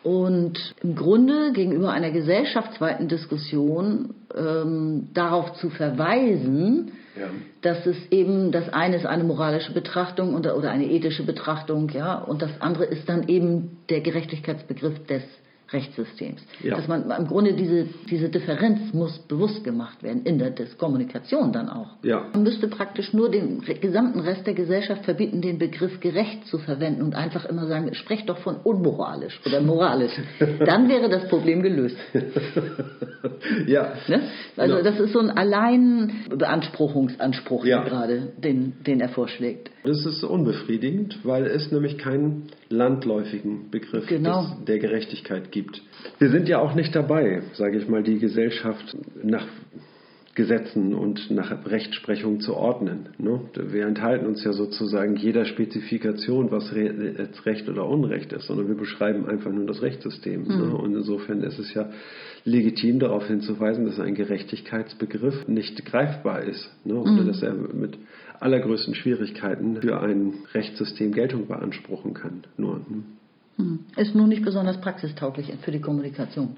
Und 0.03 0.75
im 0.83 0.95
Grunde 0.95 1.53
gegenüber 1.53 1.91
einer 1.91 2.11
gesellschaftsweiten 2.11 3.09
Diskussion 3.09 4.15
ähm, 4.37 5.09
darauf 5.15 5.55
zu 5.55 5.71
verweisen, 5.71 6.93
ja. 7.19 7.27
dass 7.63 7.87
es 7.87 7.97
eben 8.11 8.53
das 8.53 8.73
eine 8.73 8.97
ist 8.97 9.07
eine 9.07 9.25
moralische 9.25 9.73
Betrachtung 9.73 10.35
oder, 10.35 10.57
oder 10.57 10.71
eine 10.71 10.87
ethische 10.87 11.25
Betrachtung, 11.25 11.89
ja, 11.91 12.17
und 12.17 12.43
das 12.43 12.61
andere 12.61 12.85
ist 12.85 13.09
dann 13.09 13.29
eben 13.29 13.79
der 13.91 14.01
Gerechtigkeitsbegriff 14.01 15.07
des 15.07 15.23
Rechtssystems. 15.73 16.41
Ja. 16.63 16.77
Dass 16.77 16.87
man 16.87 17.11
im 17.11 17.27
Grunde 17.27 17.55
diese, 17.55 17.87
diese 18.09 18.29
Differenz 18.29 18.93
muss 18.93 19.19
bewusst 19.27 19.65
gemacht 19.65 20.01
werden, 20.03 20.23
in 20.25 20.39
der 20.39 20.55
Kommunikation 20.79 21.53
dann 21.53 21.69
auch. 21.69 21.97
Ja. 22.03 22.29
Man 22.33 22.45
müsste 22.45 22.69
praktisch 22.69 23.13
nur 23.13 23.29
den 23.31 23.61
gesamten 23.81 24.21
Rest 24.21 24.47
der 24.47 24.55
Gesellschaft 24.55 25.05
verbieten, 25.05 25.43
den 25.43 25.59
Begriff 25.59 25.99
gerecht 26.01 26.47
zu 26.47 26.59
verwenden 26.59 27.03
und 27.03 27.17
einfach 27.17 27.47
immer 27.47 27.67
sagen, 27.67 27.93
sprecht 27.95 28.29
doch 28.29 28.39
von 28.39 28.55
unmoralisch 28.57 29.41
oder 29.45 29.61
moralisch. 29.61 30.13
dann 30.65 30.89
wäre 30.89 31.09
das 31.09 31.27
Problem 31.29 31.63
gelöst. 31.63 31.97
ja. 33.67 33.95
Ne? 34.07 34.23
Also 34.57 34.77
genau. 34.77 34.89
das 34.89 35.01
ist 35.01 35.13
so 35.13 35.19
ein 35.19 35.31
Alleinbeanspruchungsanspruch 35.31 37.65
ja. 37.65 37.83
gerade, 37.83 38.35
den, 38.39 38.75
den 38.87 39.01
er 39.01 39.09
vorschlägt. 39.09 39.73
Das 39.83 40.07
ist 40.07 40.23
unbefriedigend, 40.25 41.25
weil 41.25 41.47
es 41.47 41.73
nämlich 41.73 41.99
keinen 41.99 42.45
landläufigen 42.69 43.71
Begriff 43.71 44.07
genau. 44.07 44.43
des, 44.43 44.65
der 44.65 44.79
Gerechtigkeit 44.79 45.53
gibt. 45.53 45.56
Wir 46.19 46.31
sind 46.31 46.49
ja 46.49 46.59
auch 46.59 46.75
nicht 46.75 46.95
dabei, 46.95 47.43
sage 47.55 47.79
ich 47.79 47.89
mal, 47.89 48.03
die 48.03 48.19
Gesellschaft 48.19 48.97
nach 49.23 49.47
Gesetzen 50.37 50.95
und 50.95 51.31
nach 51.31 51.65
Rechtsprechung 51.65 52.41
zu 52.41 52.55
ordnen. 52.55 53.09
Ne? 53.17 53.41
Wir 53.55 53.87
enthalten 53.87 54.27
uns 54.27 54.45
ja 54.45 54.53
sozusagen 54.53 55.17
jeder 55.17 55.47
Spezifikation, 55.47 56.51
was 56.51 56.75
Recht 56.75 57.69
oder 57.71 57.89
Unrecht 57.89 58.35
ist, 58.35 58.47
sondern 58.47 58.69
wir 58.69 58.77
beschreiben 58.77 59.27
einfach 59.27 59.51
nur 59.51 59.67
das 59.67 59.81
Rechtssystem. 59.81 60.43
Mhm. 60.43 60.49
Ne? 60.49 60.77
Und 60.77 60.95
insofern 60.95 61.43
ist 61.43 61.59
es 61.59 61.73
ja 61.73 61.89
legitim 62.45 62.99
darauf 62.99 63.27
hinzuweisen, 63.27 63.87
dass 63.87 63.99
ein 63.99 64.15
Gerechtigkeitsbegriff 64.15 65.49
nicht 65.49 65.87
greifbar 65.87 66.43
ist 66.43 66.71
ne? 66.85 66.97
oder 66.97 67.13
mhm. 67.13 67.27
dass 67.27 67.43
er 67.43 67.55
mit 67.55 67.99
allergrößten 68.39 68.95
Schwierigkeiten 68.95 69.81
für 69.81 70.01
ein 70.03 70.35
Rechtssystem 70.53 71.13
Geltung 71.13 71.47
beanspruchen 71.47 72.13
kann. 72.13 72.45
Nur, 72.59 72.77
hm. 72.87 73.05
Ist 73.97 74.15
nun 74.15 74.29
nicht 74.29 74.45
besonders 74.45 74.81
praxistauglich 74.81 75.53
für 75.63 75.71
die 75.71 75.81
Kommunikation. 75.81 76.57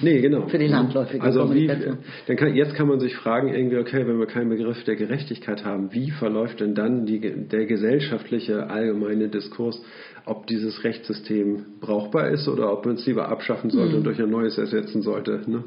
Nee, 0.00 0.20
genau. 0.20 0.46
Für 0.46 0.58
die 0.58 0.68
landläufige 0.68 1.22
also. 1.22 1.52
Wie, 1.52 1.66
dann 1.66 2.36
kann, 2.36 2.54
jetzt 2.54 2.74
kann 2.74 2.86
man 2.86 3.00
sich 3.00 3.16
fragen, 3.16 3.52
irgendwie, 3.52 3.78
okay, 3.78 4.06
wenn 4.06 4.18
wir 4.18 4.26
keinen 4.26 4.50
Begriff 4.50 4.84
der 4.84 4.96
Gerechtigkeit 4.96 5.64
haben, 5.64 5.92
wie 5.92 6.10
verläuft 6.10 6.60
denn 6.60 6.74
dann 6.74 7.06
die, 7.06 7.20
der 7.20 7.66
gesellschaftliche 7.66 8.68
allgemeine 8.70 9.28
Diskurs, 9.28 9.82
ob 10.24 10.46
dieses 10.46 10.84
Rechtssystem 10.84 11.64
brauchbar 11.80 12.28
ist 12.28 12.48
oder 12.48 12.72
ob 12.72 12.86
man 12.86 12.96
es 12.96 13.06
lieber 13.06 13.28
abschaffen 13.28 13.70
sollte 13.70 13.92
mhm. 13.92 13.98
und 13.98 14.04
durch 14.04 14.20
ein 14.20 14.30
neues 14.30 14.58
ersetzen 14.58 15.02
sollte? 15.02 15.42
Ne? 15.46 15.64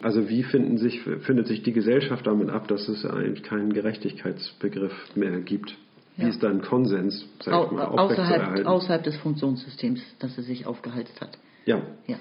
Also 0.00 0.30
wie 0.30 0.42
sich, 0.78 1.02
findet 1.02 1.46
sich 1.46 1.62
die 1.62 1.72
Gesellschaft 1.72 2.26
damit 2.26 2.48
ab, 2.48 2.68
dass 2.68 2.88
es 2.88 3.04
eigentlich 3.04 3.42
keinen 3.42 3.72
Gerechtigkeitsbegriff 3.72 4.94
mehr 5.14 5.40
gibt? 5.40 5.76
Wie 6.20 6.24
ja. 6.24 6.28
ist 6.30 6.42
da 6.42 6.50
ein 6.50 6.60
Konsens, 6.60 7.24
sag 7.42 7.66
ich 7.66 7.70
mal, 7.72 7.86
außerhalb, 7.86 8.66
außerhalb 8.66 9.02
des 9.02 9.16
Funktionssystems, 9.16 10.00
das 10.18 10.36
es 10.36 10.46
sich 10.46 10.66
aufgeheizt 10.66 11.18
hat? 11.20 11.38
Ja, 11.64 11.80
ja. 12.06 12.16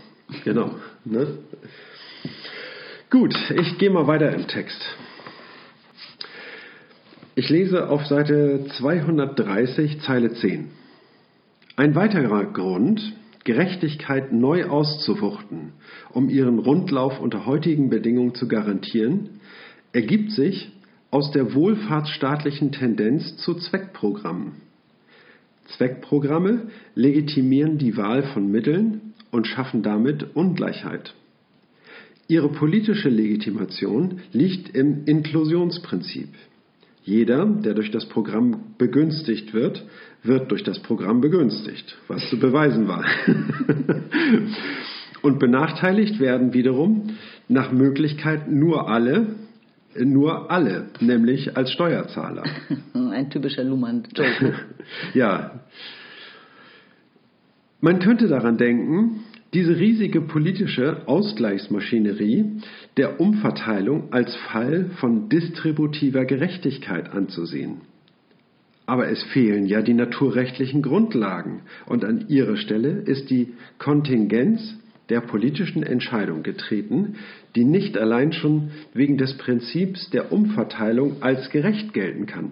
genau. 0.45 0.71
Ne? 1.03 1.39
Gut, 3.09 3.35
ich 3.51 3.77
gehe 3.77 3.89
mal 3.89 4.07
weiter 4.07 4.33
im 4.33 4.47
Text. 4.47 4.79
Ich 7.35 7.49
lese 7.49 7.89
auf 7.89 8.05
Seite 8.05 8.65
230, 8.77 9.99
Zeile 10.01 10.33
10. 10.33 10.69
Ein 11.75 11.95
weiterer 11.95 12.45
Grund, 12.45 13.01
Gerechtigkeit 13.43 14.31
neu 14.31 14.65
auszuwuchten, 14.65 15.73
um 16.12 16.29
ihren 16.29 16.59
Rundlauf 16.59 17.19
unter 17.19 17.45
heutigen 17.45 17.89
Bedingungen 17.89 18.33
zu 18.35 18.47
garantieren, 18.47 19.41
ergibt 19.91 20.31
sich 20.31 20.71
aus 21.12 21.32
der 21.32 21.54
wohlfahrtsstaatlichen 21.54 22.72
Tendenz 22.72 23.38
zu 23.38 23.56
Zweckprogrammen. 23.56 24.54
Zweckprogramme 25.78 26.69
legitimieren 26.95 27.78
die 27.78 27.95
Wahl 27.98 28.24
von 28.24 28.52
Mitteln 28.52 29.13
und 29.32 29.48
schaffen 29.48 29.84
damit 29.84 30.36
Ungleichheit. 30.36 31.13
Ihre 32.28 32.50
politische 32.50 33.10
Legitimation 33.10 34.22
liegt 34.34 34.76
im 34.76 35.06
Inklusionsprinzip. 35.06 36.30
Jeder, 37.04 37.45
der 37.45 37.74
durch 37.74 37.89
das 37.89 38.08
Programm 38.08 38.76
begünstigt 38.78 39.54
wird, 39.54 39.84
wird 40.22 40.52
durch 40.52 40.63
das 40.63 40.80
Programm 40.80 41.22
begünstigt, 41.22 41.98
was 42.08 42.30
zu 42.30 42.38
beweisen 42.39 42.88
war. 42.88 43.04
Und 45.22 45.39
benachteiligt 45.39 46.19
werden 46.19 46.54
wiederum 46.54 47.17
nach 47.48 47.72
Möglichkeit 47.72 48.52
nur 48.52 48.89
alle, 48.89 49.36
nur 49.97 50.52
alle, 50.52 50.89
nämlich 50.99 51.58
als 51.58 51.71
Steuerzahler. 51.71 52.43
Ein 52.93 53.30
typischer 53.30 53.63
Luhmann-Joke. 53.63 54.54
ja. 55.13 55.62
Man 57.82 57.99
könnte 57.99 58.28
daran 58.28 58.58
denken, 58.58 59.23
diese 59.54 59.78
riesige 59.78 60.21
politische 60.21 61.08
Ausgleichsmaschinerie 61.08 62.62
der 62.97 63.19
Umverteilung 63.19 64.13
als 64.13 64.36
Fall 64.36 64.91
von 64.99 65.30
distributiver 65.30 66.25
Gerechtigkeit 66.25 67.12
anzusehen. 67.12 67.82
Aber 68.86 69.08
es 69.10 69.23
fehlen 69.23 69.65
ja 69.65 69.82
die 69.82 69.93
naturrechtlichen 69.93 70.82
Grundlagen 70.82 71.62
und 71.86 72.04
an 72.06 72.25
ihre 72.28 72.58
Stelle 72.58 72.89
ist 72.89 73.30
die 73.30 73.54
Kontingenz 73.78 74.75
der 75.10 75.22
politischen 75.22 75.84
Entscheidung 75.84 76.43
getreten, 76.43 77.15
die 77.56 77.65
nicht 77.65 77.98
allein 77.98 78.32
schon 78.32 78.72
wegen 78.93 79.17
des 79.17 79.38
Prinzips 79.38 80.10
der 80.12 80.32
Umverteilung 80.32 81.22
als 81.22 81.50
gerecht 81.50 81.93
gelten 81.93 82.26
kann. 82.26 82.52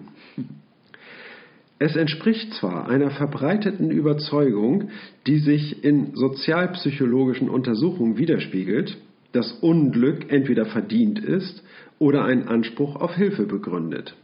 Es 1.78 1.94
entspricht 1.94 2.52
zwar 2.54 2.88
einer 2.88 3.10
verbreiteten 3.10 3.90
Überzeugung, 3.92 4.90
die 5.28 5.38
sich 5.38 5.84
in 5.84 6.16
sozialpsychologischen 6.16 7.48
Untersuchungen 7.48 8.18
widerspiegelt, 8.18 8.98
dass 9.32 9.52
Unglück 9.52 10.32
entweder 10.32 10.66
verdient 10.66 11.20
ist 11.20 11.62
oder 12.00 12.24
ein 12.24 12.48
Anspruch 12.48 12.96
auf 12.96 13.14
Hilfe 13.14 13.44
begründet. 13.44 14.16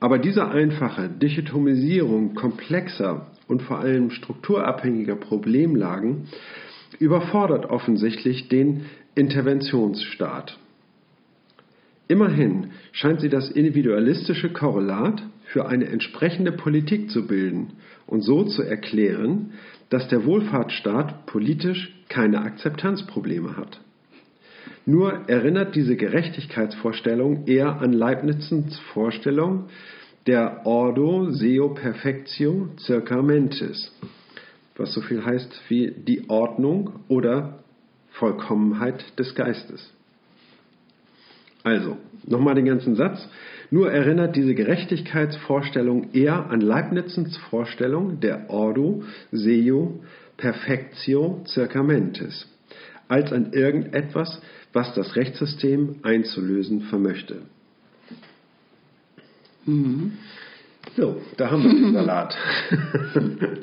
Aber 0.00 0.18
diese 0.18 0.48
einfache 0.48 1.08
Dichotomisierung 1.08 2.34
komplexer 2.34 3.26
und 3.48 3.62
vor 3.62 3.80
allem 3.80 4.10
strukturabhängiger 4.10 5.16
Problemlagen 5.16 6.28
überfordert 6.98 7.66
offensichtlich 7.66 8.48
den 8.48 8.86
Interventionsstaat. 9.14 10.58
Immerhin 12.08 12.70
scheint 12.92 13.20
sie 13.20 13.28
das 13.28 13.50
individualistische 13.50 14.50
Korrelat 14.50 15.22
für 15.44 15.66
eine 15.66 15.86
entsprechende 15.86 16.52
Politik 16.52 17.10
zu 17.10 17.26
bilden 17.26 17.72
und 18.06 18.22
so 18.22 18.44
zu 18.44 18.62
erklären, 18.62 19.52
dass 19.90 20.08
der 20.08 20.24
Wohlfahrtsstaat 20.24 21.26
politisch 21.26 21.92
keine 22.08 22.40
Akzeptanzprobleme 22.40 23.56
hat. 23.56 23.80
Nur 24.86 25.28
erinnert 25.28 25.74
diese 25.74 25.96
Gerechtigkeitsvorstellung 25.96 27.46
eher 27.46 27.80
an 27.80 27.92
Leibnizens 27.92 28.78
Vorstellung 28.94 29.66
der 30.26 30.66
Ordo 30.66 31.30
Seo 31.30 31.70
Perfectio 31.70 32.68
Circa 32.78 33.20
Mentis, 33.20 33.92
was 34.78 34.92
so 34.92 35.00
viel 35.00 35.24
heißt 35.24 35.60
wie 35.68 35.90
die 35.90 36.28
Ordnung 36.30 37.00
oder 37.08 37.58
Vollkommenheit 38.12 39.18
des 39.18 39.34
Geistes. 39.34 39.92
Also, 41.64 41.98
nochmal 42.26 42.54
den 42.54 42.64
ganzen 42.64 42.94
Satz. 42.94 43.28
Nur 43.70 43.92
erinnert 43.92 44.34
diese 44.36 44.54
Gerechtigkeitsvorstellung 44.54 46.12
eher 46.14 46.50
an 46.50 46.60
Leibnizens 46.60 47.36
Vorstellung 47.36 48.20
der 48.20 48.48
Ordo 48.48 49.02
Seo 49.30 50.00
Perfectio 50.38 51.42
Circa 51.46 51.82
Mentis, 51.82 52.46
als 53.08 53.32
an 53.32 53.52
irgendetwas, 53.52 54.40
was 54.72 54.94
das 54.94 55.16
Rechtssystem 55.16 55.96
einzulösen 56.02 56.82
vermöchte. 56.82 57.42
Mhm. 59.66 60.12
So, 60.96 61.20
da 61.36 61.50
haben 61.50 61.64
wir 61.64 61.74
den 61.74 61.92
Salat. 61.92 62.36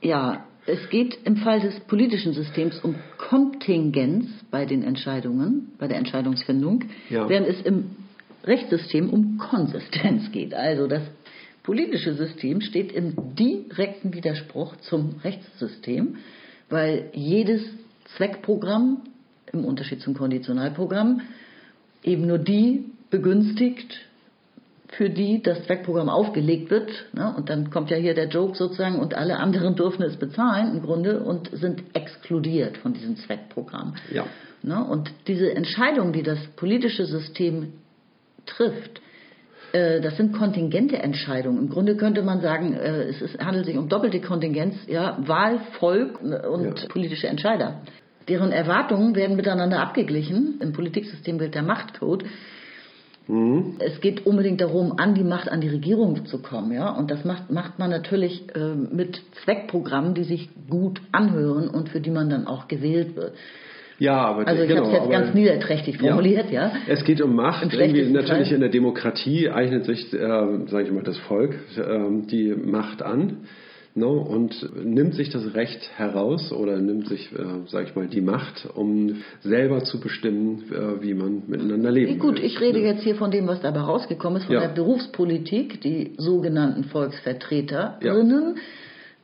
ja, 0.00 0.44
es 0.66 0.88
geht 0.90 1.18
im 1.24 1.36
Fall 1.36 1.60
des 1.60 1.80
politischen 1.80 2.32
Systems 2.32 2.78
um 2.80 2.94
Kontingenz 3.16 4.26
bei 4.50 4.66
den 4.66 4.82
Entscheidungen, 4.82 5.72
bei 5.78 5.88
der 5.88 5.98
Entscheidungsfindung, 5.98 6.84
ja. 7.08 7.28
während 7.28 7.48
es 7.48 7.60
im 7.62 7.96
Rechtssystem 8.44 9.10
um 9.10 9.38
Konsistenz 9.38 10.30
geht. 10.32 10.54
Also 10.54 10.86
das 10.86 11.02
politische 11.62 12.14
System 12.14 12.60
steht 12.60 12.92
im 12.92 13.34
direkten 13.34 14.14
Widerspruch 14.14 14.76
zum 14.76 15.16
Rechtssystem, 15.22 16.16
weil 16.68 17.10
jedes 17.12 17.62
Zweckprogramm 18.16 19.02
im 19.52 19.64
Unterschied 19.64 20.00
zum 20.00 20.14
Konditionalprogramm 20.14 21.22
eben 22.02 22.26
nur 22.26 22.38
die 22.38 22.84
begünstigt, 23.10 24.00
für 24.92 25.08
die 25.08 25.42
das 25.42 25.64
Zweckprogramm 25.64 26.08
aufgelegt 26.08 26.70
wird. 26.70 26.90
Ne? 27.12 27.32
Und 27.36 27.48
dann 27.48 27.70
kommt 27.70 27.90
ja 27.90 27.96
hier 27.96 28.14
der 28.14 28.28
Joke 28.28 28.56
sozusagen 28.56 28.98
und 28.98 29.14
alle 29.14 29.38
anderen 29.38 29.76
dürfen 29.76 30.02
es 30.02 30.16
bezahlen 30.16 30.76
im 30.76 30.82
Grunde 30.82 31.20
und 31.20 31.50
sind 31.52 31.82
exkludiert 31.94 32.76
von 32.78 32.92
diesem 32.92 33.16
Zweckprogramm. 33.16 33.94
Ja. 34.12 34.26
Ne? 34.62 34.84
Und 34.84 35.10
diese 35.26 35.54
Entscheidung, 35.54 36.12
die 36.12 36.22
das 36.22 36.38
politische 36.56 37.06
System 37.06 37.72
trifft, 38.46 39.00
äh, 39.72 40.00
das 40.00 40.16
sind 40.16 40.36
kontingente 40.36 40.98
Entscheidungen. 40.98 41.58
Im 41.58 41.68
Grunde 41.70 41.96
könnte 41.96 42.22
man 42.22 42.40
sagen, 42.40 42.74
äh, 42.74 43.04
es 43.04 43.22
ist, 43.22 43.38
handelt 43.38 43.66
sich 43.66 43.78
um 43.78 43.88
doppelte 43.88 44.20
Kontingenz, 44.20 44.74
ja, 44.86 45.16
Wahl, 45.20 45.60
Volk 45.78 46.20
und 46.20 46.80
ja. 46.80 46.88
politische 46.88 47.28
Entscheider. 47.28 47.82
Deren 48.28 48.52
Erwartungen 48.52 49.14
werden 49.14 49.36
miteinander 49.36 49.80
abgeglichen. 49.80 50.60
Im 50.60 50.72
Politiksystem 50.72 51.38
gilt 51.38 51.54
der 51.54 51.62
Machtcode. 51.62 52.24
Mhm. 53.30 53.76
Es 53.78 54.00
geht 54.00 54.26
unbedingt 54.26 54.60
darum, 54.60 54.98
an 54.98 55.14
die 55.14 55.22
Macht, 55.22 55.48
an 55.48 55.60
die 55.60 55.68
Regierung 55.68 56.26
zu 56.26 56.42
kommen, 56.42 56.72
ja. 56.72 56.90
Und 56.90 57.10
das 57.10 57.24
macht, 57.24 57.50
macht 57.50 57.78
man 57.78 57.90
natürlich 57.90 58.44
äh, 58.54 58.74
mit 58.74 59.20
Zweckprogrammen, 59.44 60.14
die 60.14 60.24
sich 60.24 60.48
gut 60.68 61.00
anhören 61.12 61.68
und 61.68 61.88
für 61.90 62.00
die 62.00 62.10
man 62.10 62.28
dann 62.28 62.46
auch 62.46 62.66
gewählt 62.66 63.14
wird. 63.14 63.34
Ja, 63.98 64.16
aber 64.16 64.48
also 64.48 64.62
ich 64.62 64.68
genau, 64.68 64.86
habe 64.86 64.96
es 64.96 65.02
jetzt 65.02 65.10
ganz 65.10 65.34
niederträchtig 65.34 65.98
formuliert, 65.98 66.50
ja. 66.50 66.68
ja. 66.68 66.72
Es 66.88 67.04
geht 67.04 67.20
um 67.20 67.36
Macht. 67.36 67.62
Natürlich 67.64 67.92
Fall. 67.92 68.52
in 68.52 68.60
der 68.60 68.70
Demokratie 68.70 69.50
eignet 69.50 69.84
sich, 69.84 70.12
äh, 70.12 70.16
sage 70.66 70.84
ich 70.84 70.90
mal, 70.90 71.04
das 71.04 71.18
Volk 71.18 71.54
äh, 71.76 72.26
die 72.26 72.54
Macht 72.54 73.02
an 73.02 73.44
ne, 73.94 74.06
und 74.06 74.70
nimmt 74.84 75.14
sich 75.14 75.30
das 75.30 75.54
Recht 75.54 75.90
heraus 75.96 76.52
oder 76.52 76.78
nimmt 76.78 77.08
sich, 77.08 77.32
äh, 77.32 77.68
sage 77.68 77.88
ich 77.88 77.96
mal, 77.96 78.06
die 78.06 78.20
Macht, 78.20 78.68
um 78.74 79.16
selber 79.40 79.84
zu 79.84 80.00
bestimmen, 80.00 80.64
äh, 80.72 81.02
wie 81.02 81.14
man 81.14 81.42
miteinander 81.46 81.90
leben 81.90 82.18
Gut, 82.18 82.36
will, 82.36 82.44
ich 82.44 82.60
rede 82.60 82.80
ne? 82.80 82.86
jetzt 82.86 83.02
hier 83.02 83.16
von 83.16 83.30
dem, 83.30 83.46
was 83.46 83.60
dabei 83.60 83.80
rausgekommen 83.80 84.40
ist, 84.40 84.46
von 84.46 84.54
ja. 84.54 84.60
der 84.60 84.68
Berufspolitik, 84.68 85.80
die 85.80 86.14
sogenannten 86.16 86.84
Volksvertreterinnen. 86.84 88.56
Ja 88.56 88.62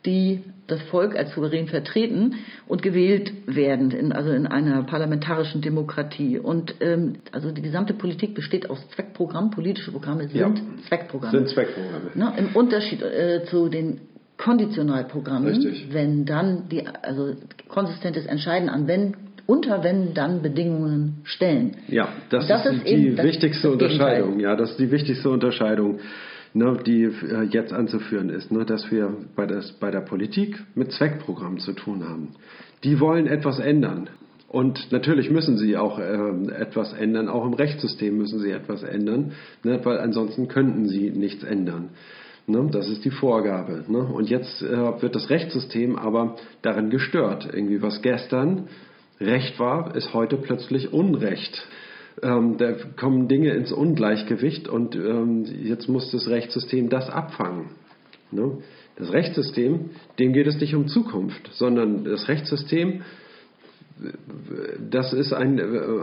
die 0.06 0.44
das 0.66 0.80
Volk 0.82 1.16
als 1.16 1.32
souverän 1.34 1.68
vertreten 1.68 2.36
und 2.66 2.82
gewählt 2.82 3.32
werden, 3.46 3.90
in, 3.90 4.12
also 4.12 4.30
in 4.30 4.46
einer 4.46 4.82
parlamentarischen 4.84 5.60
Demokratie. 5.60 6.38
Und 6.38 6.76
ähm, 6.80 7.16
also 7.32 7.52
die 7.52 7.62
gesamte 7.62 7.94
Politik 7.94 8.34
besteht 8.34 8.70
aus 8.70 8.78
Zweckprogrammen. 8.94 9.50
Politische 9.50 9.92
Programme 9.92 10.28
sind 10.28 10.40
ja, 10.40 10.54
Zweckprogramme. 10.88 11.38
Sind 11.38 11.48
Zweckprogramme. 11.50 12.10
Ne, 12.14 12.32
Im 12.38 12.56
Unterschied 12.56 13.02
äh, 13.02 13.44
zu 13.46 13.68
den 13.68 14.00
Konditionalprogrammen, 14.38 15.48
Richtig. 15.48 15.88
wenn 15.92 16.24
dann 16.24 16.68
die, 16.68 16.86
also 16.86 17.34
konsistentes 17.68 18.26
Entscheiden 18.26 18.68
an 18.68 18.86
wenn 18.86 19.16
unter 19.46 19.84
wenn 19.84 20.12
dann 20.12 20.42
Bedingungen 20.42 21.20
stellen. 21.22 21.76
Ja, 21.86 22.08
das, 22.30 22.48
das 22.48 22.66
ist, 22.66 22.82
ist, 22.82 22.84
die 22.84 23.16
wichtigste 23.16 23.70
Unterscheidung. 23.70 24.40
Ja, 24.40 24.56
das 24.56 24.72
ist 24.72 24.80
die 24.80 24.90
wichtigste 24.90 25.30
Unterscheidung 25.30 26.00
ne, 26.56 26.78
die 26.84 27.04
äh, 27.04 27.42
jetzt 27.50 27.72
anzuführen 27.72 28.30
ist, 28.30 28.50
ne, 28.50 28.64
dass 28.64 28.90
wir 28.90 29.14
bei, 29.36 29.46
das, 29.46 29.72
bei 29.72 29.90
der 29.90 30.00
Politik 30.00 30.58
mit 30.74 30.90
Zweckprogrammen 30.92 31.58
zu 31.58 31.72
tun 31.72 32.08
haben. 32.08 32.30
Die 32.82 32.98
wollen 32.98 33.26
etwas 33.26 33.58
ändern. 33.58 34.08
Und 34.48 34.90
natürlich 34.90 35.30
müssen 35.30 35.58
sie 35.58 35.76
auch 35.76 35.98
äh, 35.98 36.52
etwas 36.54 36.92
ändern, 36.94 37.28
auch 37.28 37.44
im 37.44 37.52
Rechtssystem 37.52 38.16
müssen 38.16 38.40
sie 38.40 38.50
etwas 38.50 38.82
ändern, 38.82 39.32
ne, 39.62 39.80
weil 39.84 39.98
ansonsten 39.98 40.48
könnten 40.48 40.88
sie 40.88 41.10
nichts 41.10 41.44
ändern. 41.44 41.90
Ne, 42.48 42.68
das 42.70 42.88
ist 42.88 43.04
die 43.04 43.10
Vorgabe. 43.10 43.84
Ne? 43.88 43.98
Und 43.98 44.30
jetzt 44.30 44.62
äh, 44.62 45.02
wird 45.02 45.14
das 45.16 45.30
Rechtssystem 45.30 45.96
aber 45.96 46.36
darin 46.62 46.90
gestört. 46.90 47.48
Irgendwie 47.52 47.82
was 47.82 48.02
gestern 48.02 48.68
Recht 49.20 49.58
war, 49.58 49.96
ist 49.96 50.14
heute 50.14 50.36
plötzlich 50.36 50.92
Unrecht 50.92 51.66
ähm, 52.22 52.56
da 52.56 52.72
kommen 52.72 53.28
Dinge 53.28 53.50
ins 53.50 53.72
Ungleichgewicht 53.72 54.68
und 54.68 54.94
ähm, 54.96 55.44
jetzt 55.62 55.88
muss 55.88 56.10
das 56.10 56.28
Rechtssystem 56.28 56.88
das 56.88 57.10
abfangen. 57.10 57.70
Ne? 58.30 58.58
Das 58.96 59.12
Rechtssystem, 59.12 59.90
dem 60.18 60.32
geht 60.32 60.46
es 60.46 60.58
nicht 60.58 60.74
um 60.74 60.88
Zukunft, 60.88 61.50
sondern 61.52 62.04
das 62.04 62.28
Rechtssystem 62.28 63.02
das 64.90 65.12
ist 65.12 65.32
ein 65.32 65.58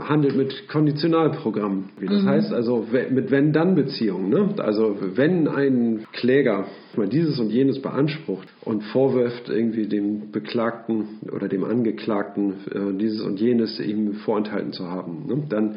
handelt 0.07 0.35
mit 0.35 0.67
Konditionalprogrammen. 0.67 1.89
Wie 1.99 2.07
das 2.07 2.23
mhm. 2.23 2.27
heißt, 2.27 2.53
also 2.53 2.87
mit 3.11 3.29
Wenn-Dann-Beziehungen. 3.29 4.29
Ne? 4.29 4.55
Also 4.57 4.97
wenn 5.15 5.47
ein 5.47 6.05
Kläger 6.11 6.65
mal 6.95 7.07
dieses 7.07 7.39
und 7.39 7.51
jenes 7.51 7.81
beansprucht 7.81 8.47
und 8.61 8.83
vorwirft 8.85 9.49
irgendwie 9.49 9.87
dem 9.87 10.31
Beklagten 10.31 11.19
oder 11.31 11.47
dem 11.47 11.63
Angeklagten 11.63 12.53
äh, 12.71 12.97
dieses 12.97 13.21
und 13.21 13.39
jenes 13.39 13.79
ihm 13.79 14.13
vorenthalten 14.13 14.73
zu 14.73 14.89
haben, 14.89 15.27
ne? 15.27 15.43
dann 15.49 15.75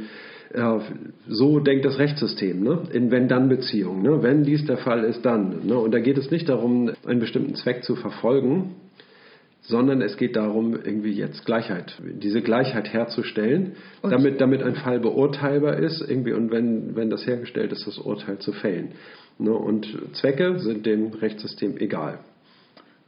äh, 0.55 0.79
so 1.29 1.61
denkt 1.61 1.85
das 1.85 1.99
Rechtssystem, 1.99 2.63
ne? 2.63 2.83
in 2.93 3.11
Wenn-Dann-Beziehungen. 3.11 4.03
Ne? 4.03 4.23
Wenn 4.23 4.43
dies 4.43 4.65
der 4.65 4.79
Fall 4.79 5.05
ist, 5.05 5.25
dann. 5.27 5.67
Ne? 5.67 5.79
Und 5.79 5.93
da 5.93 5.99
geht 5.99 6.17
es 6.17 6.31
nicht 6.31 6.49
darum, 6.49 6.91
einen 7.07 7.21
bestimmten 7.21 7.55
Zweck 7.57 7.85
zu 7.85 7.95
verfolgen, 7.95 8.77
sondern 9.69 10.01
es 10.01 10.17
geht 10.17 10.37
darum, 10.37 10.75
irgendwie 10.75 11.13
jetzt 11.13 11.45
Gleichheit, 11.45 11.97
diese 12.01 12.41
Gleichheit 12.41 12.93
herzustellen, 12.93 13.73
damit, 14.03 14.41
damit 14.41 14.63
ein 14.63 14.77
Fall 14.77 15.01
beurteilbar 15.01 15.77
ist, 15.79 16.01
irgendwie, 16.01 16.33
und 16.33 16.51
wenn, 16.51 16.95
wenn 16.95 17.11
das 17.11 17.27
hergestellt 17.27 17.73
ist, 17.73 17.87
das 17.87 17.99
Urteil 17.99 18.39
zu 18.39 18.53
fällen. 18.53 18.93
Ne? 19.39 19.53
Und 19.53 19.87
Zwecke 20.13 20.59
sind 20.61 20.87
dem 20.87 21.13
Rechtssystem 21.13 21.77
egal. 21.79 22.21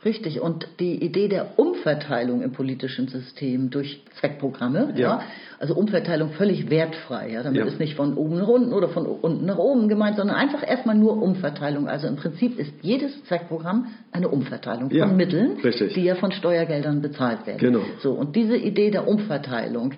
Richtig, 0.05 0.41
und 0.41 0.69
die 0.79 1.05
Idee 1.05 1.27
der 1.27 1.59
Umverteilung 1.59 2.43
im 2.43 2.53
politischen 2.53 3.09
System 3.09 3.71
durch 3.71 4.01
Zweckprogramme, 4.21 4.93
ja. 4.95 5.01
ja 5.01 5.21
also 5.59 5.75
Umverteilung 5.75 6.31
völlig 6.31 6.71
wertfrei, 6.71 7.33
ja, 7.33 7.43
damit 7.43 7.59
ja. 7.59 7.67
ist 7.67 7.81
nicht 7.81 7.97
von 7.97 8.15
oben 8.15 8.37
nach 8.39 8.47
unten 8.47 8.73
oder 8.73 8.89
von 8.91 9.07
unten 9.07 9.45
nach 9.45 9.59
oben 9.59 9.89
gemeint, 9.89 10.17
sondern 10.17 10.37
einfach 10.37 10.65
erstmal 10.65 10.95
nur 10.95 11.21
Umverteilung. 11.21 11.89
Also 11.89 12.07
im 12.07 12.15
Prinzip 12.15 12.61
ist 12.61 12.73
jedes 12.81 13.25
Zweckprogramm 13.25 13.89
eine 14.13 14.29
Umverteilung 14.29 14.89
von 14.89 15.17
Mitteln, 15.17 15.59
richtig. 15.65 15.95
die 15.95 16.05
ja 16.05 16.15
von 16.15 16.31
Steuergeldern 16.31 17.03
bezahlt 17.03 17.45
werden. 17.49 17.59
Genau. 17.59 17.81
So, 17.99 18.13
und 18.13 18.37
diese 18.37 18.57
Idee 18.57 18.93
der 18.93 19.09
Umverteilung, 19.09 19.95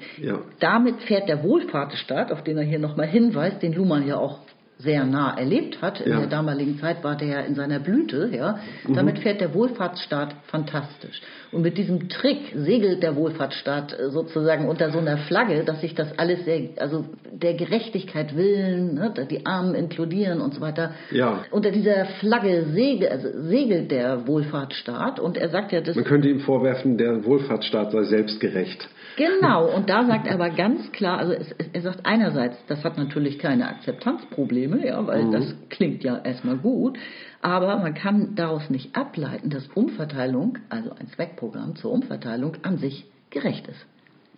damit 0.61 1.03
fährt 1.03 1.29
der 1.29 1.43
Wohlfahrtsstaat, 1.45 2.33
auf 2.33 2.43
den 2.43 2.57
er 2.57 2.65
hier 2.65 2.79
nochmal 2.79 3.07
hinweist, 3.07 3.63
den 3.63 3.75
Luhmann 3.75 4.07
ja 4.07 4.17
auch 4.17 4.39
sehr 4.83 5.05
nah 5.05 5.37
erlebt 5.37 5.83
hat. 5.83 6.01
In 6.01 6.17
der 6.17 6.27
damaligen 6.27 6.79
Zeit 6.79 7.05
war 7.05 7.17
der 7.17 7.47
in 7.47 7.55
seiner 7.55 7.79
Blüte. 7.79 8.31
Ja. 8.33 8.59
Mhm. 8.87 8.95
Damit 8.95 9.19
fährt 9.19 9.41
der 9.41 9.55
Wohlfahrtsstaat 9.55 10.35
fantastisch. 10.47 11.21
Und 11.53 11.63
mit 11.63 11.77
diesem 11.79 12.09
Trick 12.09 12.53
segelt 12.55 13.03
der 13.03 13.17
Wohlfahrtsstaat 13.17 13.99
äh, 13.99 14.11
sozusagen 14.11 14.69
unter 14.69 14.91
so 14.91 14.99
einer 14.99 15.19
Flagge, 15.19 15.65
dass 15.65 15.81
sich 15.81 15.95
das 15.95 16.17
alles 16.19 16.45
sehr, 16.45 16.71
also 16.79 17.05
der 17.33 17.55
Gerechtigkeit 17.55 18.37
willen, 18.37 18.95
ne, 18.95 19.13
die 19.31 19.47
Armen 19.47 19.75
inkludieren 19.75 20.41
und 20.41 20.55
so 20.55 20.61
weiter. 20.61 20.93
Ja. 21.11 21.45
Unter 21.51 21.71
dieser 21.71 22.07
Flagge 22.21 22.67
segelt, 22.73 23.11
also 23.11 23.29
segelt 23.43 23.91
der 23.91 24.27
Wohlfahrtsstaat 24.27 25.19
und 25.21 25.37
er 25.37 25.49
sagt 25.49 25.73
ja, 25.73 25.81
das. 25.81 25.97
Man 25.97 26.05
könnte 26.05 26.29
ihm 26.29 26.41
vorwerfen, 26.41 26.97
der 26.97 27.25
Wohlfahrtsstaat 27.25 27.93
sei 27.93 28.05
selbstgerecht. 28.05 28.89
Genau, 29.17 29.67
und 29.75 29.89
da 29.89 30.05
sagt 30.05 30.27
er 30.27 30.35
aber 30.35 30.51
ganz 30.51 30.93
klar, 30.93 31.19
also 31.19 31.33
es, 31.33 31.53
er 31.73 31.81
sagt 31.81 32.07
einerseits, 32.07 32.57
das 32.67 32.85
hat 32.85 32.97
natürlich 32.97 33.39
keine 33.39 33.69
Akzeptanzprobleme, 33.69 34.87
ja, 34.87 35.07
weil 35.07 35.25
mhm. 35.25 35.33
das 35.33 35.55
klingt 35.69 36.03
ja 36.05 36.19
erstmal 36.19 36.57
gut, 36.57 36.99
aber 37.43 37.79
man 37.79 37.95
kann 37.95 38.35
daraus 38.35 38.71
nicht 38.71 38.97
ableiten, 38.97 39.51
dass 39.51 39.67
Umverteilung, 39.69 40.59
also 40.69 40.91
ein 40.91 41.09
Zweckprogramm 41.09 41.77
zur 41.77 41.93
Umverteilung 41.93 42.57
an 42.63 42.79
sich 42.79 43.07
gerecht 43.31 43.67
ist. 43.69 43.87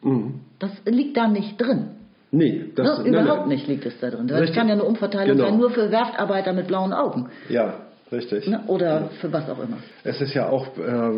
Mhm. 0.02 0.40
Das 0.58 0.70
liegt 0.84 1.16
da 1.16 1.28
nicht 1.28 1.60
drin. 1.60 1.90
Nee, 2.30 2.72
das, 2.74 2.98
ne, 2.98 3.08
überhaupt 3.10 3.26
nein, 3.28 3.38
nein. 3.40 3.48
nicht 3.48 3.68
liegt 3.68 3.84
es 3.84 3.98
da 4.00 4.10
drin. 4.10 4.26
Das 4.26 4.52
kann 4.52 4.66
ja 4.66 4.72
eine 4.72 4.84
Umverteilung 4.84 5.36
genau. 5.36 5.50
sein, 5.50 5.58
nur 5.58 5.70
für 5.70 5.90
Werftarbeiter 5.90 6.54
mit 6.54 6.66
blauen 6.66 6.94
Augen. 6.94 7.28
Ja, 7.50 7.74
Richtig. 8.12 8.46
Ne? 8.46 8.62
Oder 8.66 8.86
ja. 8.86 9.10
für 9.20 9.32
was 9.32 9.48
auch 9.48 9.58
immer. 9.58 9.78
Es 10.04 10.20
ist 10.20 10.34
ja 10.34 10.48
auch 10.48 10.66
äh, 10.76 11.10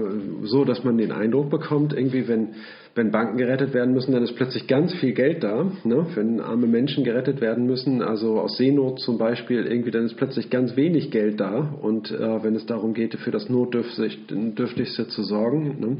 so, 0.44 0.64
dass 0.64 0.84
man 0.84 0.96
den 0.96 1.10
Eindruck 1.10 1.50
bekommt, 1.50 1.92
irgendwie, 1.92 2.28
wenn, 2.28 2.50
wenn 2.94 3.10
Banken 3.10 3.36
gerettet 3.36 3.74
werden 3.74 3.92
müssen, 3.92 4.12
dann 4.12 4.22
ist 4.22 4.36
plötzlich 4.36 4.68
ganz 4.68 4.94
viel 4.94 5.12
Geld 5.12 5.42
da. 5.42 5.72
Ne? 5.82 6.06
Wenn 6.14 6.40
arme 6.40 6.68
Menschen 6.68 7.02
gerettet 7.02 7.40
werden 7.40 7.66
müssen, 7.66 8.00
also 8.00 8.38
aus 8.38 8.56
Seenot 8.56 9.00
zum 9.00 9.18
Beispiel, 9.18 9.66
irgendwie, 9.66 9.90
dann 9.90 10.04
ist 10.04 10.16
plötzlich 10.16 10.50
ganz 10.50 10.76
wenig 10.76 11.10
Geld 11.10 11.40
da. 11.40 11.74
Und 11.82 12.12
äh, 12.12 12.44
wenn 12.44 12.54
es 12.54 12.66
darum 12.66 12.94
geht, 12.94 13.14
für 13.16 13.32
das 13.32 13.48
Notdürftigste 13.48 15.08
zu 15.08 15.22
sorgen. 15.24 15.80
Ne? 15.80 15.98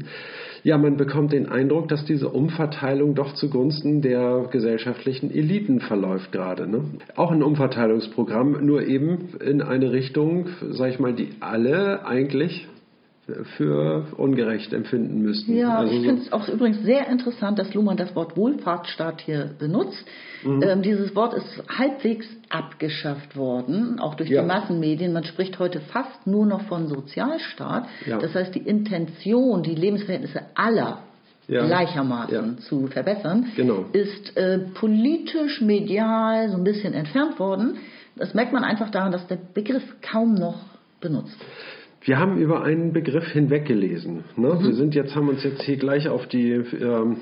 Ja, 0.65 0.79
man 0.79 0.97
bekommt 0.97 1.31
den 1.31 1.47
Eindruck, 1.47 1.89
dass 1.89 2.05
diese 2.05 2.29
Umverteilung 2.29 3.13
doch 3.13 3.35
zugunsten 3.35 4.01
der 4.01 4.47
gesellschaftlichen 4.51 5.29
Eliten 5.29 5.79
verläuft 5.79 6.31
gerade. 6.31 6.67
Ne? 6.67 6.85
Auch 7.15 7.29
ein 7.29 7.43
Umverteilungsprogramm, 7.43 8.65
nur 8.65 8.81
eben 8.81 9.29
in 9.45 9.61
eine 9.61 9.91
Richtung, 9.91 10.47
sag 10.71 10.89
ich 10.89 10.97
mal, 10.97 11.13
die 11.13 11.29
alle 11.39 12.03
eigentlich 12.07 12.67
für 13.57 14.05
ungerecht 14.17 14.71
empfinden 14.71 15.23
müssten. 15.23 15.55
Ja, 15.55 15.79
also 15.79 15.91
ich 15.91 16.05
finde 16.05 16.21
es 16.21 16.31
auch 16.31 16.47
übrigens 16.47 16.83
sehr 16.83 17.07
interessant, 17.07 17.57
dass 17.57 17.73
Luhmann 17.73 17.97
das 17.97 18.15
Wort 18.15 18.37
Wohlfahrtsstaat 18.37 19.21
hier 19.21 19.49
benutzt. 19.57 20.05
Mhm. 20.43 20.61
Ähm, 20.61 20.81
dieses 20.83 21.15
Wort 21.15 21.33
ist 21.33 21.63
halbwegs 21.67 22.27
abgeschafft 22.49 23.35
worden, 23.35 23.99
auch 23.99 24.13
durch 24.13 24.29
ja. 24.29 24.41
die 24.41 24.47
Massenmedien. 24.47 25.11
Man 25.11 25.23
spricht 25.23 25.57
heute 25.57 25.79
fast 25.79 26.27
nur 26.27 26.45
noch 26.45 26.67
von 26.67 26.87
Sozialstaat. 26.87 27.87
Ja. 28.05 28.19
Das 28.19 28.35
heißt, 28.35 28.53
die 28.53 28.59
Intention, 28.59 29.63
die 29.63 29.73
Lebensverhältnisse 29.73 30.41
aller 30.53 30.99
ja. 31.47 31.65
gleichermaßen 31.65 32.59
zu 32.59 32.85
verbessern, 32.87 33.47
genau. 33.55 33.85
ist 33.91 34.37
äh, 34.37 34.59
politisch, 34.75 35.61
medial 35.61 36.49
so 36.49 36.57
ein 36.57 36.63
bisschen 36.63 36.93
entfernt 36.93 37.39
worden. 37.39 37.77
Das 38.15 38.35
merkt 38.35 38.53
man 38.53 38.63
einfach 38.63 38.91
daran, 38.91 39.11
dass 39.11 39.25
der 39.25 39.39
Begriff 39.53 39.83
kaum 40.03 40.35
noch 40.35 40.59
benutzt 41.01 41.39
wird. 41.39 41.74
Wir 42.05 42.19
haben 42.19 42.37
über 42.37 42.63
einen 42.63 42.93
Begriff 42.93 43.25
hinweggelesen. 43.31 44.23
Ne? 44.37 44.53
Mhm. 44.53 44.63
Wir 44.63 44.73
sind 44.75 44.93
jetzt, 44.93 45.15
haben 45.15 45.27
uns 45.27 45.43
jetzt 45.43 45.63
hier 45.63 45.77
gleich 45.77 46.07
auf 46.07 46.27
die 46.27 46.51
ähm, 46.51 47.17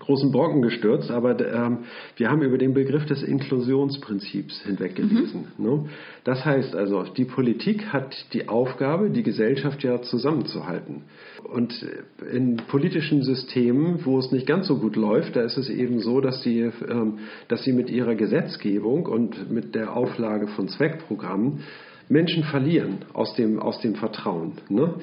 großen 0.00 0.32
Brocken 0.32 0.60
gestürzt, 0.60 1.12
aber 1.12 1.38
ähm, 1.38 1.84
wir 2.16 2.28
haben 2.28 2.42
über 2.42 2.58
den 2.58 2.74
Begriff 2.74 3.06
des 3.06 3.22
Inklusionsprinzips 3.22 4.62
hinweggelesen. 4.62 5.46
Mhm. 5.56 5.64
Ne? 5.64 5.84
Das 6.24 6.44
heißt 6.44 6.74
also, 6.74 7.04
die 7.04 7.24
Politik 7.24 7.92
hat 7.92 8.12
die 8.32 8.48
Aufgabe, 8.48 9.10
die 9.10 9.22
Gesellschaft 9.22 9.84
ja 9.84 10.02
zusammenzuhalten. 10.02 11.02
Und 11.44 11.86
in 12.32 12.56
politischen 12.56 13.22
Systemen, 13.22 14.04
wo 14.04 14.18
es 14.18 14.32
nicht 14.32 14.48
ganz 14.48 14.66
so 14.66 14.78
gut 14.78 14.96
läuft, 14.96 15.36
da 15.36 15.42
ist 15.42 15.58
es 15.58 15.70
eben 15.70 16.00
so, 16.00 16.20
dass 16.20 16.42
sie, 16.42 16.70
ähm, 16.88 17.20
dass 17.46 17.62
sie 17.62 17.72
mit 17.72 17.88
ihrer 17.88 18.16
Gesetzgebung 18.16 19.06
und 19.06 19.48
mit 19.52 19.76
der 19.76 19.96
Auflage 19.96 20.48
von 20.48 20.66
Zweckprogrammen 20.66 21.60
Menschen 22.08 22.44
verlieren 22.44 22.98
aus 23.12 23.34
dem, 23.34 23.58
aus 23.58 23.80
dem 23.80 23.94
Vertrauen. 23.94 24.52
Ne? 24.68 24.94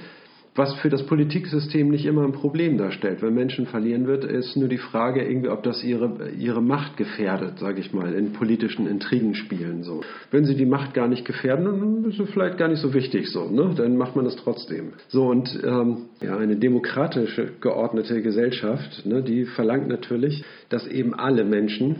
was 0.60 0.74
für 0.82 0.90
das 0.90 1.06
Politiksystem 1.06 1.90
nicht 1.90 2.06
immer 2.06 2.24
ein 2.24 2.34
Problem 2.34 2.78
darstellt. 2.78 3.22
Wenn 3.22 3.34
Menschen 3.34 3.66
verlieren 3.66 4.08
wird, 4.08 4.26
ist 4.26 4.58
nur 4.58 4.68
die 4.68 4.78
Frage, 4.78 5.24
irgendwie, 5.24 5.48
ob 5.48 5.64
das 5.64 5.84
ihre, 5.84 6.32
ihre 6.38 6.62
Macht 6.62 6.98
gefährdet, 6.98 7.60
sage 7.60 7.80
ich 7.80 7.94
mal, 7.94 8.14
in 8.14 8.34
politischen 8.34 8.86
Intrigenspielen. 8.86 9.84
So. 9.84 10.02
Wenn 10.32 10.44
sie 10.44 10.56
die 10.56 10.66
Macht 10.66 10.94
gar 10.94 11.08
nicht 11.08 11.24
gefährden, 11.24 11.66
dann 11.66 12.04
ist 12.04 12.20
es 12.20 12.30
vielleicht 12.32 12.58
gar 12.58 12.68
nicht 12.68 12.82
so 12.82 12.94
wichtig 12.94 13.32
so, 13.32 13.50
ne? 13.50 13.74
dann 13.76 13.96
macht 13.96 14.18
man 14.18 14.26
das 14.26 14.36
trotzdem. 14.36 14.94
So 15.08 15.28
und 15.28 15.48
ähm, 15.64 16.10
ja, 16.22 16.38
eine 16.38 16.58
demokratisch 16.58 17.40
geordnete 17.62 18.22
Gesellschaft, 18.22 19.06
ne, 19.06 19.24
die 19.24 19.46
verlangt 19.46 19.88
natürlich, 19.88 20.44
dass 20.68 20.86
eben 20.88 21.14
alle 21.14 21.46
Menschen 21.46 21.98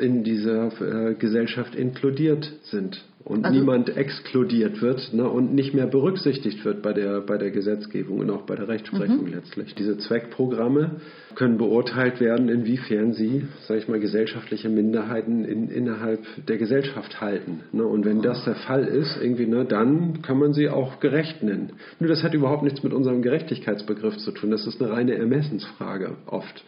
in 0.00 0.22
dieser 0.22 0.68
äh, 0.82 1.14
Gesellschaft 1.14 1.74
inkludiert 1.74 2.52
sind 2.64 3.02
und 3.24 3.44
also, 3.44 3.58
niemand 3.58 3.96
exkludiert 3.96 4.82
wird 4.82 5.12
ne, 5.12 5.28
und 5.28 5.54
nicht 5.54 5.74
mehr 5.74 5.86
berücksichtigt 5.86 6.64
wird 6.64 6.82
bei 6.82 6.92
der, 6.92 7.20
bei 7.20 7.38
der 7.38 7.50
Gesetzgebung 7.50 8.18
und 8.18 8.30
auch 8.30 8.42
bei 8.42 8.56
der 8.56 8.68
Rechtsprechung 8.68 9.26
mhm. 9.26 9.32
letztlich. 9.32 9.74
Diese 9.74 9.96
Zweckprogramme 9.98 11.00
können 11.36 11.56
beurteilt 11.56 12.20
werden, 12.20 12.48
inwiefern 12.48 13.12
sie, 13.12 13.46
sage 13.66 13.80
ich 13.80 13.88
mal, 13.88 14.00
gesellschaftliche 14.00 14.68
Minderheiten 14.68 15.44
in, 15.44 15.68
innerhalb 15.68 16.20
der 16.48 16.58
Gesellschaft 16.58 17.20
halten. 17.20 17.60
Ne? 17.72 17.84
Und 17.84 18.04
wenn 18.04 18.22
das 18.22 18.44
der 18.44 18.56
Fall 18.56 18.84
ist, 18.84 19.16
irgendwie, 19.22 19.46
ne, 19.46 19.64
dann 19.64 20.22
kann 20.22 20.38
man 20.38 20.52
sie 20.52 20.68
auch 20.68 20.98
gerecht 20.98 21.42
nennen. 21.42 21.74
Nur 22.00 22.08
das 22.08 22.24
hat 22.24 22.34
überhaupt 22.34 22.64
nichts 22.64 22.82
mit 22.82 22.92
unserem 22.92 23.22
Gerechtigkeitsbegriff 23.22 24.16
zu 24.18 24.32
tun. 24.32 24.50
Das 24.50 24.66
ist 24.66 24.82
eine 24.82 24.92
reine 24.92 25.14
Ermessensfrage 25.14 26.16
oft. 26.26 26.64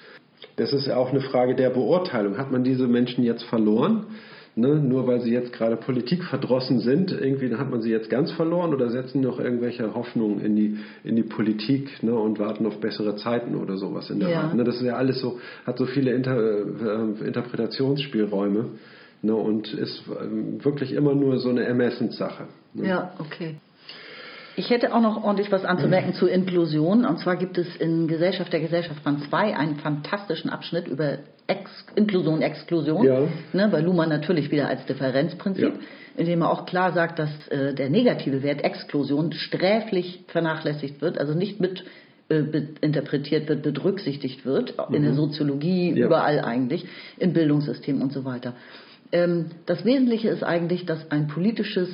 Das 0.57 0.73
ist 0.73 0.87
ja 0.87 0.97
auch 0.97 1.11
eine 1.11 1.21
Frage 1.21 1.57
der 1.57 1.71
Beurteilung. 1.71 2.39
Hat 2.39 2.53
man 2.53 2.63
diese 2.63 2.87
Menschen 2.87 3.25
jetzt 3.25 3.43
verloren? 3.45 4.07
Ne, 4.57 4.77
nur 4.77 5.09
weil 5.09 5.21
sie 5.21 5.33
jetzt 5.33 5.53
gerade 5.53 5.77
Politik 5.77 6.23
verdrossen 6.23 6.79
sind, 6.79 7.11
irgendwie 7.11 7.53
hat 7.57 7.71
man 7.71 7.83
sie 7.83 7.91
jetzt 7.91 8.09
ganz 8.09 8.31
verloren 8.31 8.73
oder 8.73 8.89
setzen 8.89 9.21
noch 9.21 9.41
irgendwelche 9.41 9.95
Hoffnungen 9.95 10.41
in 10.41 10.55
die, 10.55 10.79
in 11.03 11.17
die 11.17 11.25
Politik 11.25 12.05
ne, 12.05 12.15
und 12.15 12.39
warten 12.39 12.65
auf 12.65 12.79
bessere 12.79 13.17
Zeiten 13.17 13.57
oder 13.57 13.77
sowas 13.77 14.11
in 14.11 14.21
der 14.21 14.29
ja. 14.29 14.41
Art. 14.43 14.55
Ne, 14.55 14.63
das 14.63 14.77
ist 14.77 14.83
ja 14.83 14.95
alles 14.95 15.21
so, 15.21 15.41
hat 15.67 15.77
so 15.77 15.87
viele 15.87 16.13
Inter, 16.13 16.37
äh, 16.39 17.27
Interpretationsspielräume 17.27 18.67
ne, 19.23 19.35
und 19.35 19.75
ist 19.75 20.05
ähm, 20.23 20.65
wirklich 20.65 20.93
immer 20.93 21.17
nur 21.17 21.39
so 21.39 21.49
eine 21.49 21.65
Ermessenssache. 21.65 22.45
Ne. 22.75 22.87
Ja, 22.87 23.13
okay. 23.19 23.57
Ich 24.57 24.71
hätte 24.71 24.95
auch 24.95 25.01
noch 25.01 25.25
ordentlich 25.25 25.51
was 25.51 25.65
anzumerken 25.65 26.15
zu 26.15 26.29
Inklusion. 26.29 27.05
Und 27.05 27.19
zwar 27.19 27.37
gibt 27.37 27.59
es 27.59 27.67
in 27.77 28.07
Gesellschaft 28.07 28.53
der 28.53 28.61
Gesellschaft 28.61 29.03
Band 29.03 29.25
2 29.25 29.57
einen 29.57 29.77
fantastischen 29.77 30.49
Abschnitt 30.49 30.87
über 30.87 31.19
Ex 31.47 31.71
Inklusion, 31.97 32.41
Exklusion. 32.43 33.05
Ja. 33.05 33.29
Ne, 33.53 33.69
bei 33.69 33.81
Luhmann 33.81 34.09
natürlich 34.09 34.51
wieder 34.51 34.69
als 34.69 34.85
Differenzprinzip, 34.87 35.65
Ja. 35.65 35.81
in 36.17 36.27
dem 36.27 36.41
er 36.43 36.51
auch 36.51 36.65
klar 36.65 36.93
sagt, 36.93 37.19
dass 37.19 37.31
äh, 37.49 37.75
der 37.75 37.91
negative 37.91 38.43
Wert 38.43 38.65
Exklusion 38.65 39.33
sträflich 39.33 40.25
vernachlässigt 40.29 41.03
wird, 41.03 41.19
also 41.19 41.35
nicht 41.35 41.61
mit 41.61 41.85
äh, 42.31 42.43
interpretiert 42.81 43.49
wird, 43.51 43.63
berücksichtigt 43.63 44.47
wird, 44.47 44.75
in 44.91 45.03
der 45.03 45.13
Soziologie, 45.13 45.91
Mhm. 45.91 45.97
Ja. 45.99 46.07
überall 46.07 46.41
eigentlich, 46.41 46.87
im 47.19 47.35
Bildungssystem 47.35 48.01
und 48.01 48.13
so 48.15 48.25
weiter. 48.25 48.55
Ähm, 49.13 49.47
das 49.67 49.85
Wesentliche 49.85 50.29
ist 50.31 50.43
eigentlich, 50.43 50.87
dass 50.87 51.11
ein 51.11 51.29
politisches 51.29 51.91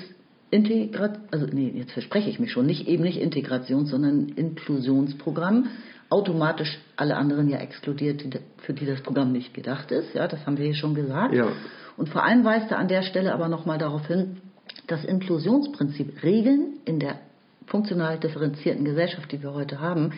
Integrat, 0.52 1.18
also 1.32 1.46
nee, 1.50 1.72
jetzt 1.74 1.92
verspreche 1.92 2.30
ich 2.30 2.38
mich 2.38 2.52
schon, 2.52 2.66
nicht 2.66 2.86
eben 2.88 3.02
nicht 3.02 3.20
Integrations, 3.20 3.90
sondern 3.90 4.28
Inklusionsprogramm 4.28 5.66
automatisch 6.10 6.78
alle 6.96 7.16
anderen 7.16 7.48
ja 7.48 7.58
exkludiert, 7.58 8.22
die, 8.22 8.40
für 8.58 8.74
die 8.74 8.84
das 8.84 9.00
Programm 9.00 9.32
nicht 9.32 9.54
gedacht 9.54 9.90
ist. 9.90 10.14
Ja, 10.14 10.28
das 10.28 10.44
haben 10.44 10.58
wir 10.58 10.64
hier 10.66 10.74
schon 10.74 10.94
gesagt. 10.94 11.34
Ja. 11.34 11.48
Und 11.96 12.08
vor 12.08 12.24
allem 12.24 12.44
weist 12.44 12.70
er 12.70 12.78
an 12.78 12.88
der 12.88 13.02
Stelle 13.02 13.32
aber 13.32 13.48
nochmal 13.48 13.78
darauf 13.78 14.06
hin, 14.06 14.38
das 14.86 15.04
Inklusionsprinzip 15.04 16.22
Regeln 16.22 16.78
in 16.84 16.98
der 16.98 17.20
funktional 17.66 18.18
differenzierten 18.18 18.84
Gesellschaft, 18.84 19.30
die 19.32 19.42
wir 19.42 19.54
heute 19.54 19.80
haben, 19.80 20.12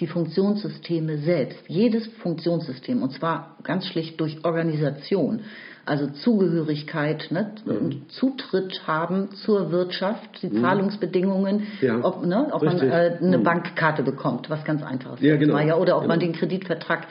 die 0.00 0.06
Funktionssysteme 0.06 1.18
selbst, 1.18 1.58
jedes 1.68 2.06
Funktionssystem, 2.06 3.02
und 3.02 3.12
zwar 3.12 3.56
ganz 3.62 3.86
schlicht 3.86 4.20
durch 4.20 4.44
Organisation, 4.44 5.42
also 5.86 6.06
Zugehörigkeit, 6.08 7.28
ne, 7.30 7.52
und 7.66 8.10
Zutritt 8.12 8.86
haben 8.86 9.30
zur 9.44 9.70
Wirtschaft, 9.70 10.42
die 10.42 10.52
Zahlungsbedingungen, 10.52 11.56
Mhm. 11.60 11.66
Ja, 11.86 11.98
ob, 12.04 12.24
ne, 12.24 12.48
ob 12.52 12.62
man 12.62 12.80
äh, 12.80 13.18
eine 13.20 13.38
Mhm. 13.38 13.42
Bankkarte 13.44 14.02
bekommt, 14.02 14.50
was 14.50 14.64
ganz 14.64 14.82
einfaches. 14.82 15.20
Ja, 15.20 15.36
genau. 15.36 15.54
Mal, 15.54 15.66
ja, 15.66 15.76
oder 15.76 15.96
ob 15.96 16.02
Genau. 16.02 16.12
man 16.12 16.20
den 16.20 16.32
Kreditvertrag 16.32 17.06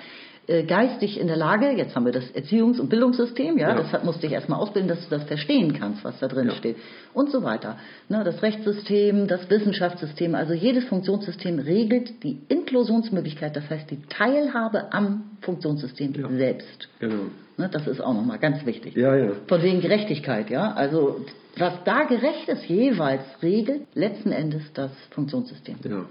äh, 0.46 0.64
geistig 0.64 1.18
in 1.22 1.28
der 1.28 1.38
Lage, 1.38 1.70
jetzt 1.72 1.96
haben 1.96 2.04
wir 2.04 2.12
das 2.12 2.26
Erziehungs- 2.36 2.78
und 2.78 2.90
Bildungssystem, 2.90 3.58
ja, 3.58 3.70
Ja. 3.70 3.76
das 3.76 3.94
hat, 3.94 4.04
musste 4.04 4.28
ich 4.28 4.34
erstmal 4.34 4.60
ausbilden, 4.60 4.90
dass 4.90 5.02
du 5.08 5.10
das 5.16 5.24
verstehen 5.24 5.72
kannst, 5.80 6.04
was 6.04 6.20
da 6.20 6.28
drin 6.28 6.48
Ja. 6.48 6.54
steht 6.56 6.76
und 7.14 7.32
so 7.32 7.44
weiter. 7.44 7.78
Ne, 8.10 8.24
das 8.26 8.42
Rechtssystem, 8.42 9.28
das 9.28 9.50
Wissenschaftssystem, 9.50 10.36
also 10.36 10.54
jedes 10.54 10.84
Funktionssystem 10.84 11.60
regelt 11.60 12.22
die 12.26 12.42
Inklusionsmöglichkeit, 12.50 13.56
das 13.56 13.70
heißt 13.70 13.90
die 13.90 14.02
Teilhabe 14.10 14.92
am 14.92 15.24
Funktionssystem 15.42 16.14
Ja. 16.14 16.28
selbst. 16.28 16.90
Genau. 17.00 17.28
Ne, 17.58 17.70
das 17.72 17.86
ist 17.88 18.02
auch 18.02 18.14
nochmal 18.14 18.40
ganz 18.40 18.66
wichtig. 18.66 18.96
Ja, 18.96 19.16
ja. 19.16 19.32
Von 19.48 19.62
wegen 19.62 19.80
Gerechtigkeit, 19.82 20.50
ja. 20.50 20.72
Also 20.74 21.24
was 21.58 21.74
da 21.86 22.04
gerecht 22.06 22.48
ist, 22.50 22.66
jeweils 22.66 23.22
regelt 23.44 23.82
letzten 23.94 24.32
Endes 24.32 24.64
das 24.74 24.92
Funktionssystem. 25.12 25.76
Ja. 25.88 26.06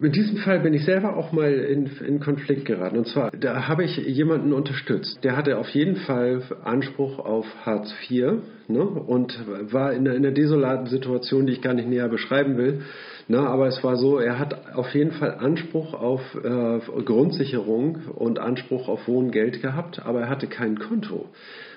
In 0.00 0.10
diesem 0.10 0.38
Fall 0.38 0.58
bin 0.60 0.74
ich 0.74 0.84
selber 0.84 1.16
auch 1.16 1.30
mal 1.32 1.52
in, 1.52 1.86
in 2.04 2.18
Konflikt 2.18 2.64
geraten. 2.64 2.98
Und 2.98 3.06
zwar, 3.06 3.30
da 3.30 3.68
habe 3.68 3.84
ich 3.84 3.96
jemanden 3.96 4.52
unterstützt. 4.52 5.22
Der 5.22 5.36
hatte 5.36 5.56
auf 5.58 5.68
jeden 5.70 5.94
Fall 5.96 6.42
Anspruch 6.64 7.20
auf 7.20 7.46
Hartz 7.64 7.94
IV 8.10 8.34
ne? 8.66 8.82
und 8.82 9.38
war 9.72 9.92
in, 9.92 10.00
einer- 10.06 10.16
in 10.16 10.26
einer 10.26 10.34
desolaten 10.34 10.86
Situation, 10.88 11.46
die 11.46 11.52
ich 11.52 11.62
gar 11.62 11.74
nicht 11.74 11.88
näher 11.88 12.08
beschreiben 12.08 12.56
will. 12.58 12.82
Na, 13.28 13.46
aber 13.46 13.68
es 13.68 13.82
war 13.84 13.96
so, 13.96 14.18
er 14.18 14.38
hat 14.38 14.74
auf 14.74 14.94
jeden 14.94 15.12
Fall 15.12 15.36
Anspruch 15.38 15.94
auf 15.94 16.20
äh, 16.34 16.80
Grundsicherung 17.04 18.08
und 18.14 18.38
Anspruch 18.38 18.88
auf 18.88 19.06
Wohngeld 19.06 19.62
gehabt, 19.62 20.04
aber 20.04 20.22
er 20.22 20.28
hatte 20.28 20.48
kein 20.48 20.78
Konto. 20.78 21.26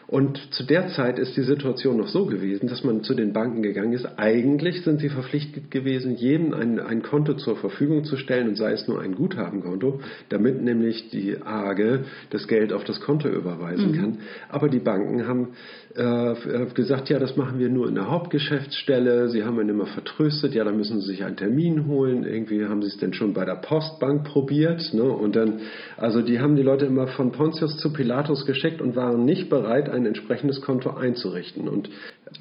Und 0.08 0.38
zu 0.54 0.64
der 0.64 0.90
Zeit 0.90 1.18
ist 1.18 1.36
die 1.36 1.42
Situation 1.42 1.98
noch 1.98 2.08
so 2.08 2.28
gewesen, 2.28 2.68
dass 2.68 2.84
man 2.84 3.02
zu 3.04 3.16
den 3.16 3.34
Banken 3.34 3.64
gegangen 3.64 3.94
ist. 3.94 4.06
Eigentlich 4.18 4.84
sind 4.84 5.00
sie 5.00 5.10
verpflichtet 5.10 5.72
gewesen, 5.72 6.16
jedem 6.16 6.54
ein, 6.54 6.80
ein 6.80 7.02
Konto 7.02 7.34
zur 7.34 7.58
Verfügung 7.58 8.04
zu 8.04 8.16
stellen 8.16 8.50
und 8.50 8.56
sei 8.56 8.74
es 8.74 8.88
nur 8.88 9.02
ein 9.02 9.16
Guthabenkonto, 9.16 10.02
damit 10.30 10.62
nämlich 10.62 11.10
die 11.10 11.42
AGE 11.42 12.06
das 12.30 12.48
Geld 12.48 12.72
auf 12.72 12.84
das 12.84 13.02
Konto 13.02 13.28
überweisen 13.30 13.94
kann. 13.94 14.18
Aber 14.50 14.70
die 14.70 14.80
Banken 14.80 15.28
haben 15.28 15.50
äh, 15.96 16.66
gesagt, 16.74 17.10
ja, 17.10 17.18
das 17.18 17.36
machen 17.36 17.58
wir 17.58 17.70
nur 17.70 17.88
in 17.88 17.96
der 17.96 18.10
Hauptgeschäftsstelle. 18.10 19.30
Sie 19.30 19.44
haben 19.44 19.60
ihn 19.60 19.70
immer 19.70 19.88
vertröstet, 19.88 20.54
ja, 20.54 20.64
da 20.64 20.72
müssen 20.72 21.02
Sie 21.02 21.08
sich 21.08 21.24
einen 21.24 21.38
Termin 21.38 21.88
holen. 21.88 22.26
Irgendwie 22.26 22.66
haben 22.66 22.82
Sie 22.82 22.90
es 22.90 22.98
denn 22.98 23.14
schon 23.14 23.34
bei 23.34 23.46
der 23.46 23.56
Postbank 23.56 24.26
probiert. 24.26 24.94
Ne? 24.94 25.04
Und 25.04 25.36
dann, 25.36 25.62
also 25.98 26.22
die 26.22 26.40
haben 26.40 26.56
die 26.56 26.64
Leute 26.64 26.86
immer 26.86 27.08
von 27.08 27.32
Pontius 27.32 27.78
zu 27.78 27.92
Pilatus 27.92 28.46
geschickt 28.46 28.82
und 28.82 28.96
waren 28.96 29.26
nicht 29.26 29.50
bereit, 29.50 29.90
ein 29.96 30.06
entsprechendes 30.06 30.62
Konto 30.62 30.92
einzurichten. 30.92 31.68
Und 31.68 31.90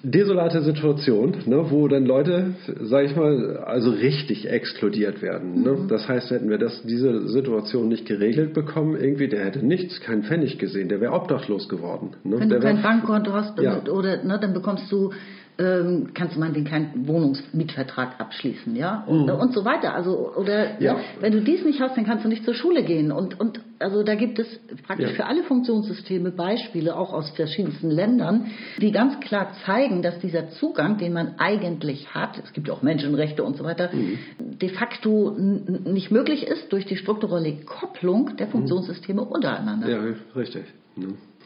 desolate 0.02 0.62
Situation, 0.62 1.34
ne, 1.46 1.70
wo 1.70 1.88
dann 1.88 2.04
Leute, 2.04 2.54
sage 2.82 3.06
ich 3.06 3.16
mal, 3.16 3.58
also 3.58 3.90
richtig 3.90 4.48
exkludiert 4.50 5.22
werden. 5.22 5.62
Ne? 5.62 5.86
Das 5.88 6.08
heißt, 6.08 6.30
hätten 6.30 6.50
wir 6.50 6.58
das, 6.58 6.82
diese 6.82 7.28
Situation 7.28 7.88
nicht 7.88 8.06
geregelt 8.06 8.54
bekommen, 8.54 8.96
irgendwie, 8.96 9.28
der 9.28 9.44
hätte 9.44 9.64
nichts, 9.64 10.00
keinen 10.00 10.24
Pfennig 10.24 10.58
gesehen, 10.58 10.88
der 10.88 11.00
wäre 11.00 11.12
obdachlos 11.12 11.68
geworden. 11.68 12.16
Ne? 12.24 12.40
Wenn 12.40 12.48
der 12.48 12.60
du 12.60 12.66
kein 12.66 12.82
Bankkonto 12.82 13.32
hast 13.32 13.58
Ja. 13.60 13.82
oder 13.86 14.22
ne, 14.24 14.38
dann 14.40 14.52
bekommst 14.52 14.90
du 14.90 15.12
ähm, 15.58 16.08
kannst 16.14 16.34
du 16.34 16.40
meinetwegen 16.40 16.66
keinen 16.66 17.06
Wohnungsmietvertrag 17.06 18.20
abschließen, 18.20 18.74
ja 18.74 19.04
und, 19.06 19.30
und 19.30 19.52
so 19.52 19.64
weiter. 19.64 19.94
Also 19.94 20.32
oder 20.36 20.64
Mhm. 20.74 20.82
Ja. 20.82 20.94
ne, 20.94 21.00
wenn 21.20 21.32
du 21.32 21.40
dies 21.42 21.64
nicht 21.64 21.80
hast, 21.80 21.96
dann 21.96 22.04
kannst 22.06 22.24
du 22.24 22.28
nicht 22.28 22.44
zur 22.44 22.54
Schule 22.54 22.82
gehen 22.82 23.12
und 23.12 23.38
und 23.38 23.60
also 23.78 24.02
da 24.02 24.14
gibt 24.14 24.38
es 24.38 24.46
praktisch 24.86 25.10
Ja. 25.10 25.16
für 25.16 25.26
alle 25.26 25.42
Funktionssysteme 25.44 26.30
Beispiele 26.30 26.96
auch 26.96 27.12
aus 27.12 27.30
verschiedensten 27.30 27.90
Ländern, 27.90 28.46
die 28.80 28.90
ganz 28.92 29.20
klar 29.20 29.52
zeigen, 29.66 30.02
dass 30.02 30.18
dieser 30.20 30.48
Zugang, 30.50 30.98
den 30.98 31.12
man 31.12 31.34
eigentlich 31.38 32.14
hat, 32.14 32.38
es 32.42 32.52
gibt 32.52 32.68
ja 32.68 32.74
auch 32.74 32.82
Menschenrechte 32.82 33.44
und 33.44 33.56
so 33.56 33.64
weiter, 33.64 33.90
Mhm. 33.92 34.18
de 34.58 34.68
facto 34.70 35.36
nicht 35.38 36.10
möglich 36.10 36.46
ist 36.46 36.72
durch 36.72 36.86
die 36.86 36.96
strukturelle 36.96 37.52
Kopplung 37.64 38.36
der 38.36 38.48
Funktionssysteme 38.48 39.22
untereinander. 39.22 39.88
Ja, 39.88 40.00
richtig. 40.34 40.64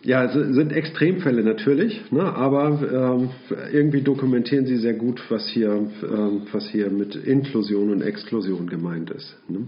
Ja, 0.04 0.24
es 0.24 0.32
sind 0.32 0.72
Extremfälle 0.72 1.42
natürlich, 1.42 2.11
ne? 2.12 2.22
aber 2.22 3.20
ähm, 3.20 3.30
irgendwie 3.72 4.02
dokumentieren 4.02 4.66
sie 4.66 4.76
sehr 4.76 4.94
gut, 4.94 5.20
was 5.28 5.48
hier, 5.48 5.70
ähm, 5.70 6.42
was 6.52 6.68
hier 6.70 6.90
mit 6.90 7.16
Inklusion 7.16 7.90
und 7.90 8.02
Exklusion 8.02 8.68
gemeint 8.68 9.11
ist. 9.11 9.37
Ne? 9.48 9.66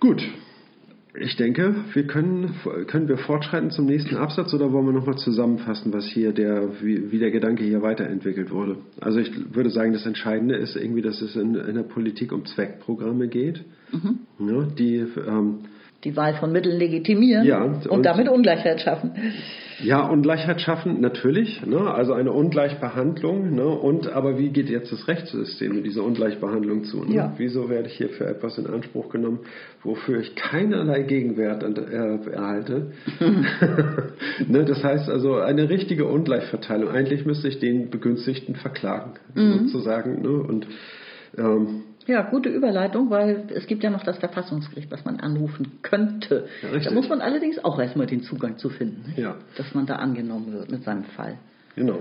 Gut. 0.00 0.22
Ich 1.18 1.36
denke, 1.36 1.74
wir 1.94 2.06
können, 2.06 2.54
können 2.88 3.08
wir 3.08 3.16
fortschreiten 3.16 3.70
zum 3.70 3.86
nächsten 3.86 4.16
Absatz 4.16 4.52
oder 4.52 4.70
wollen 4.72 4.84
wir 4.84 4.92
nochmal 4.92 5.16
zusammenfassen, 5.16 5.90
was 5.94 6.04
hier 6.04 6.32
der, 6.32 6.82
wie, 6.82 7.10
wie 7.10 7.18
der 7.18 7.30
Gedanke 7.30 7.64
hier 7.64 7.80
weiterentwickelt 7.80 8.50
wurde? 8.50 8.76
Also 9.00 9.20
ich 9.20 9.30
würde 9.54 9.70
sagen, 9.70 9.94
das 9.94 10.04
Entscheidende 10.04 10.56
ist 10.56 10.76
irgendwie, 10.76 11.00
dass 11.00 11.22
es 11.22 11.34
in, 11.34 11.54
in 11.54 11.74
der 11.74 11.84
Politik 11.84 12.32
um 12.32 12.44
Zweckprogramme 12.44 13.28
geht, 13.28 13.64
ne, 14.38 14.68
die 14.78 15.06
ähm, 15.26 15.60
Die 16.06 16.16
Wahl 16.16 16.34
von 16.34 16.52
Mitteln 16.52 16.78
legitimieren 16.78 17.44
Ja, 17.44 17.62
und, 17.64 17.84
und- 17.88 18.06
damit 18.06 18.28
Ungleichheit 18.28 18.80
schaffen. 18.80 19.10
Ja, 19.82 20.06
Ungleichheit 20.08 20.60
schaffen 20.60 21.00
natürlich, 21.00 21.66
ne? 21.66 21.80
also 21.92 22.12
eine 22.14 22.30
Ungleichbehandlung. 22.32 23.54
Ne? 23.56 23.66
Und 23.66 24.06
aber 24.10 24.38
wie 24.38 24.50
geht 24.50 24.70
jetzt 24.70 24.92
das 24.92 25.08
Rechtssystem 25.08 25.74
mit 25.74 25.84
dieser 25.84 26.04
Ungleichbehandlung 26.04 26.84
zu? 26.84 27.04
Ne? 27.04 27.14
Ja. 27.14 27.34
Wieso 27.38 27.68
werde 27.68 27.88
ich 27.88 27.94
hier 27.96 28.08
für 28.10 28.24
etwas 28.26 28.56
in 28.56 28.68
Anspruch 28.68 29.10
genommen, 29.10 29.40
wofür 29.82 30.20
ich 30.20 30.34
keinerlei 30.36 31.02
Gegenwert 31.02 31.64
an- 31.64 31.74
äh, 31.76 32.30
erhalte? 32.30 32.92
ne? 34.48 34.64
Das 34.64 34.82
heißt 34.82 35.10
also 35.10 35.34
eine 35.36 35.68
richtige 35.68 36.06
Ungleichverteilung. 36.06 36.88
Eigentlich 36.90 37.26
müsste 37.26 37.48
ich 37.48 37.58
den 37.58 37.90
Begünstigten 37.90 38.54
verklagen, 38.54 39.14
Mhm. 39.34 39.68
sozusagen. 39.68 40.22
Ne? 40.22 40.28
Und 40.38 40.66
ähm, 41.36 41.82
Ja, 42.06 42.22
gute 42.22 42.48
Überleitung, 42.48 43.10
weil 43.10 43.48
es 43.54 43.66
gibt 43.66 43.82
ja 43.82 43.90
noch 43.90 44.04
das 44.04 44.18
Verfassungsgericht, 44.18 44.90
was 44.90 45.04
man 45.04 45.18
anrufen 45.18 45.80
könnte. 45.82 46.48
Ja, 46.62 46.78
da 46.78 46.90
muss 46.92 47.08
man 47.08 47.20
allerdings 47.20 47.62
auch 47.64 47.80
erstmal 47.80 48.06
den 48.06 48.22
Zugang 48.22 48.58
zu 48.58 48.68
finden? 48.68 49.12
Ja. 49.16 49.36
dass 49.56 49.74
man 49.74 49.86
da 49.86 49.96
angenommen 49.96 50.52
wird 50.52 50.70
mit 50.70 50.84
seinem 50.84 51.04
Fall. 51.04 51.38
genau. 51.74 51.98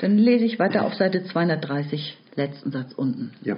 Dann 0.00 0.18
lese 0.18 0.44
ich 0.44 0.58
weiter 0.58 0.84
auf 0.84 0.94
Seite 0.94 1.24
230, 1.24 2.18
letzten 2.34 2.72
Satz 2.72 2.92
unten. 2.92 3.32
Ja. 3.42 3.56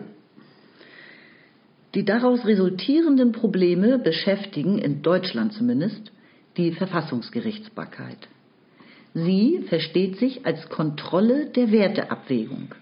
Die 1.95 2.05
daraus 2.05 2.45
resultierenden 2.45 3.33
Probleme 3.33 3.99
beschäftigen, 3.99 4.79
in 4.79 5.03
Deutschland 5.03 5.55
zumindest, 5.55 6.13
die 6.57 6.73
Verfassungsgerichtsbarkeit. 6.73 8.29
Sie 9.15 9.65
versteht 9.69 10.19
sich 10.19 10.45
als 10.45 10.69
Kontrolle 10.69 11.47
der 11.47 11.73
Werteabwägung, 11.73 12.75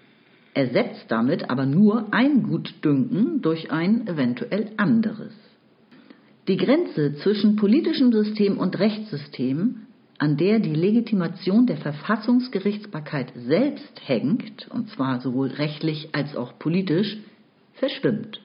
ersetzt 0.55 1.07
damit 1.09 1.51
aber 1.51 1.67
nur 1.67 2.13
ein 2.13 2.45
Gutdünken 2.45 3.43
durch 3.43 3.71
ein 3.71 4.07
eventuell 4.07 4.71
anderes. 4.77 5.35
Die 6.47 6.57
Grenze 6.57 7.15
zwischen 7.17 7.57
politischem 7.57 8.13
System 8.13 8.59
und 8.59 8.79
Rechtssystem, 8.79 9.87
an 10.19 10.37
der 10.37 10.61
die 10.61 10.75
Legitimation 10.75 11.67
der 11.67 11.79
Verfassungsgerichtsbarkeit 11.79 13.33
selbst 13.35 14.01
hängt, 14.07 14.69
und 14.71 14.89
zwar 14.91 15.21
sowohl 15.21 15.49
rechtlich 15.49 16.11
als 16.13 16.37
auch 16.37 16.59
politisch, 16.59 17.19
verschwimmt. 17.75 18.41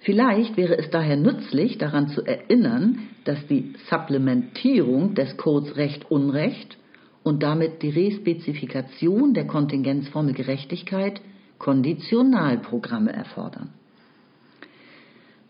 Vielleicht 0.00 0.56
wäre 0.56 0.78
es 0.78 0.90
daher 0.90 1.16
nützlich, 1.16 1.78
daran 1.78 2.08
zu 2.08 2.22
erinnern, 2.22 3.00
dass 3.24 3.46
die 3.46 3.74
Supplementierung 3.90 5.14
des 5.14 5.36
Codes 5.36 5.76
Recht-Unrecht 5.76 6.76
und 7.22 7.42
damit 7.42 7.82
die 7.82 7.90
Respezifikation 7.90 9.34
der 9.34 9.46
Kontingenzformel 9.46 10.34
Gerechtigkeit 10.34 11.20
Konditionalprogramme 11.58 13.12
erfordern. 13.12 13.70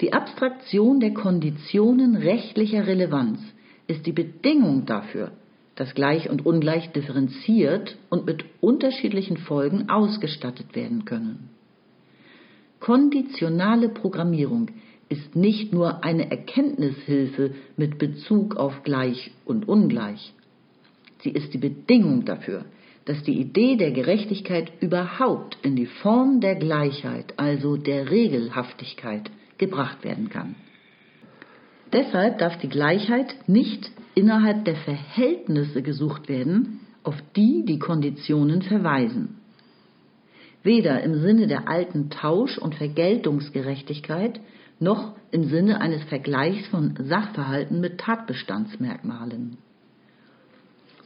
Die 0.01 0.12
Abstraktion 0.12 1.01
der 1.01 1.12
Konditionen 1.12 2.16
rechtlicher 2.16 2.87
Relevanz 2.87 3.41
ist 3.89 4.07
die 4.07 4.12
Bedingung 4.12 4.87
dafür, 4.87 5.33
dass 5.75 5.95
gleich 5.95 6.31
und 6.31 6.47
ungleich 6.47 6.91
differenziert 6.93 7.97
und 8.09 8.27
mit 8.27 8.45
unterschiedlichen 8.61 9.37
Folgen 9.37 9.89
ausgestattet 9.89 10.75
werden 10.75 11.05
können. 11.05 11.51
Konditionale 12.81 13.89
Programmierung 13.89 14.71
ist 15.09 15.35
nicht 15.35 15.73
nur 15.73 16.05
eine 16.05 16.31
Erkenntnishilfe 16.31 17.55
mit 17.77 17.99
Bezug 17.99 18.57
auf 18.57 18.83
gleich 18.83 19.33
und 19.45 19.69
ungleich. 19.69 20.33
Sie 21.23 21.31
ist 21.31 21.53
die 21.53 21.59
Bedingung 21.59 22.25
dafür, 22.25 22.64
dass 23.05 23.23
die 23.23 23.41
Idee 23.41 23.77
der 23.77 23.91
Gerechtigkeit 23.91 24.71
überhaupt 24.81 25.57
in 25.62 25.77
die 25.77 25.87
Form 25.87 26.41
der 26.41 26.57
Gleichheit, 26.57 27.35
also 27.39 27.77
der 27.77 28.11
Regelhaftigkeit, 28.11 29.31
gebracht 29.57 30.05
werden 30.05 30.29
kann. 30.29 30.55
Deshalb 31.93 32.39
darf 32.39 32.59
die 32.59 32.69
Gleichheit 32.69 33.35
nicht 33.47 33.91
innerhalb 34.14 34.64
der 34.64 34.77
Verhältnisse 34.77 35.83
gesucht 35.83 36.29
werden, 36.29 36.81
auf 37.03 37.16
die 37.35 37.64
die 37.64 37.79
Konditionen 37.79 38.62
verweisen. 38.62 39.39
Weder 40.62 41.03
im 41.03 41.21
Sinne 41.23 41.47
der 41.47 41.69
alten 41.69 42.11
Tausch- 42.11 42.59
und 42.59 42.75
Vergeltungsgerechtigkeit 42.75 44.41
noch 44.81 45.14
im 45.31 45.45
Sinne 45.45 45.81
eines 45.81 46.03
Vergleichs 46.05 46.66
von 46.69 46.95
Sachverhalten 47.01 47.81
mit 47.81 47.99
Tatbestandsmerkmalen. 47.99 49.57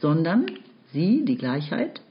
Sondern 0.03 0.47
sie, 0.91 1.23
die 1.23 1.37
Gleichheit, 1.37 2.01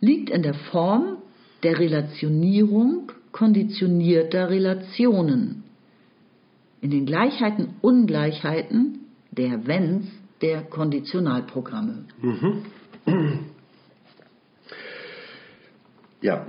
liegt 0.00 0.30
in 0.30 0.42
der 0.42 0.54
Form 0.54 1.18
der 1.62 1.78
Relationierung 1.78 3.12
konditionierter 3.32 4.48
Relationen, 4.48 5.64
in 6.80 6.90
den 6.90 7.04
Gleichheiten, 7.04 7.74
Ungleichheiten 7.82 9.00
der 9.30 9.66
Wenns 9.66 10.06
der 10.40 10.62
Konditionalprogramme. 10.62 12.06
Mhm. 12.22 12.62
Ja, 16.22 16.46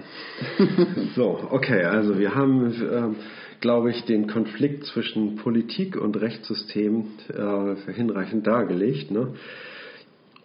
so, 1.16 1.46
okay, 1.52 1.84
also 1.84 2.18
wir 2.18 2.36
haben, 2.36 2.72
äh, 2.72 3.60
glaube 3.60 3.92
ich, 3.92 4.06
den 4.06 4.28
Konflikt 4.28 4.86
zwischen 4.86 5.36
Politik 5.36 5.98
und 5.98 6.16
Rechtssystem 6.16 7.04
äh, 7.28 7.92
hinreichend 7.92 8.48
dargelegt. 8.48 9.12
Ne? 9.12 9.34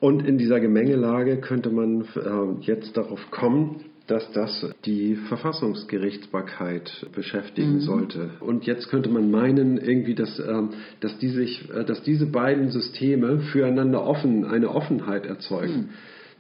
Und 0.05 0.27
in 0.27 0.37
dieser 0.37 0.61
Gemengelage 0.61 1.39
könnte 1.39 1.71
man 1.71 2.03
äh, 2.03 2.61
jetzt 2.61 2.95
darauf 2.95 3.31
kommen, 3.31 3.87
dass 4.07 4.31
das 4.33 4.69
die 4.85 5.15
Verfassungsgerichtsbarkeit 5.15 7.07
beschäftigen 7.15 7.77
mhm. 7.77 7.81
sollte. 7.81 8.31
Und 8.41 8.67
jetzt 8.67 8.91
könnte 8.91 9.09
man 9.09 9.31
meinen, 9.31 9.79
irgendwie, 9.79 10.15
dass, 10.15 10.39
ähm, 10.39 10.75
dass, 11.01 11.17
die 11.21 11.31
sich, 11.31 11.71
äh, 11.71 11.87
dass 11.87 12.03
diese 12.03 12.27
beiden 12.27 12.69
Systeme 12.69 13.39
füreinander 13.51 14.05
offen, 14.05 14.45
eine 14.45 14.69
Offenheit 14.75 15.25
erzeugen. 15.25 15.75
Mhm. 15.75 15.89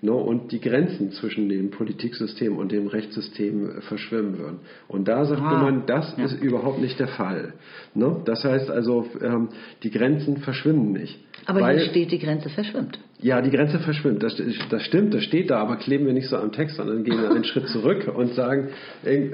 Ne, 0.02 0.12
und 0.12 0.52
die 0.52 0.60
Grenzen 0.60 1.12
zwischen 1.12 1.48
dem 1.48 1.70
Politiksystem 1.70 2.58
und 2.58 2.72
dem 2.72 2.88
Rechtssystem 2.88 3.80
verschwimmen 3.88 4.38
würden. 4.38 4.58
Und 4.86 5.08
da 5.08 5.24
sagt 5.24 5.40
ah, 5.40 5.62
man, 5.62 5.86
das 5.86 6.14
ja. 6.18 6.24
ist 6.24 6.42
überhaupt 6.42 6.78
nicht 6.78 7.00
der 7.00 7.08
Fall. 7.08 7.54
Ne? 7.94 8.20
Das 8.26 8.44
heißt 8.44 8.70
also, 8.70 9.06
ähm, 9.22 9.48
die 9.82 9.90
Grenzen 9.90 10.38
verschwimmen 10.38 10.92
nicht. 10.92 11.18
Aber 11.46 11.60
weil, 11.60 11.78
hier 11.78 11.88
steht, 11.88 12.12
die 12.12 12.18
Grenze 12.18 12.50
verschwimmt. 12.50 12.98
Ja, 13.20 13.40
die 13.40 13.50
Grenze 13.50 13.78
verschwimmt. 13.78 14.22
Das, 14.22 14.36
das, 14.68 14.82
stimmt, 14.82 15.14
das 15.14 15.24
steht 15.24 15.50
da, 15.50 15.58
aber 15.58 15.76
kleben 15.76 16.04
wir 16.04 16.12
nicht 16.12 16.28
so 16.28 16.36
am 16.36 16.52
Text, 16.52 16.76
sondern 16.76 17.02
gehen 17.04 17.24
einen 17.24 17.44
Schritt 17.44 17.68
zurück 17.68 18.06
und 18.14 18.34
sagen, 18.34 18.68
äh, 19.04 19.30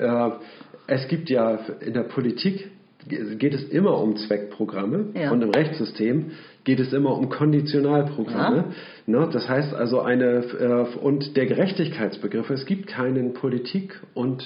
es 0.86 1.08
gibt 1.08 1.30
ja 1.30 1.58
in 1.80 1.94
der 1.94 2.04
Politik 2.04 2.70
geht 3.06 3.54
es 3.54 3.64
immer 3.64 3.98
um 3.98 4.16
Zweckprogramme 4.16 5.10
ja. 5.14 5.30
und 5.30 5.42
im 5.42 5.50
Rechtssystem 5.50 6.32
geht 6.64 6.80
es 6.80 6.92
immer 6.92 7.16
um 7.16 7.28
Konditionalprogramme. 7.28 8.56
Ja. 8.56 8.64
Ne? 9.06 9.28
Das 9.32 9.48
heißt 9.48 9.74
also 9.74 10.00
eine 10.00 10.44
äh, 10.58 10.98
und 10.98 11.36
der 11.36 11.46
Gerechtigkeitsbegriff, 11.46 12.50
es 12.50 12.66
gibt 12.66 12.86
keinen 12.86 13.32
Politik- 13.32 13.98
und, 14.14 14.44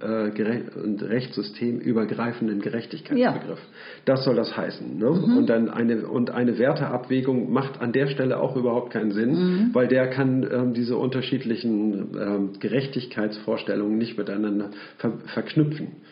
äh, 0.00 0.80
und 0.82 1.02
Rechtssystem 1.02 1.78
übergreifenden 1.78 2.60
Gerechtigkeitsbegriff. 2.60 3.58
Ja. 3.58 4.02
Das 4.04 4.24
soll 4.24 4.34
das 4.34 4.56
heißen. 4.56 4.98
Ne? 4.98 5.10
Mhm. 5.10 5.36
Und 5.36 5.46
dann 5.46 5.70
eine 5.70 6.06
und 6.06 6.30
eine 6.30 6.58
Werteabwägung 6.58 7.52
macht 7.52 7.80
an 7.80 7.92
der 7.92 8.08
Stelle 8.08 8.40
auch 8.40 8.56
überhaupt 8.56 8.92
keinen 8.92 9.12
Sinn, 9.12 9.30
mhm. 9.30 9.70
weil 9.72 9.88
der 9.88 10.08
kann 10.08 10.46
ähm, 10.50 10.74
diese 10.74 10.96
unterschiedlichen 10.96 12.16
ähm, 12.18 12.50
Gerechtigkeitsvorstellungen 12.58 13.96
nicht 13.98 14.18
miteinander 14.18 14.70
ver 14.98 15.12
verknüpfen 15.32 16.02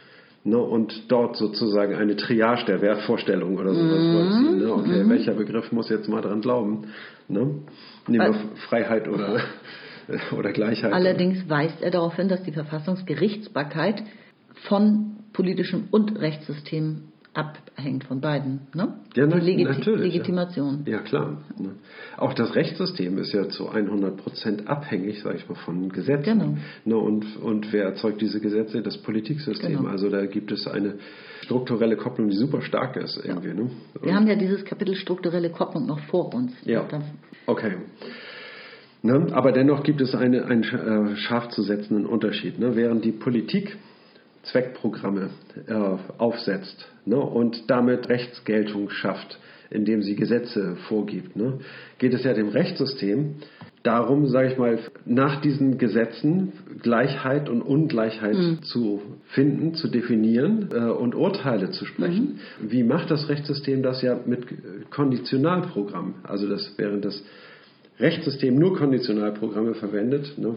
ne, 0.45 0.59
und 0.59 1.11
dort 1.11 1.37
sozusagen 1.37 1.95
eine 1.95 2.17
Triage 2.17 2.65
der 2.67 2.81
Wertvorstellungen 2.81 3.59
oder 3.59 3.75
sowas 3.75 4.03
mhm. 4.03 4.13
vorziehen. 4.13 4.59
Ne? 4.59 4.73
Okay, 4.73 5.05
mhm. 5.05 5.11
welcher 5.11 5.35
Begriff 5.35 5.73
muss 5.73 5.89
jetzt 5.91 6.09
mal 6.09 6.23
dran 6.23 6.41
glauben? 6.41 6.89
Ne? 7.29 7.55
Nehmen 8.07 8.35
wir 8.35 8.35
Freiheit 8.69 9.09
oder, 9.09 9.41
oder 10.37 10.53
Gleichheit. 10.53 10.93
Allerdings 10.93 11.49
weist 11.49 11.83
er 11.83 11.91
darauf 11.91 12.17
hin, 12.17 12.29
dass 12.29 12.43
die 12.43 12.53
Verfassungsgerichtsbarkeit 12.53 14.03
von 14.69 15.17
politischem 15.33 15.89
und 15.91 16.19
Rechtssystem 16.19 17.10
abhängt 17.33 18.05
von 18.05 18.21
beiden. 18.21 18.61
Ne? 18.75 18.95
Ja, 19.15 19.27
na, 19.27 19.39
die 19.39 19.47
Legiti 19.47 19.65
natürlich, 19.65 20.13
Legitimation. 20.13 20.83
Ja, 20.85 20.93
ja 20.93 20.99
klar. 20.99 21.39
Ne? 21.59 21.71
Auch 22.17 22.35
das 22.35 22.55
Rechtssystem 22.55 23.19
ist 23.19 23.33
ja 23.33 23.49
zu 23.49 23.69
100 23.69 24.17
Prozent 24.17 24.69
abhängig, 24.69 25.23
sage 25.23 25.37
ich 25.37 25.49
mal, 25.49 25.55
von 25.55 25.89
Gesetzen. 25.91 26.25
Genau. 26.25 26.57
Ne? 26.85 26.97
Und, 26.97 27.37
und 27.37 27.73
wer 27.73 27.85
erzeugt 27.85 28.21
diese 28.21 28.41
Gesetze? 28.41 28.83
Das 28.83 28.99
Politiksystem. 28.99 29.77
Genau. 29.77 29.89
Also 29.89 30.09
da 30.11 30.27
gibt 30.27 30.51
es 30.51 30.67
eine 30.67 30.95
strukturelle 31.43 31.97
Kopplung, 31.97 32.29
die 32.29 32.37
super 32.37 32.63
stark 32.63 32.97
ist. 32.97 33.21
Irgendwie, 33.25 33.49
ja. 33.49 33.55
ne? 33.55 33.71
Wir 34.03 34.15
haben 34.15 34.27
ja 34.27 34.35
dieses 34.35 34.65
Kapitel 34.65 34.97
strukturelle 34.97 35.51
Kopplung 35.51 35.87
noch 35.87 36.01
vor 36.07 36.35
uns. 36.35 36.53
Ja, 36.65 36.85
okay. 37.47 37.77
Ne? 39.03 39.29
Aber 39.33 39.53
dennoch 39.53 39.83
gibt 39.83 40.01
es 40.01 40.15
eine, 40.15 40.45
einen 40.45 40.63
äh, 40.63 41.17
scharf 41.17 41.49
zu 41.49 41.63
setzenden 41.63 42.07
Unterschied. 42.07 42.59
Ne? 42.59 42.77
Während 42.77 43.05
die 43.05 43.13
Politik 43.13 43.79
Zweckprogramme 44.51 45.31
äh, 45.67 45.75
aufsetzt 46.19 46.87
ne, 47.05 47.17
und 47.17 47.71
damit 47.71 48.09
Rechtsgeltung 48.09 48.91
schafft, 48.91 49.39
indem 49.71 50.03
sie 50.03 50.17
Gesetze 50.17 50.77
vorgibt, 50.89 51.37
ne, 51.37 51.61
geht 51.99 52.15
es 52.15 52.25
ja 52.25 52.35
dem 52.35 52.49
Rechtssystem 52.49 53.37
darum, 53.83 54.27
sage 54.27 54.49
ich 54.53 54.59
mal, 54.59 54.79
nach 55.07 55.41
diesen 55.41 55.79
Gesetzen 55.79 56.53
Gleichheit 56.83 57.49
und 57.49 57.63
Ungleichheit 57.63 58.37
mhm. 58.37 58.63
zu 58.63 59.01
finden, 59.29 59.75
zu 59.75 59.89
definieren 59.89 60.69
äh, 60.73 60.79
und 60.91 61.15
Urteile 61.15 61.71
zu 61.71 61.85
sprechen. 61.87 62.41
Mhm. 62.61 62.71
Wie 62.71 62.83
macht 62.83 63.11
das 63.11 63.29
Rechtssystem 63.29 63.83
das 63.83 64.03
ja 64.03 64.19
mit 64.27 64.47
Konditionalprogrammen? 64.91 66.15
Also 66.25 66.49
das 66.49 66.75
während 66.77 67.05
das 67.05 67.23
Rechtssystem 67.99 68.59
nur 68.59 68.77
Konditionalprogramme 68.77 69.75
verwendet, 69.75 70.37
ne, 70.39 70.57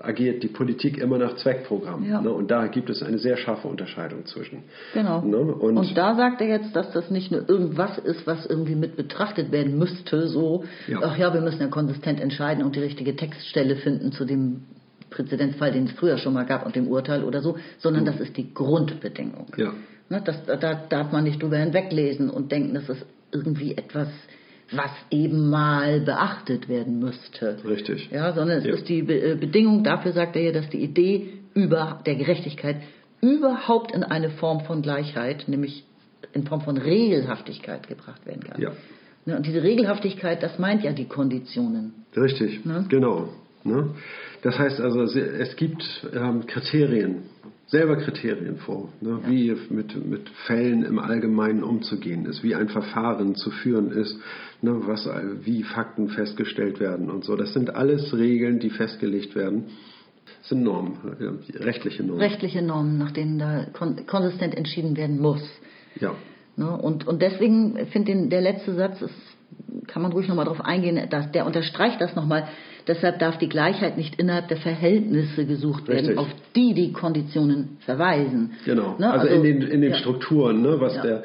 agiert 0.00 0.42
die 0.42 0.48
Politik 0.48 0.98
immer 0.98 1.18
nach 1.18 1.36
Zweckprogramm. 1.36 2.04
Ja. 2.04 2.20
Ne? 2.20 2.32
Und 2.32 2.50
da 2.50 2.66
gibt 2.66 2.90
es 2.90 3.02
eine 3.02 3.18
sehr 3.18 3.36
scharfe 3.36 3.68
Unterscheidung 3.68 4.26
zwischen. 4.26 4.64
Genau. 4.92 5.20
Ne? 5.20 5.36
Und, 5.36 5.76
und, 5.78 5.96
da 5.96 6.14
sagt 6.16 6.40
er 6.40 6.48
jetzt, 6.48 6.74
dass 6.74 6.90
das 6.92 7.10
nicht 7.10 7.30
nur 7.30 7.48
irgendwas 7.48 7.98
ist, 7.98 8.26
was 8.26 8.46
irgendwie 8.46 8.74
mit 8.74 8.96
betrachtet 8.96 9.52
werden 9.52 9.78
müsste, 9.78 10.26
so, 10.28 10.64
ja. 10.88 10.98
ach 11.02 11.16
ja, 11.16 11.32
wir 11.32 11.40
müssen 11.40 11.60
ja 11.60 11.68
konsistent 11.68 12.20
entscheiden 12.20 12.64
und 12.64 12.74
die 12.76 12.80
richtige 12.80 13.14
Textstelle 13.14 13.76
finden 13.76 14.12
zu 14.12 14.24
dem 14.24 14.64
Präzedenzfall, 15.10 15.72
den 15.72 15.84
es 15.84 15.92
früher 15.92 16.18
schon 16.18 16.34
mal 16.34 16.44
gab 16.44 16.66
und 16.66 16.74
dem 16.74 16.88
Urteil 16.88 17.22
oder 17.22 17.40
so, 17.40 17.56
sondern 17.78 18.04
das 18.04 18.18
ist 18.18 18.36
die 18.36 18.52
Grundbedingung. 18.52 19.46
Ja. 19.56 19.72
Ne? 20.08 20.22
Das, 20.24 20.44
da 20.44 20.74
darf 20.74 21.12
man 21.12 21.24
nicht 21.24 21.40
drüber 21.40 21.58
hinweglesen 21.58 22.30
und 22.30 22.50
denken, 22.50 22.74
das 22.74 22.88
ist 22.88 23.06
irgendwie 23.30 23.76
etwas 23.76 24.08
was 24.76 24.90
eben 25.10 25.50
mal 25.50 26.00
beachtet 26.00 26.68
werden 26.68 26.98
müsste. 26.98 27.58
Richtig. 27.66 28.10
Ja, 28.10 28.32
sondern 28.32 28.58
es 28.58 28.64
ja. 28.64 28.74
ist 28.74 28.88
die 28.88 29.00
äh, 29.00 29.36
Bedingung 29.36 29.84
dafür, 29.84 30.12
sagt 30.12 30.36
er 30.36 30.42
ja, 30.42 30.52
dass 30.52 30.68
die 30.68 30.82
Idee 30.82 31.32
über 31.54 32.00
der 32.04 32.16
Gerechtigkeit 32.16 32.76
überhaupt 33.20 33.92
in 33.92 34.02
eine 34.02 34.30
Form 34.30 34.60
von 34.60 34.82
Gleichheit, 34.82 35.48
nämlich 35.48 35.84
in 36.32 36.46
Form 36.46 36.60
von 36.60 36.76
Regelhaftigkeit 36.76 37.88
gebracht 37.88 38.26
werden 38.26 38.42
kann. 38.44 38.60
Ja. 38.60 38.72
Ne, 39.26 39.36
und 39.36 39.46
diese 39.46 39.62
Regelhaftigkeit, 39.62 40.42
das 40.42 40.58
meint 40.58 40.82
ja 40.84 40.92
die 40.92 41.06
Konditionen. 41.06 41.94
Richtig, 42.14 42.64
ne? 42.66 42.84
genau. 42.88 43.30
Ne? 43.62 43.94
Das 44.42 44.58
heißt 44.58 44.80
also, 44.80 45.02
es 45.02 45.56
gibt 45.56 45.82
ähm, 46.14 46.46
Kriterien, 46.46 47.22
selber 47.74 47.96
Kriterien 47.96 48.58
vor, 48.58 48.88
ne, 49.00 49.18
ja. 49.20 49.28
wie 49.28 49.56
mit, 49.68 50.06
mit 50.08 50.28
Fällen 50.46 50.84
im 50.84 51.00
Allgemeinen 51.00 51.64
umzugehen 51.64 52.24
ist, 52.24 52.44
wie 52.44 52.54
ein 52.54 52.68
Verfahren 52.68 53.34
zu 53.34 53.50
führen 53.50 53.90
ist, 53.90 54.16
ne, 54.62 54.80
was, 54.86 55.08
wie 55.42 55.64
Fakten 55.64 56.08
festgestellt 56.08 56.78
werden 56.78 57.10
und 57.10 57.24
so. 57.24 57.34
Das 57.34 57.52
sind 57.52 57.74
alles 57.74 58.16
Regeln, 58.16 58.60
die 58.60 58.70
festgelegt 58.70 59.34
werden. 59.34 59.64
Das 60.40 60.50
sind 60.50 60.62
Normen, 60.62 60.98
rechtliche 61.56 62.04
Normen. 62.04 62.22
Rechtliche 62.22 62.62
Normen, 62.62 62.96
nach 62.96 63.10
denen 63.10 63.40
da 63.40 63.66
konsistent 64.06 64.54
entschieden 64.54 64.96
werden 64.96 65.18
muss. 65.18 65.42
Ja. 65.98 66.14
Ne, 66.56 66.70
und, 66.76 67.08
und 67.08 67.20
deswegen 67.22 67.86
finde 67.86 68.12
ich, 68.12 68.28
der 68.28 68.40
letzte 68.40 68.74
Satz 68.74 69.02
ist, 69.02 69.14
kann 69.88 70.00
man 70.00 70.12
ruhig 70.12 70.28
nochmal 70.28 70.44
drauf 70.44 70.64
eingehen, 70.64 71.08
dass, 71.10 71.32
der 71.32 71.44
unterstreicht 71.44 72.00
das 72.00 72.14
nochmal, 72.14 72.46
Deshalb 72.86 73.18
darf 73.18 73.38
die 73.38 73.48
Gleichheit 73.48 73.96
nicht 73.96 74.16
innerhalb 74.20 74.48
der 74.48 74.58
Verhältnisse 74.58 75.46
gesucht 75.46 75.88
werden, 75.88 76.06
Richtig. 76.06 76.18
auf 76.18 76.28
die 76.54 76.74
die 76.74 76.92
Konditionen 76.92 77.78
verweisen. 77.80 78.50
Genau, 78.66 78.96
Ne? 78.98 79.10
also, 79.10 79.26
in 79.26 79.42
den, 79.42 79.62
in 79.62 79.80
den 79.80 79.92
ja. 79.92 79.96
Strukturen, 79.96 80.60
ne, 80.62 80.76
was 80.80 80.96
Ja. 80.96 81.02
der, 81.02 81.22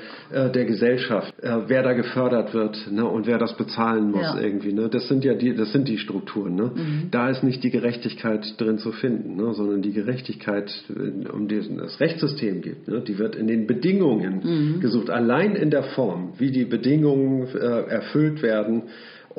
äh, 0.47 0.51
der 0.51 0.66
Gesellschaft, 0.66 1.34
äh, 1.41 1.57
wer 1.68 1.84
da 1.84 1.93
gefördert 1.93 2.53
wird 2.53 2.89
ne, 2.91 3.05
und 3.05 3.28
wer 3.28 3.38
das 3.38 3.57
bezahlen 3.57 4.12
muss 4.12 4.22
Ja. 4.22 4.36
Mhm. 4.36 4.41
irgendwie. 4.43 4.74
Ne, 4.74 4.88
das 4.89 5.07
sind 5.10 5.26
ja 5.26 5.34
die, 5.34 5.53
das 5.53 5.72
sind 5.74 5.88
die 5.88 5.97
Strukturen. 5.97 6.55
Ne. 6.55 6.72
Da 7.12 7.30
ist 7.30 7.43
nicht 7.43 7.64
die 7.64 7.72
Gerechtigkeit 7.72 8.45
drin 8.60 8.78
zu 8.78 8.91
finden, 8.91 9.36
ne, 9.36 9.53
sondern 9.53 9.82
die 9.82 9.91
Gerechtigkeit, 9.93 10.72
äh, 10.89 11.28
um 11.30 11.47
die 11.47 11.55
es 11.55 11.70
das 11.76 11.99
Rechtssystem 11.99 12.62
geht, 12.62 12.88
ne, 12.88 13.01
die 13.01 13.18
wird 13.20 13.36
in 13.36 13.47
den 13.47 13.68
Bedingungen 13.68 14.41
Mhm. 14.43 14.80
gesucht, 14.80 15.10
allein 15.10 15.55
in 15.55 15.70
der 15.72 15.84
Form, 15.84 16.34
wie 16.38 16.51
die 16.51 16.66
Bedingungen 16.66 17.47
äh, 17.53 17.57
erfüllt 17.89 18.41
werden 18.41 18.84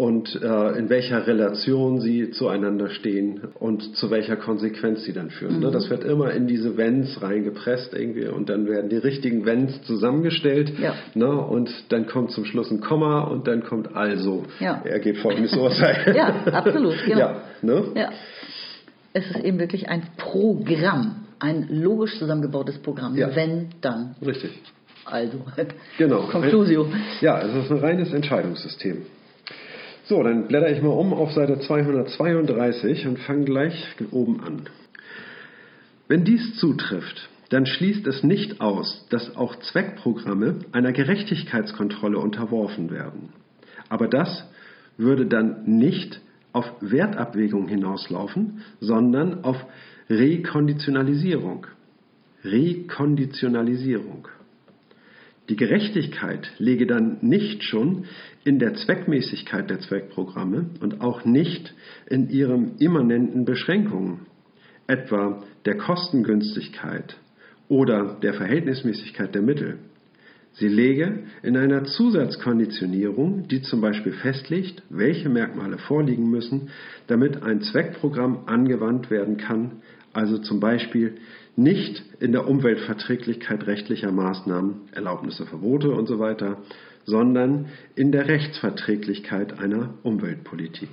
und 0.01 0.34
äh, 0.42 0.78
in 0.78 0.88
welcher 0.88 1.26
Relation 1.26 2.01
sie 2.01 2.30
zueinander 2.30 2.88
stehen 2.88 3.42
und 3.59 3.94
zu 3.96 4.11
welcher 4.11 4.36
Konsequenz 4.36 5.05
sie 5.05 5.12
dann 5.12 5.28
führen. 5.28 5.57
Mhm. 5.57 5.64
Ne? 5.64 5.70
Das 5.72 5.90
wird 5.90 6.05
immer 6.05 6.30
in 6.32 6.46
diese 6.46 6.78
Wenns 6.78 7.20
reingepresst 7.20 7.92
irgendwie 7.92 8.26
und 8.26 8.48
dann 8.48 8.66
werden 8.66 8.88
die 8.88 8.96
richtigen 8.96 9.44
Wenns 9.44 9.82
zusammengestellt 9.82 10.72
Ja. 10.78 10.94
ne? 11.12 11.28
und 11.28 11.70
dann 11.90 12.07
kommt 12.07 12.30
zum 12.30 12.46
Schluss 12.46 12.70
ein 12.70 12.80
Komma 12.80 13.24
und 13.24 13.46
dann 13.46 13.62
kommt 13.62 13.94
also. 13.94 14.44
Ja. 14.59 14.80
Er 14.86 15.01
geht 15.01 15.18
folgendes 15.18 15.55
Urteil. 15.55 16.14
Ja, 16.16 16.28
absolut, 16.51 16.96
genau. 17.05 17.18
Ja, 17.18 17.42
ne? 17.61 17.84
Ja. 17.94 18.11
Es 19.12 19.26
ist 19.30 19.44
eben 19.44 19.59
wirklich 19.59 19.90
ein 19.90 20.03
Programm, 20.16 21.26
ein 21.40 21.66
logisch 21.68 22.18
zusammengebautes 22.18 22.78
Programm. 22.78 23.18
Ja. 23.18 23.36
Wenn, 23.36 23.68
dann. 23.82 24.14
Richtig. 24.24 24.51
Also. 25.05 25.40
Genau. 25.98 26.22
Conclusio. 26.32 26.86
Ja, 27.20 27.42
es 27.42 27.64
ist 27.64 27.70
ein 27.70 27.78
reines 27.78 28.14
Entscheidungssystem. 28.14 29.03
So, 30.11 30.24
dann 30.24 30.48
blätter 30.48 30.68
ich 30.72 30.82
mal 30.82 30.88
um 30.88 31.12
auf 31.12 31.30
Seite 31.34 31.61
232 31.61 33.06
und 33.06 33.20
fange 33.20 33.44
gleich 33.44 33.94
oben 34.11 34.40
an. 34.40 34.62
Wenn 36.08 36.24
dies 36.24 36.56
zutrifft, 36.56 37.30
dann 37.50 37.64
schließt 37.64 38.08
es 38.08 38.24
nicht 38.24 38.61
aus, 38.61 39.06
dass 39.11 39.36
auch 39.36 39.54
Zweckprogramme 39.61 40.56
einer 40.72 40.90
Gerechtigkeitskontrolle 40.90 42.18
unterworfen 42.18 42.90
werden. 42.90 43.28
Aber 43.88 44.08
das 44.08 44.50
würde 44.96 45.26
dann 45.26 45.62
nicht 45.78 46.20
auf 46.52 46.66
Wertabwägung 46.80 47.68
hinauslaufen, 47.68 48.62
sondern 48.80 49.44
auf 49.44 49.64
Rekonditionalisierung. 50.08 51.68
Rekonditionalisierung. 52.42 54.26
Die 55.51 55.57
Gerechtigkeit 55.57 56.48
läge 56.59 56.86
dann 56.86 57.18
nicht 57.22 57.64
schon 57.64 58.05
in 58.44 58.61
der 58.61 58.74
Zweckmäßigkeit 58.74 59.68
der 59.68 59.80
Zweckprogramme 59.80 60.66
und 60.80 61.01
auch 61.01 61.24
nicht 61.24 61.74
in 62.09 62.30
ihren 62.30 62.76
immanenten 62.78 63.44
Beschränkungen, 63.44 64.26
etwa 64.86 65.42
der 65.64 65.76
Kostengünstigkeit 65.76 67.16
oder 67.68 68.16
der 68.22 68.34
Verhältnismäßigkeit 68.34 69.34
der 69.34 69.42
Mittel. 69.42 69.78
Sie 70.53 70.68
läge 70.68 71.24
in 71.42 71.57
einer 71.57 71.82
Zusatzkonditionierung, 71.82 73.48
die 73.48 73.62
zum 73.62 73.80
Beispiel 73.80 74.12
festlegt, 74.12 74.84
welche 74.88 75.28
Merkmale 75.28 75.78
vorliegen 75.78 76.30
müssen, 76.30 76.68
damit 77.09 77.42
ein 77.42 77.61
Zweckprogramm 77.62 78.44
angewandt 78.46 79.11
werden 79.11 79.36
kann, 79.36 79.82
also 80.12 80.38
zum 80.38 80.61
Beispiel 80.61 81.16
nicht 81.61 82.02
in 82.20 82.32
der 82.32 82.48
Umweltverträglichkeit 82.48 83.66
rechtlicher 83.66 84.12
Maßnahmen, 84.12 84.88
Erlaubnisse, 84.92 85.46
Verbote 85.46 85.90
und 85.90 86.06
so 86.06 86.18
weiter, 86.18 86.58
sondern 87.04 87.66
in 87.94 88.12
der 88.12 88.28
Rechtsverträglichkeit 88.28 89.58
einer 89.58 89.94
Umweltpolitik. 90.02 90.88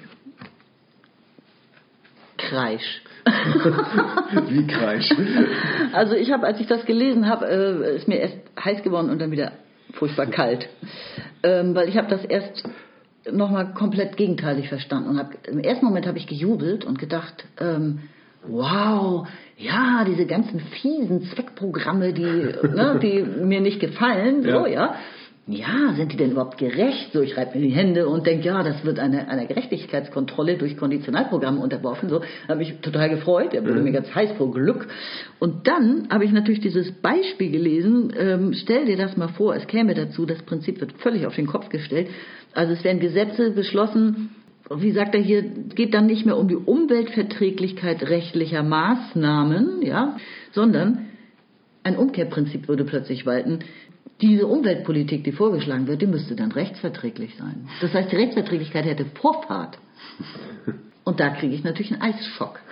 Kreisch. 2.37 3.01
Wie 4.49 4.67
Kreisch. 4.67 5.09
Also 5.91 6.15
ich 6.15 6.31
habe, 6.31 6.45
als 6.45 6.59
ich 6.59 6.67
das 6.67 6.85
gelesen 6.85 7.27
habe, 7.27 7.45
äh, 7.47 7.95
ist 7.95 8.07
mir 8.07 8.19
erst 8.19 8.37
heiß 8.63 8.83
geworden 8.83 9.09
und 9.09 9.19
dann 9.19 9.31
wieder 9.31 9.53
furchtbar 9.93 10.27
kalt. 10.27 10.69
Ähm, 11.43 11.75
weil 11.75 11.89
ich 11.89 11.97
habe 11.97 12.07
das 12.09 12.23
erst 12.23 12.63
nochmal 13.31 13.73
komplett 13.73 14.17
gegenteilig 14.17 14.69
verstanden. 14.69 15.09
Und 15.09 15.17
hab, 15.17 15.47
im 15.47 15.59
ersten 15.59 15.85
Moment 15.85 16.07
habe 16.07 16.17
ich 16.17 16.27
gejubelt 16.27 16.85
und 16.85 16.99
gedacht, 16.99 17.45
ähm, 17.59 17.99
wow, 18.49 19.27
ja, 19.57 20.05
diese 20.07 20.25
ganzen 20.25 20.59
fiesen 20.59 21.23
Zweckprogramme, 21.23 22.13
die, 22.13 22.23
ne, 22.63 22.99
die 23.01 23.23
mir 23.43 23.61
nicht 23.61 23.79
gefallen, 23.79 24.43
so, 24.43 24.49
Ja. 24.49 24.67
ja. 24.67 24.95
Ja, 25.49 25.93
sind 25.95 26.11
die 26.11 26.17
denn 26.17 26.31
überhaupt 26.31 26.57
gerecht? 26.57 27.13
So, 27.13 27.21
ich 27.21 27.37
reibe 27.37 27.57
mir 27.57 27.65
die 27.65 27.73
Hände 27.73 28.09
und 28.09 28.27
denke, 28.27 28.45
ja, 28.45 28.63
das 28.63 28.83
wird 28.83 28.99
einer 28.99 29.29
einer 29.29 29.45
Gerechtigkeitskontrolle 29.45 30.57
durch 30.57 30.75
Konditionalprogramme 30.75 31.61
unterworfen. 31.61 32.09
So, 32.09 32.21
habe 32.49 32.57
mich 32.59 32.73
total 32.81 33.09
gefreut. 33.09 33.53
Der 33.53 33.63
wurde 33.63 33.79
mir 33.79 33.93
ganz 33.93 34.13
heiß 34.13 34.33
vor 34.33 34.51
Glück. 34.51 34.89
Und 35.39 35.65
dann 35.65 36.09
habe 36.09 36.25
ich 36.25 36.33
natürlich 36.33 36.59
dieses 36.59 36.91
Beispiel 36.91 37.49
gelesen. 37.49 38.11
Ähm, 38.19 38.53
stell 38.55 38.87
dir 38.87 38.97
das 38.97 39.15
mal 39.15 39.29
vor, 39.29 39.55
es 39.55 39.65
käme 39.67 39.93
dazu, 39.93 40.25
das 40.25 40.41
Prinzip 40.41 40.81
wird 40.81 40.91
völlig 40.97 41.25
auf 41.25 41.35
den 41.35 41.47
Kopf 41.47 41.69
gestellt. 41.69 42.09
Also 42.53 42.73
es 42.73 42.83
werden 42.83 42.99
Gesetze 42.99 43.51
beschlossen, 43.51 44.31
wie 44.69 44.91
sagt 44.91 45.15
er 45.15 45.21
hier, 45.21 45.41
geht 45.43 45.93
dann 45.93 46.07
nicht 46.07 46.25
mehr 46.25 46.37
um 46.37 46.47
die 46.47 46.55
Umweltverträglichkeit 46.55 48.03
rechtlicher 48.03 48.63
Maßnahmen, 48.63 49.81
ja, 49.81 50.17
sondern 50.51 51.07
ein 51.83 51.95
Umkehrprinzip 51.95 52.67
würde 52.67 52.83
plötzlich 52.83 53.25
walten. 53.25 53.59
Diese 54.21 54.47
Umweltpolitik, 54.47 55.23
die 55.23 55.31
vorgeschlagen 55.31 55.87
wird, 55.87 56.01
die 56.01 56.07
müsste 56.07 56.35
dann 56.35 56.51
rechtsverträglich 56.51 57.35
sein. 57.37 57.67
Das 57.81 57.93
heißt, 57.93 58.11
die 58.11 58.15
Rechtsverträglichkeit 58.15 58.85
hätte 58.85 59.05
Vorfahrt. 59.05 59.77
Und 61.03 61.19
da 61.19 61.29
kriege 61.29 61.55
ich 61.55 61.63
natürlich 61.63 61.93
einen 61.93 62.01
Eisschock. 62.01 62.59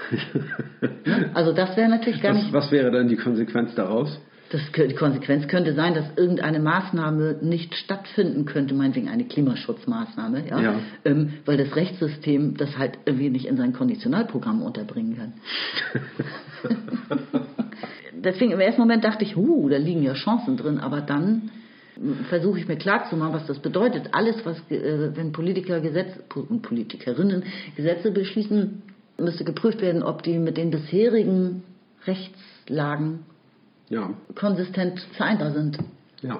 Also 1.33 1.51
das 1.51 1.77
wäre 1.77 1.89
natürlich 1.89 2.21
gar 2.21 2.33
Was, 2.33 2.41
nicht. 2.43 2.53
was 2.53 2.71
wäre 2.71 2.89
dann 2.91 3.07
die 3.07 3.15
Konsequenz 3.15 3.75
daraus? 3.75 4.19
Das, 4.49 4.61
die 4.75 4.93
Konsequenz 4.93 5.47
könnte 5.47 5.73
sein, 5.73 5.95
dass 5.95 6.05
irgendeine 6.15 6.59
Maßnahme 6.59 7.37
nicht 7.41 7.73
stattfinden 7.75 8.45
könnte, 8.45 8.75
meinetwegen 8.75 9.09
eine 9.09 9.25
Klimaschutzmaßnahme, 9.25 10.47
ja, 10.47 10.61
Ja. 10.61 10.79
Ähm, 11.03 11.33
weil 11.45 11.57
das 11.57 11.75
Rechtssystem 11.75 12.55
das 12.55 12.77
halt 12.77 12.99
irgendwie 13.05 13.29
nicht 13.29 13.45
in 13.47 13.57
sein 13.57 13.73
Konditionalprogramm 13.73 14.61
unterbringen 14.61 15.17
kann. 15.17 15.33
Deswegen 18.13 18.51
im 18.51 18.59
ersten 18.59 18.81
Moment 18.81 19.03
dachte 19.03 19.23
ich, 19.23 19.35
huh, 19.35 19.67
da 19.69 19.77
liegen 19.77 20.03
ja 20.03 20.13
Chancen 20.13 20.57
drin, 20.57 20.79
aber 20.79 21.01
dann 21.01 21.49
versuche 22.29 22.59
ich 22.59 22.67
mir 22.67 22.75
klarzumachen, 22.75 23.33
was 23.33 23.45
das 23.47 23.59
bedeutet. 23.59 24.09
Alles, 24.11 24.35
was, 24.45 24.57
äh, 24.69 25.15
wenn 25.15 25.31
Politiker 25.31 25.79
Gesetze 25.79 26.23
und 26.33 26.61
Politikerinnen 26.61 27.43
Gesetze 27.75 28.11
beschließen, 28.11 28.81
müsste 29.17 29.43
geprüft 29.43 29.81
werden, 29.81 30.03
ob 30.03 30.23
die 30.23 30.37
mit 30.37 30.57
den 30.57 30.71
bisherigen 30.71 31.63
Rechtslagen 32.05 33.19
Ja, 33.89 34.09
konsistent 34.35 34.99
vereinbar 35.15 35.51
sind. 35.51 35.77
ja. 36.21 36.39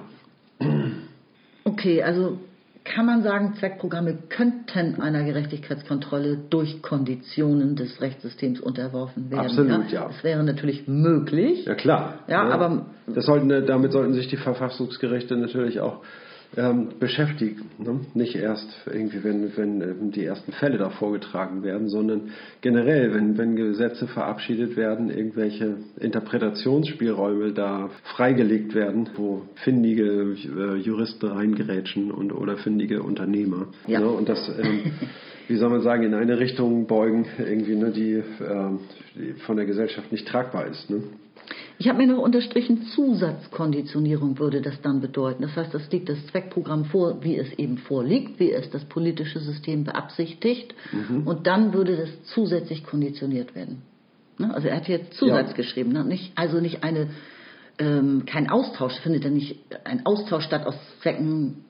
Okay, 1.64 2.02
also 2.02 2.38
kann 2.84 3.06
man 3.06 3.22
sagen, 3.22 3.54
Zweckprogramme 3.58 4.16
könnten 4.28 5.00
einer 5.00 5.24
Gerechtigkeitskontrolle 5.24 6.38
durch 6.50 6.82
Konditionen 6.82 7.74
des 7.74 8.00
Rechtssystems 8.00 8.60
unterworfen 8.60 9.30
werden. 9.30 9.46
Absolut, 9.46 9.90
ja. 9.90 10.06
Das 10.06 10.22
wäre 10.22 10.44
natürlich 10.44 10.86
möglich. 10.86 11.64
Ja 11.64 11.74
klar. 11.74 12.20
Ja, 12.28 12.44
ne? 12.44 12.54
aber- 12.54 12.86
sollten, 13.16 13.48
damit 13.66 13.92
sollten 13.92 14.14
sich 14.14 14.28
die 14.28 14.36
Verfassungsgerichte 14.36 15.36
natürlich 15.36 15.80
auch 15.80 16.02
ähm, 16.56 16.88
beschäftigen. 16.98 17.70
Ne? 17.78 18.00
Nicht 18.14 18.34
erst 18.34 18.68
irgendwie, 18.86 19.22
wenn, 19.22 19.56
wenn 19.56 20.10
die 20.10 20.24
ersten 20.24 20.52
Fälle 20.52 20.78
da 20.78 20.90
vorgetragen 20.90 21.62
werden, 21.62 21.88
sondern 21.88 22.30
generell, 22.60 23.14
wenn, 23.14 23.36
wenn 23.38 23.56
Gesetze 23.56 24.06
verabschiedet 24.06 24.76
werden, 24.76 25.10
irgendwelche 25.10 25.76
Interpretationsspielräume 26.00 27.52
da 27.52 27.90
freigelegt 28.16 28.74
werden, 28.74 29.08
wo 29.16 29.42
findige 29.56 30.34
äh, 30.34 30.76
Juristen 30.76 31.26
reingerätschen 31.26 32.10
und 32.10 32.32
oder 32.32 32.56
findige 32.56 33.02
Unternehmer. 33.02 33.68
Ja. 33.86 34.00
Ne? 34.00 34.08
Und 34.08 34.28
das 34.28 34.48
ähm, 34.58 34.92
wie 35.48 35.56
soll 35.56 35.70
man 35.70 35.82
sagen, 35.82 36.02
in 36.02 36.14
eine 36.14 36.38
Richtung 36.38 36.86
beugen, 36.86 37.26
irgendwie, 37.38 37.76
ne, 37.76 37.90
die, 37.90 38.22
ähm, 38.44 38.80
die 39.14 39.34
von 39.46 39.56
der 39.56 39.66
Gesellschaft 39.66 40.10
nicht 40.10 40.26
tragbar 40.26 40.66
ist. 40.66 40.90
Ne? 40.90 41.02
Ich 41.78 41.88
habe 41.88 41.98
mir 41.98 42.06
noch 42.06 42.22
unterstrichen, 42.22 42.82
Zusatzkonditionierung 42.94 44.38
würde 44.38 44.60
das 44.62 44.80
dann 44.82 45.00
bedeuten. 45.00 45.42
Das 45.42 45.54
heißt, 45.56 45.74
es 45.74 45.90
liegt 45.90 46.08
das 46.08 46.24
Zweckprogramm 46.28 46.86
vor, 46.86 47.22
wie 47.22 47.36
es 47.36 47.52
eben 47.58 47.78
vorliegt, 47.78 48.40
wie 48.40 48.52
es 48.52 48.70
das 48.70 48.84
politische 48.86 49.40
System 49.40 49.84
beabsichtigt. 49.84 50.74
Mhm. 50.92 51.26
Und 51.26 51.46
dann 51.46 51.72
würde 51.72 51.96
das 51.96 52.08
zusätzlich 52.34 52.84
konditioniert 52.84 53.54
werden. 53.54 53.82
Ne? 54.38 54.52
Also 54.54 54.68
er 54.68 54.76
hat 54.76 54.86
hier 54.86 55.10
Zusatz 55.10 55.50
Ja. 55.50 55.56
geschrieben. 55.56 55.92
Ne? 55.92 56.04
Nicht, 56.04 56.32
also 56.34 56.60
nicht 56.60 56.82
eine, 56.82 57.08
ähm, 57.78 58.24
kein 58.26 58.48
Austausch, 58.48 58.94
findet 59.00 59.24
er 59.24 59.30
nicht 59.30 59.58
ein 59.84 60.04
Austausch 60.06 60.44
statt 60.44 60.66
aus 60.66 60.76
Zwecken, 61.02 61.64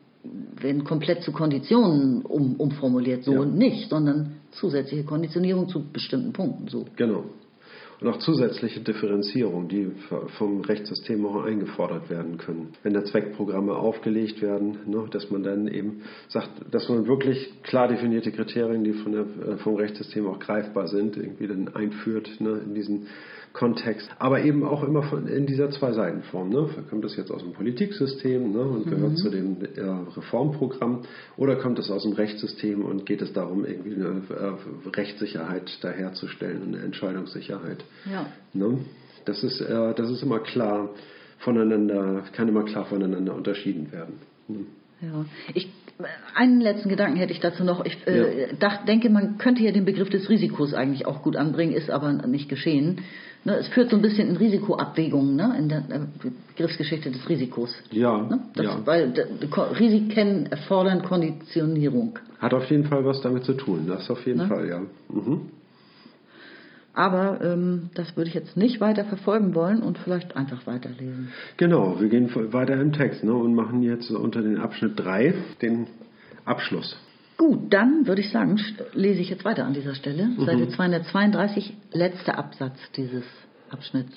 werden 0.60 0.84
komplett 0.84 1.22
zu 1.22 1.32
Konditionen 1.32 2.22
um, 2.22 2.56
umformuliert, 2.56 3.24
so 3.24 3.32
Ja. 3.34 3.40
und 3.40 3.56
nicht, 3.56 3.90
sondern 3.90 4.36
zusätzliche 4.52 5.04
Konditionierung 5.04 5.68
zu 5.68 5.84
bestimmten 5.92 6.32
Punkten. 6.32 6.68
So. 6.68 6.86
Genau. 6.96 7.24
Und 8.00 8.08
auch 8.08 8.18
zusätzliche 8.18 8.80
Differenzierung, 8.80 9.68
die 9.68 9.90
vom 10.38 10.60
Rechtssystem 10.60 11.24
auch 11.24 11.44
eingefordert 11.44 12.10
werden 12.10 12.36
können. 12.36 12.72
Wenn 12.82 12.92
da 12.92 13.04
Zweckprogramme 13.04 13.74
aufgelegt 13.74 14.42
werden, 14.42 14.78
ne, 14.86 15.06
dass 15.10 15.30
man 15.30 15.42
dann 15.42 15.68
eben 15.68 16.02
sagt, 16.28 16.50
dass 16.70 16.88
man 16.88 17.06
wirklich 17.06 17.62
klar 17.62 17.88
definierte 17.88 18.32
Kriterien, 18.32 18.84
die 18.84 18.92
von 18.92 19.12
der, 19.12 19.22
äh, 19.22 19.56
vom 19.58 19.76
Rechtssystem 19.76 20.26
auch 20.26 20.38
greifbar 20.38 20.88
sind, 20.88 21.16
irgendwie 21.16 21.46
dann 21.46 21.74
einführt 21.74 22.40
ne, 22.40 22.60
in 22.64 22.74
diesen 22.74 23.06
Kontext, 23.56 24.08
aber 24.18 24.42
eben 24.44 24.64
auch 24.64 24.82
immer 24.84 25.02
von, 25.02 25.26
in 25.26 25.46
dieser 25.46 25.70
Zwei-Seiten-Form. 25.70 26.50
Ne? 26.50 26.68
Kommt 26.90 27.04
das 27.04 27.16
jetzt 27.16 27.30
aus 27.30 27.42
dem 27.42 27.54
Politiksystem 27.54 28.52
ne, 28.52 28.60
und 28.60 28.84
gehört 28.84 29.12
mhm. 29.12 29.16
zu 29.16 29.30
dem 29.30 29.56
äh, 29.62 29.80
Reformprogramm 30.14 31.02
oder 31.38 31.56
kommt 31.56 31.78
es 31.78 31.90
aus 31.90 32.02
dem 32.02 32.12
Rechtssystem 32.12 32.84
und 32.84 33.06
geht 33.06 33.22
es 33.22 33.32
darum, 33.32 33.64
irgendwie 33.64 33.94
eine 33.94 34.22
äh, 34.28 34.88
Rechtssicherheit 34.90 35.78
daherzustellen, 35.82 36.62
eine 36.74 36.84
Entscheidungssicherheit? 36.84 37.82
Ja. 38.10 38.26
Ne? 38.52 38.80
Das, 39.24 39.42
ist, 39.42 39.62
äh, 39.62 39.94
das 39.94 40.10
ist 40.10 40.22
immer 40.22 40.40
klar 40.40 40.90
voneinander, 41.38 42.24
kann 42.32 42.48
immer 42.48 42.64
klar 42.64 42.84
voneinander 42.84 43.34
unterschieden 43.34 43.90
werden. 43.90 44.16
Hm. 44.48 44.66
Ja, 45.00 45.24
ich 45.54 45.70
einen 46.34 46.60
letzten 46.60 46.90
Gedanken 46.90 47.16
hätte 47.16 47.32
ich 47.32 47.40
dazu 47.40 47.64
noch. 47.64 47.84
Ich 47.86 48.06
äh, 48.06 48.50
ja. 48.60 48.84
denke, 48.86 49.08
man 49.08 49.38
könnte 49.38 49.62
ja 49.62 49.72
den 49.72 49.86
Begriff 49.86 50.10
des 50.10 50.28
Risikos 50.28 50.74
eigentlich 50.74 51.06
auch 51.06 51.22
gut 51.22 51.36
anbringen, 51.36 51.72
ist 51.72 51.90
aber 51.90 52.12
nicht 52.12 52.50
geschehen. 52.50 53.00
Ne, 53.46 53.58
es 53.58 53.68
führt 53.68 53.90
so 53.90 53.96
ein 53.96 54.02
bisschen 54.02 54.28
in 54.28 54.36
Risikoabwägungen 54.36 55.36
ne, 55.36 55.54
in 55.56 55.68
der 55.68 55.78
äh, 55.88 56.00
Begriffsgeschichte 56.48 57.12
des 57.12 57.28
Risikos. 57.28 57.72
Ja, 57.92 58.18
ne? 58.18 58.40
das, 58.56 58.64
ja. 58.64 58.80
Weil 58.84 59.12
Risiken 59.78 60.46
erfordern 60.46 61.04
Konditionierung. 61.04 62.18
Hat 62.40 62.52
auf 62.52 62.68
jeden 62.68 62.86
Fall 62.86 63.04
was 63.04 63.20
damit 63.20 63.44
zu 63.44 63.52
tun, 63.52 63.86
das 63.86 64.10
auf 64.10 64.26
jeden 64.26 64.40
ne? 64.40 64.48
Fall, 64.48 64.68
ja. 64.68 64.80
Mhm. 65.08 65.42
Aber 66.92 67.40
ähm, 67.40 67.90
das 67.94 68.16
würde 68.16 68.30
ich 68.30 68.34
jetzt 68.34 68.56
nicht 68.56 68.80
weiter 68.80 69.04
verfolgen 69.04 69.54
wollen 69.54 69.80
und 69.80 69.98
vielleicht 69.98 70.34
einfach 70.34 70.66
weiterlesen. 70.66 71.28
Genau, 71.56 72.00
wir 72.00 72.08
gehen 72.08 72.28
weiter 72.52 72.74
im 72.80 72.92
Text 72.92 73.22
ne, 73.22 73.32
und 73.32 73.54
machen 73.54 73.80
jetzt 73.84 74.10
unter 74.10 74.42
den 74.42 74.58
Abschnitt 74.58 74.98
3 74.98 75.34
den 75.62 75.86
Abschluss. 76.44 76.96
Gut, 77.36 77.72
dann 77.72 78.06
würde 78.06 78.22
ich 78.22 78.30
sagen, 78.30 78.58
lese 78.94 79.20
ich 79.20 79.28
jetzt 79.28 79.44
weiter 79.44 79.66
an 79.66 79.74
dieser 79.74 79.94
Stelle. 79.94 80.26
Mhm. 80.26 80.44
Seite 80.44 80.68
232, 80.68 81.74
letzter 81.92 82.38
Absatz 82.38 82.78
dieses 82.96 83.24
Abschnitts. 83.70 84.14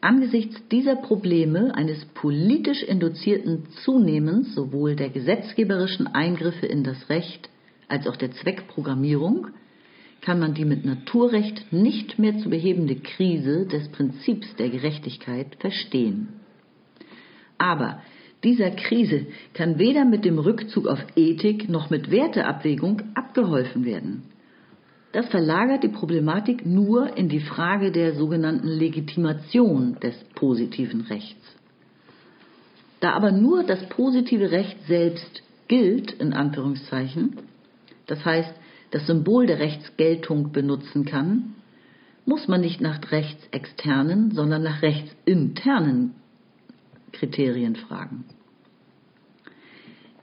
Angesichts 0.00 0.56
dieser 0.68 0.96
Probleme 0.96 1.74
eines 1.76 2.04
politisch 2.06 2.82
induzierten 2.82 3.66
Zunehmens 3.84 4.54
sowohl 4.54 4.96
der 4.96 5.10
gesetzgeberischen 5.10 6.08
Eingriffe 6.08 6.66
in 6.66 6.82
das 6.82 7.08
Recht 7.08 7.48
als 7.88 8.06
auch 8.06 8.16
der 8.16 8.32
Zweckprogrammierung 8.32 9.48
kann 10.22 10.38
man 10.40 10.54
die 10.54 10.64
mit 10.64 10.84
Naturrecht 10.84 11.72
nicht 11.72 12.18
mehr 12.18 12.38
zu 12.38 12.48
behebende 12.48 12.96
Krise 12.96 13.66
des 13.66 13.88
Prinzips 13.90 14.56
der 14.56 14.70
Gerechtigkeit 14.70 15.56
verstehen. 15.58 16.40
Aber 17.58 18.00
dieser 18.44 18.70
Krise 18.70 19.26
kann 19.54 19.78
weder 19.78 20.04
mit 20.04 20.24
dem 20.24 20.38
Rückzug 20.38 20.86
auf 20.86 20.98
Ethik 21.14 21.68
noch 21.68 21.90
mit 21.90 22.10
Werteabwägung 22.10 23.02
abgeholfen 23.14 23.84
werden. 23.84 24.24
Das 25.12 25.28
verlagert 25.28 25.84
die 25.84 25.88
Problematik 25.88 26.64
nur 26.64 27.16
in 27.16 27.28
die 27.28 27.40
Frage 27.40 27.92
der 27.92 28.14
sogenannten 28.14 28.68
Legitimation 28.68 29.98
des 30.00 30.14
positiven 30.34 31.02
Rechts. 31.02 31.56
Da 33.00 33.12
aber 33.12 33.30
nur 33.30 33.62
das 33.62 33.86
positive 33.88 34.50
Recht 34.50 34.78
selbst 34.86 35.42
gilt, 35.68 36.12
in 36.12 36.32
Anführungszeichen, 36.32 37.36
das 38.06 38.24
heißt, 38.24 38.54
das 38.90 39.06
Symbol 39.06 39.46
der 39.46 39.58
Rechtsgeltung 39.58 40.52
benutzen 40.52 41.04
kann, 41.04 41.54
muss 42.24 42.48
man 42.48 42.60
nicht 42.60 42.80
nach 42.80 43.10
rechtsexternen, 43.10 44.32
sondern 44.32 44.62
nach 44.62 44.82
rechtsinternen 44.82 46.14
Kriterien 47.12 47.76
fragen. 47.76 48.24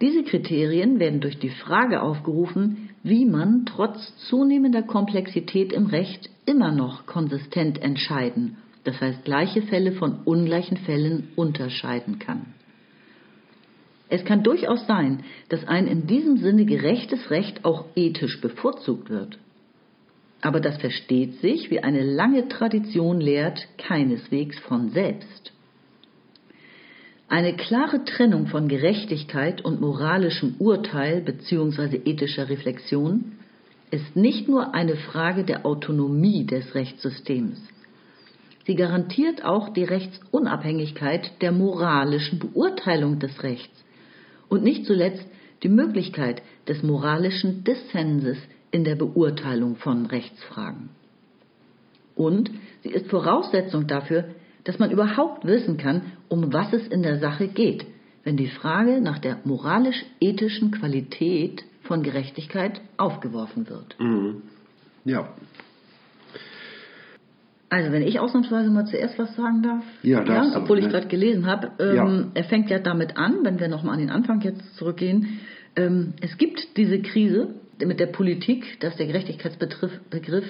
Diese 0.02 0.24
Kriterien 0.24 1.00
werden 1.00 1.20
durch 1.20 1.40
die 1.40 1.50
Frage 1.50 2.02
aufgerufen, 2.02 2.90
wie 3.04 3.26
man 3.26 3.66
trotz 3.66 4.16
zunehmender 4.30 4.82
Komplexität 4.82 5.74
im 5.74 5.88
Recht 5.88 6.30
immer 6.46 6.72
noch 6.72 7.06
konsistent 7.06 7.82
entscheiden, 7.82 8.58
das 8.84 9.00
heißt 9.00 9.26
gleiche 9.26 9.62
Fälle 9.62 9.92
von 9.94 10.20
ungleichen 10.24 10.78
Fällen 10.78 11.30
unterscheiden 11.36 12.20
kann. 12.20 12.54
Es 14.10 14.26
kann 14.26 14.42
durchaus 14.42 14.88
sein, 14.88 15.24
dass 15.50 15.68
ein 15.68 15.86
in 15.86 16.08
diesem 16.08 16.38
Sinne 16.38 16.66
gerechtes 16.66 17.30
Recht 17.30 17.64
auch 17.64 17.86
ethisch 17.96 18.42
bevorzugt 18.42 19.10
wird. 19.10 19.38
Aber 20.42 20.60
das 20.60 20.78
versteht 20.78 21.36
sich, 21.42 21.70
wie 21.70 21.82
eine 21.82 22.02
lange 22.02 22.48
Tradition 22.48 23.20
lehrt, 23.22 23.68
keineswegs 23.78 24.58
von 24.60 24.90
selbst. 24.90 25.52
Eine 27.32 27.56
klare 27.56 28.04
Trennung 28.06 28.48
von 28.48 28.68
Gerechtigkeit 28.68 29.64
und 29.64 29.80
moralischem 29.80 30.56
Urteil 30.58 31.22
bzw. 31.22 32.02
ethischer 32.06 32.50
Reflexion 32.50 33.34
ist 33.92 34.16
nicht 34.16 34.48
nur 34.48 34.74
eine 34.74 34.96
Frage 34.96 35.44
der 35.44 35.64
Autonomie 35.64 36.48
des 36.48 36.74
Rechtssystems. 36.74 37.60
Sie 38.66 38.74
garantiert 38.74 39.46
auch 39.46 39.70
die 39.70 39.84
Rechtsunabhängigkeit 39.84 41.40
der 41.42 41.52
moralischen 41.52 42.40
Beurteilung 42.40 43.20
des 43.20 43.44
Rechts 43.44 43.86
und 44.48 44.64
nicht 44.64 44.88
zuletzt 44.88 45.26
die 45.62 45.70
Möglichkeit 45.70 46.42
des 46.68 46.82
moralischen 46.82 47.64
Dissenses 47.64 48.40
in 48.72 48.84
der 48.84 48.96
Beurteilung 48.96 49.76
von 49.76 50.08
Rechtsfragen. 50.08 50.90
Und 52.16 52.50
sie 52.82 52.90
ist 52.90 53.08
Voraussetzung 53.08 53.86
dafür, 53.86 54.26
dass 54.64 54.80
man 54.80 54.90
überhaupt 54.90 55.46
wissen 55.46 55.78
kann, 55.78 56.02
um 56.30 56.54
was 56.54 56.72
es 56.74 56.88
in 56.88 57.04
der 57.04 57.20
Sache 57.20 57.48
geht, 57.48 57.86
wenn 58.24 58.38
die 58.38 58.48
Frage 58.48 59.02
nach 59.02 59.20
der 59.20 59.40
moralisch-ethischen 59.44 60.72
Qualität 60.72 61.64
von 61.84 62.04
Gerechtigkeit 62.04 62.82
aufgeworfen 62.98 63.68
wird. 63.70 64.00
Mhm. 64.00 64.44
Ja. 65.06 65.30
Also 67.70 67.92
wenn 67.92 68.02
ich 68.02 68.20
ausnahmsweise 68.20 68.70
mal 68.70 68.86
zuerst 68.86 69.20
was 69.20 69.36
sagen 69.36 69.62
darf, 69.62 69.84
ja, 70.02 70.24
ja 70.24 70.52
obwohl 70.56 70.80
ich 70.80 70.90
gerade 70.90 71.08
gelesen 71.08 71.46
habe, 71.46 71.72
ähm, 71.80 71.96
ja. 71.96 72.26
er 72.34 72.44
fängt 72.46 72.70
ja 72.70 72.80
damit 72.80 73.18
an, 73.18 73.40
wenn 73.44 73.60
wir 73.60 73.68
nochmal 73.68 73.94
an 73.94 74.00
den 74.00 74.10
Anfang 74.10 74.42
jetzt 74.42 74.76
zurückgehen, 74.76 75.40
ähm, 75.76 76.14
es 76.22 76.38
gibt 76.38 76.78
diese 76.78 77.00
Krise 77.00 77.54
mit 77.80 78.00
der 78.00 78.08
Politik, 78.08 78.80
dass 78.80 78.96
der 78.98 79.06
Gerechtigkeitsbegriff 79.06 80.46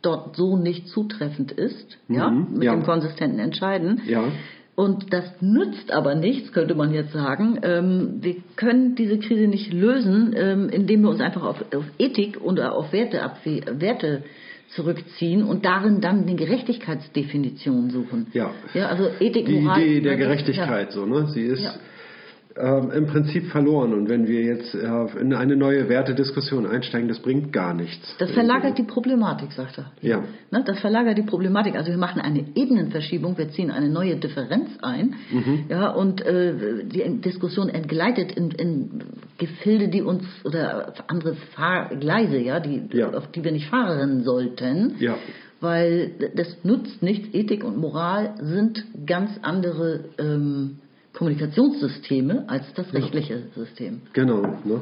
dort 0.00 0.34
so 0.36 0.56
nicht 0.56 0.88
zutreffend 0.88 1.52
ist, 1.52 1.98
mhm, 2.08 2.14
ja, 2.16 2.30
mit 2.30 2.62
ja. 2.62 2.72
dem 2.74 2.84
konsistenten 2.84 3.38
Entscheiden. 3.38 4.00
Ja. 4.06 4.24
Und 4.74 5.12
das 5.12 5.24
nützt 5.40 5.92
aber 5.92 6.14
nichts, 6.14 6.52
könnte 6.52 6.74
man 6.74 6.94
jetzt 6.94 7.12
sagen. 7.12 7.60
Ähm, 7.62 8.18
wir 8.22 8.36
können 8.56 8.94
diese 8.94 9.18
Krise 9.18 9.46
nicht 9.46 9.72
lösen, 9.72 10.34
ähm, 10.34 10.68
indem 10.70 11.02
wir 11.02 11.10
uns 11.10 11.20
einfach 11.20 11.42
auf, 11.42 11.62
auf 11.74 11.84
Ethik 11.98 12.40
und 12.40 12.58
auf 12.58 12.92
Werte, 12.92 13.20
Werte 13.78 14.24
zurückziehen 14.68 15.42
und 15.42 15.66
darin 15.66 16.00
dann 16.00 16.22
eine 16.22 16.34
Gerechtigkeitsdefinition 16.36 17.90
suchen. 17.90 18.28
Ja. 18.32 18.52
ja 18.72 18.86
also 18.88 19.10
Ethik, 19.20 19.44
Die 19.44 19.60
Moral, 19.60 19.82
Idee 19.82 20.00
der 20.00 20.16
Gerechtigkeit, 20.16 20.88
ja. 20.88 20.92
so, 20.92 21.04
ne? 21.04 21.26
Sie 21.28 21.42
ist 21.42 21.62
ja 21.62 21.74
ähm, 22.56 22.90
im 22.90 23.06
Prinzip 23.06 23.46
verloren. 23.46 23.92
Und 23.94 24.08
wenn 24.08 24.26
wir 24.26 24.42
jetzt 24.42 24.74
äh, 24.74 25.20
in 25.20 25.34
eine 25.34 25.56
neue 25.56 25.88
Wertediskussion 25.88 26.66
einsteigen, 26.66 27.08
das 27.08 27.20
bringt 27.20 27.52
gar 27.52 27.74
nichts. 27.74 28.14
Das 28.18 28.30
verlagert 28.32 28.78
die 28.78 28.82
Problematik, 28.82 29.52
sagt 29.52 29.78
er. 29.78 29.92
Ja. 30.00 30.22
Ne, 30.50 30.62
das 30.64 30.80
verlagert 30.80 31.18
die 31.18 31.22
Problematik. 31.22 31.76
Also 31.76 31.90
wir 31.90 31.98
machen 31.98 32.20
eine 32.20 32.44
Ebenenverschiebung, 32.54 33.38
wir 33.38 33.50
ziehen 33.50 33.70
eine 33.70 33.88
neue 33.88 34.16
Differenz 34.16 34.70
ein. 34.82 35.14
Mhm. 35.30 35.64
Ja, 35.68 35.90
und 35.90 36.20
äh, 36.20 36.84
die 36.84 37.20
Diskussion 37.20 37.68
entgleitet 37.68 38.32
in, 38.32 38.50
in, 38.50 39.02
Gefilde, 39.38 39.88
die 39.88 40.02
uns 40.02 40.24
oder 40.44 40.94
andere 41.08 41.34
Fahrgleise, 41.54 42.38
ja, 42.38 42.60
die, 42.60 42.82
ja. 42.92 43.10
auf 43.10 43.32
die 43.32 43.42
wir 43.42 43.50
nicht 43.50 43.66
fahren 43.66 44.22
sollten. 44.22 44.94
Ja 45.00 45.16
weil 45.62 46.10
das 46.34 46.56
nutzt 46.64 47.02
nichts. 47.02 47.28
Ethik 47.32 47.62
und 47.62 47.76
Moral 47.76 48.34
sind 48.40 48.84
ganz 49.06 49.30
andere 49.42 50.06
ähm, 50.18 50.78
Kommunikationssysteme 51.12 52.48
als 52.48 52.72
das 52.74 52.92
rechtliche 52.92 53.34
ja. 53.34 53.64
System. 53.64 54.00
Genau. 54.12 54.42
Ne? 54.64 54.80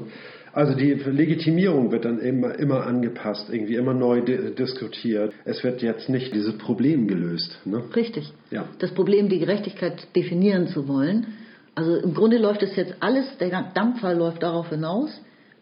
Also 0.53 0.75
die 0.75 0.93
Legitimierung 0.93 1.93
wird 1.93 2.05
dann 2.05 2.19
immer, 2.19 2.59
immer 2.59 2.87
angepasst, 2.87 3.49
irgendwie 3.51 3.77
immer 3.77 3.95
neu 3.95 4.21
di 4.21 4.55
diskutiert. 4.55 5.33
Es 5.45 5.63
wird 5.63 5.83
jetzt 5.83 6.09
nicht 6.09 6.35
dieses 6.35 6.57
Problem 6.59 7.07
gelöst. 7.07 7.59
Ne? 7.65 7.83
Richtig. 7.95 8.33
Ja. 8.51 8.67
Das 8.79 8.91
Problem, 8.93 9.29
die 9.29 9.39
Gerechtigkeit 9.39 10.09
definieren 10.17 10.69
zu 10.69 10.89
wollen. 10.89 11.27
Also 11.75 11.97
im 11.97 12.15
Grunde 12.15 12.39
läuft 12.39 12.63
es 12.63 12.75
jetzt 12.75 12.95
alles, 13.01 13.27
der 13.39 13.71
Dampfer 13.75 14.15
läuft 14.15 14.43
darauf 14.43 14.71
hinaus, 14.71 15.11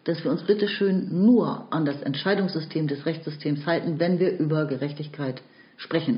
dass 0.05 0.23
wir 0.23 0.31
uns 0.31 0.41
bitte 0.43 0.67
schön 0.67 1.25
nur 1.25 1.71
an 1.71 1.85
das 1.85 2.01
Entscheidungssystem 2.01 2.87
des 2.87 3.05
Rechtssystems 3.05 3.65
halten, 3.67 3.99
wenn 3.99 4.19
wir 4.19 4.37
über 4.39 4.65
Gerechtigkeit 4.65 5.35
sprechen 5.35 5.58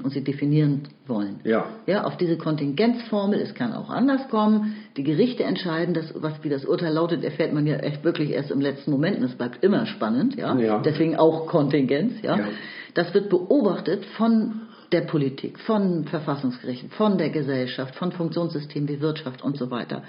und 0.03 0.11
sie 0.11 0.23
definieren 0.23 0.87
wollen. 1.05 1.39
Ja. 1.43 1.67
Ja, 1.85 2.03
auf 2.03 2.17
diese 2.17 2.37
Kontingenzformel, 2.37 3.39
es 3.39 3.53
kann 3.53 3.73
auch 3.73 3.89
anders 3.89 4.27
kommen. 4.29 4.75
Die 4.97 5.03
Gerichte 5.03 5.43
entscheiden, 5.43 5.93
das, 5.93 6.13
was, 6.15 6.43
wie 6.43 6.49
das 6.49 6.65
Urteil 6.65 6.93
lautet, 6.93 7.23
erfährt 7.23 7.53
man 7.53 7.67
ja 7.67 7.77
echt 7.77 8.03
wirklich 8.03 8.31
erst 8.31 8.51
im 8.51 8.59
letzten 8.59 8.91
Moment 8.91 9.19
und 9.19 9.23
es 9.23 9.35
bleibt 9.35 9.63
immer 9.63 9.85
spannend, 9.85 10.35
ja. 10.35 10.57
ja. 10.57 10.81
Deswegen 10.81 11.15
auch 11.15 11.47
Kontingenz, 11.47 12.21
ja. 12.23 12.37
ja. 12.37 12.47
Das 12.95 13.13
wird 13.13 13.29
beobachtet 13.29 14.03
von 14.17 14.61
der 14.91 15.01
Politik, 15.01 15.59
von 15.59 16.05
Verfassungsgerichten, 16.05 16.89
von 16.89 17.17
der 17.17 17.29
Gesellschaft, 17.29 17.95
von 17.95 18.11
Funktionssystemen 18.11 18.89
wie 18.89 18.99
Wirtschaft 18.99 19.41
und 19.43 19.57
so 19.57 19.71
weiter. 19.71 20.03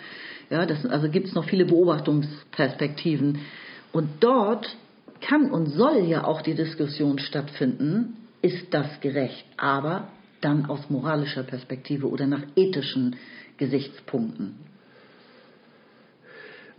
Ja, 0.50 0.66
das, 0.66 0.84
also 0.86 1.08
gibt 1.08 1.28
es 1.28 1.34
noch 1.34 1.44
viele 1.44 1.66
Beobachtungsperspektiven. 1.66 3.40
Und 3.92 4.08
dort 4.20 4.76
kann 5.20 5.50
und 5.50 5.66
soll 5.66 5.98
ja 6.06 6.24
auch 6.24 6.42
die 6.42 6.54
Diskussion 6.54 7.18
stattfinden, 7.18 8.16
ist 8.42 8.74
das 8.74 9.00
gerecht, 9.00 9.46
aber 9.56 10.08
dann 10.40 10.66
aus 10.66 10.90
moralischer 10.90 11.44
Perspektive 11.44 12.08
oder 12.08 12.26
nach 12.26 12.42
ethischen 12.56 13.16
Gesichtspunkten. 13.56 14.56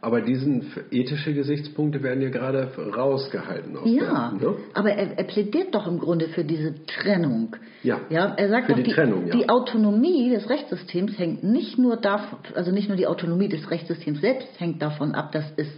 Aber 0.02 0.20
diesen 0.20 0.66
ethische 0.92 1.34
Gesichtspunkte 1.34 2.04
werden 2.04 2.22
ja 2.22 2.30
gerade 2.30 2.70
rausgehalten. 2.94 3.78
Aus 3.78 3.90
ja, 3.90 4.34
der, 4.38 4.50
ne? 4.50 4.58
aber 4.74 4.92
er, 4.92 5.18
er, 5.18 5.24
plädiert 5.24 5.74
doch 5.74 5.88
im 5.88 5.98
Grunde 5.98 6.28
für 6.28 6.44
diese 6.44 6.76
Trennung. 6.86 7.56
Ja, 7.84 8.02
ja 8.10 8.34
er 8.36 8.50
sagt 8.50 8.66
für 8.66 8.74
doch, 8.74 8.80
die, 8.80 8.84
die, 8.84 8.92
Trennung, 8.92 9.28
ja. 9.28 9.34
die 9.34 9.48
Autonomie 9.48 10.30
des 10.30 10.50
Rechtssystems 10.50 11.18
hängt 11.18 11.46
nicht 11.46 11.78
nur 11.78 11.96
davon, 11.96 12.40
also 12.54 12.72
nicht 12.72 12.90
nur 12.90 12.98
die 12.98 13.08
Autonomie 13.08 13.48
des 13.48 13.72
Rechtssystems 13.72 14.20
selbst 14.20 14.50
hängt 14.60 14.82
davon 14.82 15.16
ab, 15.16 15.32
dass 15.32 15.46
es 15.56 15.70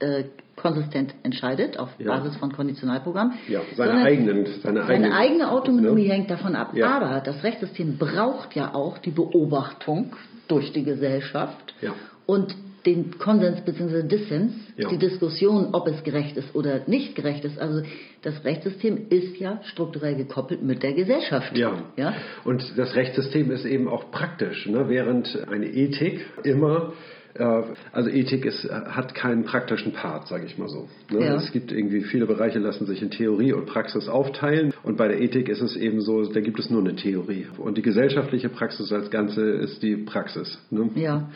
äh, 0.00 0.24
konsistent 0.56 1.14
entscheidet 1.22 1.78
auf 1.78 1.90
ja. 1.98 2.16
Basis 2.16 2.36
von 2.36 2.52
Konditionalprogramm. 2.52 3.34
Ja, 3.48 3.60
seine, 3.76 4.04
eigenen, 4.04 4.46
seine, 4.62 4.86
seine 4.86 5.14
eigene 5.14 5.50
Autonomie 5.50 6.06
ne? 6.06 6.12
hängt 6.12 6.30
davon 6.30 6.54
ab. 6.54 6.74
Ja. 6.74 6.96
Aber 6.96 7.20
das 7.20 7.42
Rechtssystem 7.42 7.98
braucht 7.98 8.54
ja 8.54 8.74
auch 8.74 8.98
die 8.98 9.10
Beobachtung 9.10 10.14
durch 10.48 10.72
die 10.72 10.84
Gesellschaft 10.84 11.74
ja. 11.80 11.94
und 12.26 12.54
den 12.86 13.18
Konsens 13.18 13.62
bzw. 13.62 14.02
Dissens, 14.02 14.52
die 14.76 14.98
Diskussion, 14.98 15.68
ob 15.72 15.88
es 15.88 16.02
gerecht 16.04 16.36
ist 16.36 16.54
oder 16.54 16.82
nicht 16.86 17.14
gerecht 17.14 17.44
ist. 17.44 17.58
Also 17.58 17.82
das 18.22 18.44
Rechtssystem 18.44 19.06
ist 19.08 19.38
ja 19.38 19.60
strukturell 19.64 20.16
gekoppelt 20.16 20.62
mit 20.62 20.82
der 20.82 20.92
Gesellschaft. 20.92 21.56
Ja. 21.56 21.82
ja? 21.96 22.14
Und 22.44 22.62
das 22.76 22.94
Rechtssystem 22.94 23.50
ist 23.50 23.64
eben 23.64 23.88
auch 23.88 24.10
praktisch, 24.10 24.66
ne? 24.66 24.88
während 24.88 25.46
eine 25.48 25.66
Ethik 25.66 26.26
immer 26.42 26.92
also 27.36 28.10
Ethik 28.10 28.44
ist, 28.44 28.64
hat 28.70 29.14
keinen 29.14 29.44
praktischen 29.44 29.92
Part, 29.92 30.28
sage 30.28 30.46
ich 30.46 30.56
mal 30.56 30.68
so. 30.68 30.88
Ne? 31.10 31.24
Ja. 31.24 31.34
Es 31.34 31.50
gibt 31.50 31.72
irgendwie 31.72 32.02
viele 32.02 32.26
Bereiche, 32.26 32.60
lassen 32.60 32.86
sich 32.86 33.02
in 33.02 33.10
Theorie 33.10 33.52
und 33.52 33.66
Praxis 33.66 34.08
aufteilen. 34.08 34.72
Und 34.84 34.96
bei 34.96 35.08
der 35.08 35.20
Ethik 35.20 35.48
ist 35.48 35.60
es 35.60 35.74
eben 35.76 36.00
so, 36.00 36.24
da 36.24 36.40
gibt 36.40 36.60
es 36.60 36.70
nur 36.70 36.80
eine 36.80 36.94
Theorie. 36.94 37.46
Und 37.58 37.76
die 37.76 37.82
gesellschaftliche 37.82 38.48
Praxis 38.48 38.92
als 38.92 39.10
Ganze 39.10 39.42
ist 39.42 39.82
die 39.82 39.96
Praxis. 39.96 40.58
Ne? 40.70 40.90
Ja, 40.94 41.28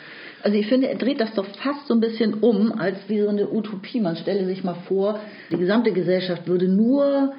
also 0.43 0.57
ich 0.57 0.69
finde, 0.69 0.89
er 0.89 0.99
dreht 0.99 1.21
das 1.21 1.35
doch 1.35 1.47
fast 1.57 1.89
so 1.89 1.95
ein 1.95 2.01
bisschen 2.01 2.35
um, 2.35 2.73
als 2.73 2.97
wie 3.09 3.21
so 3.21 3.29
eine 3.29 3.51
Utopie. 3.51 4.01
Man 4.01 4.17
stelle 4.17 4.47
sich 4.47 4.63
mal 4.63 4.77
vor, 4.87 5.19
die 5.51 5.57
gesamte 5.57 5.93
Gesellschaft 5.93 6.47
würde 6.47 6.69
nur 6.69 7.33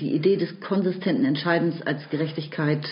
die 0.00 0.14
Idee 0.14 0.36
des 0.36 0.60
konsistenten 0.60 1.24
Entscheidens 1.24 1.80
als 1.82 2.08
Gerechtigkeit 2.10 2.84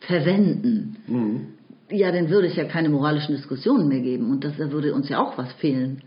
verwenden. 0.00 0.96
Mhm. 1.06 1.46
Ja, 1.92 2.10
dann 2.10 2.30
würde 2.30 2.48
es 2.48 2.56
ja 2.56 2.64
keine 2.64 2.88
moralischen 2.88 3.36
Diskussionen 3.36 3.88
mehr 3.88 4.00
geben 4.00 4.30
und 4.30 4.44
das, 4.44 4.56
da 4.56 4.70
würde 4.70 4.94
uns 4.94 5.08
ja 5.08 5.20
auch 5.20 5.36
was 5.36 5.52
fehlen. 5.54 6.02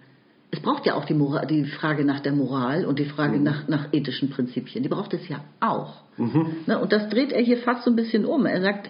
Es 0.51 0.59
braucht 0.59 0.86
ja 0.86 0.95
auch 0.95 1.05
die, 1.05 1.13
Moral, 1.13 1.45
die 1.47 1.65
Frage 1.65 2.05
nach 2.05 2.21
der 2.21 2.31
Moral 2.31 2.86
und 2.86 2.97
die 2.97 3.05
Frage 3.05 3.39
nach, 3.39 3.67
nach 3.67 3.91
ethischen 3.91 4.29
Prinzipien. 4.29 4.83
Die 4.83 4.89
braucht 4.89 5.13
es 5.13 5.27
ja 5.27 5.43
auch. 5.59 6.03
Ne, 6.65 6.79
und 6.79 6.91
das 6.93 7.09
dreht 7.09 7.31
er 7.33 7.41
hier 7.41 7.57
fast 7.57 7.83
so 7.83 7.89
ein 7.91 7.95
bisschen 7.95 8.25
um. 8.25 8.45
Er 8.45 8.61
sagt, 8.61 8.89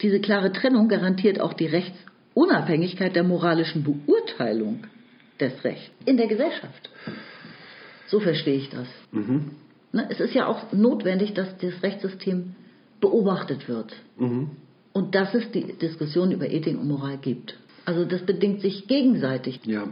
diese 0.00 0.18
klare 0.20 0.50
Trennung 0.52 0.88
garantiert 0.88 1.40
auch 1.40 1.52
die 1.52 1.66
Rechtsunabhängigkeit 1.66 3.14
der 3.14 3.22
moralischen 3.22 3.84
Beurteilung 3.84 4.84
des 5.38 5.52
Rechts 5.62 5.94
in 6.04 6.16
der 6.16 6.26
Gesellschaft. 6.26 6.90
So 8.08 8.18
verstehe 8.18 8.56
ich 8.56 8.70
das. 8.70 8.88
Ne, 9.92 10.06
es 10.10 10.18
ist 10.18 10.34
ja 10.34 10.46
auch 10.46 10.72
notwendig, 10.72 11.34
dass 11.34 11.56
das 11.58 11.82
Rechtssystem 11.82 12.54
beobachtet 13.00 13.68
wird 13.68 13.94
Mhm. 14.16 14.50
Und 14.94 15.14
dass 15.14 15.34
es 15.34 15.50
die 15.50 15.74
Diskussion 15.74 16.30
über 16.32 16.48
Ethik 16.48 16.78
und 16.78 16.88
Moral 16.88 17.18
gibt. 17.18 17.58
Also 17.84 18.06
das 18.06 18.22
bedingt 18.22 18.62
sich 18.62 18.86
gegenseitig. 18.86 19.60
Ja, 19.64 19.88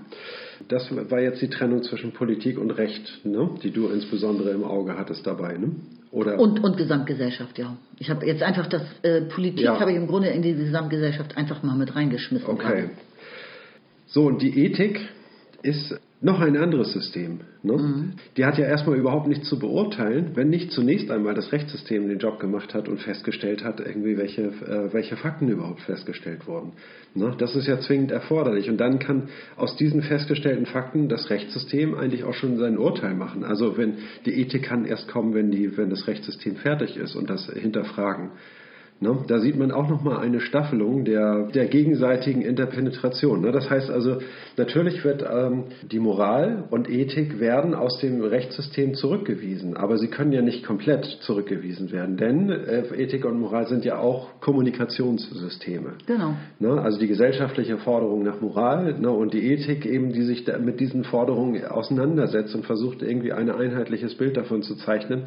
das 0.69 0.89
war 1.11 1.21
jetzt 1.21 1.43
die 1.43 1.51
Trennung 1.51 1.83
zwischen 1.83 2.13
Politik 2.13 2.59
und 2.59 2.71
Recht, 2.71 3.21
ne? 3.25 3.51
die 3.63 3.71
du 3.71 3.89
insbesondere 3.89 4.51
im 4.53 4.65
Auge 4.65 4.97
hattest 4.97 5.27
dabei. 5.27 5.59
Ne? 5.59 5.73
Oder 6.11 6.39
Und, 6.39 6.65
und 6.65 6.79
Gesamtgesellschaft, 6.79 7.59
ja. 7.59 7.77
Ich 7.99 8.09
habe 8.09 8.25
jetzt 8.27 8.43
einfach 8.43 8.67
das 8.67 8.83
äh, 9.03 9.23
Politik 9.23 9.65
Ja. 9.65 9.79
habe 9.79 9.91
ich 9.91 9.97
im 9.99 10.07
Grunde 10.07 10.29
in 10.29 10.41
die 10.41 10.55
Gesamtgesellschaft 10.55 11.37
einfach 11.37 11.63
mal 11.63 11.77
mit 11.77 11.95
reingeschmissen. 11.95 12.49
Okay. 12.49 12.91
So, 14.07 14.25
und 14.27 14.41
die 14.41 14.65
Ethik 14.65 15.01
ist 15.63 15.99
noch 16.23 16.41
ein 16.41 16.57
anderes 16.57 16.93
System. 16.93 17.41
Ne? 17.65 17.73
Mhm. 17.73 18.13
Die 18.37 18.45
hat 18.45 18.57
ja 18.57 18.65
erstmal 18.65 18.97
überhaupt 18.97 19.27
nichts 19.27 19.49
zu 19.49 19.59
beurteilen, 19.59 20.31
wenn 20.35 20.51
nicht 20.51 20.71
zunächst 20.71 21.11
einmal 21.11 21.35
das 21.35 21.51
Rechtssystem 21.51 22.09
den 22.09 22.19
Job 22.19 22.39
gemacht 22.39 22.75
hat 22.75 22.89
und 22.89 23.01
festgestellt 23.01 23.65
hat, 23.65 23.81
irgendwie 23.81 24.17
welche, 24.17 24.43
äh, 24.43 24.93
welche 24.93 25.17
Fakten 25.17 25.49
überhaupt 25.49 25.81
festgestellt 25.81 26.47
wurden. 26.47 26.73
Ne? 27.15 27.35
Das 27.39 27.57
ist 27.57 27.67
ja 27.67 27.81
zwingend 27.81 28.13
erforderlich. 28.13 28.71
Und 28.71 28.79
dann 28.79 29.01
kann 29.01 29.31
aus 29.57 29.77
diesen 29.77 30.03
festgestellten 30.03 30.67
Fakten 30.67 31.09
das 31.09 31.29
Rechtssystem 31.29 31.97
eigentlich 31.97 32.23
auch 32.23 32.35
schon 32.35 32.57
sein 32.57 32.79
Urteil 32.79 33.15
machen. 33.15 33.43
Also 33.43 33.77
wenn 33.77 33.95
die 34.25 34.41
Ethik 34.41 34.63
kann 34.63 34.85
erst 34.85 35.09
kommen, 35.09 35.35
wenn, 35.35 35.51
die, 35.51 35.77
wenn 35.77 35.91
das 35.91 36.07
Rechtssystem 36.07 36.55
fertig 36.55 36.97
ist 36.97 37.17
und 37.17 37.29
das 37.29 37.51
hinterfragen. 37.53 38.31
Ne? 39.03 39.19
Da 39.27 39.41
sieht 39.41 39.59
man 39.59 39.73
auch 39.73 39.89
nochmal 39.89 40.19
eine 40.19 40.39
Staffelung 40.41 41.05
der, 41.05 41.49
der 41.49 41.67
gegenseitigen 41.67 42.41
Interpenetration. 42.41 43.41
Ne? 43.41 43.51
Das 43.51 43.69
heißt 43.69 43.91
also, 43.91 44.19
natürlich 44.57 45.05
wird 45.05 45.25
ähm, 45.29 45.65
die 45.91 45.99
Moral 45.99 46.65
und 46.71 46.89
Ethik 46.89 47.41
werden 47.41 47.75
aus 47.75 47.99
dem 47.99 48.23
Rechtssystem 48.23 48.95
zurückgewiesen, 48.95 49.77
aber 49.77 49.99
sie 49.99 50.07
können 50.07 50.31
ja 50.31 50.41
nicht 50.41 50.65
komplett 50.65 51.05
zurückgewiesen 51.23 51.91
werden, 51.91 52.17
denn 52.17 52.49
äh, 52.49 52.85
Ethik 52.97 53.25
und 53.25 53.41
Moral 53.41 53.67
sind 53.67 53.85
ja 53.85 53.99
auch 53.99 54.41
Kommunikationssysteme. 54.41 55.95
Genau. 56.07 56.37
Ne? 56.61 56.81
Also 56.81 57.01
die 57.01 57.09
gesellschaftliche 57.09 57.79
Forderung 57.79 58.23
nach 58.23 58.41
Moral 58.41 59.01
ne? 59.01 59.11
und 59.11 59.35
die 59.35 59.53
Ethik 59.53 59.85
eben, 59.85 60.13
die 60.13 60.23
sich 60.23 60.47
mit 60.61 60.79
diesen 60.79 61.03
Forderungen 61.03 61.65
auseinandersetzt 61.67 62.55
und 62.55 62.65
versucht 62.67 63.03
irgendwie 63.03 63.33
ein 63.33 63.51
einheitliches 63.51 64.15
Bild 64.15 64.37
davon 64.37 64.63
zu 64.63 64.77
zeichnen, 64.77 65.25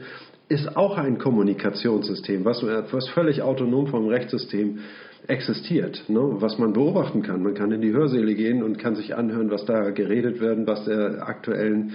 ist 0.47 0.75
auch 0.77 0.97
ein 0.97 1.17
Kommunikationssystem, 1.17 2.45
was, 2.45 2.63
was 2.63 3.09
völlig 3.09 3.41
autonom 3.41 3.87
vom 3.87 4.07
Rechtssystem 4.07 4.79
existiert, 5.27 6.03
ne? 6.07 6.35
was 6.39 6.57
man 6.59 6.73
beobachten 6.73 7.23
kann. 7.23 7.41
Man 7.41 7.55
kann 7.55 7.71
in 7.71 7.81
die 7.81 7.93
Hörsäle 7.93 8.35
gehen 8.35 8.61
und 8.61 8.77
kann 8.77 8.95
sich 8.95 9.15
anhören, 9.15 9.49
was 9.49 9.65
da 9.65 9.89
geredet 9.89 10.39
wird, 10.39 10.67
was 10.67 10.85
der 10.85 11.27
aktuellen, 11.27 11.93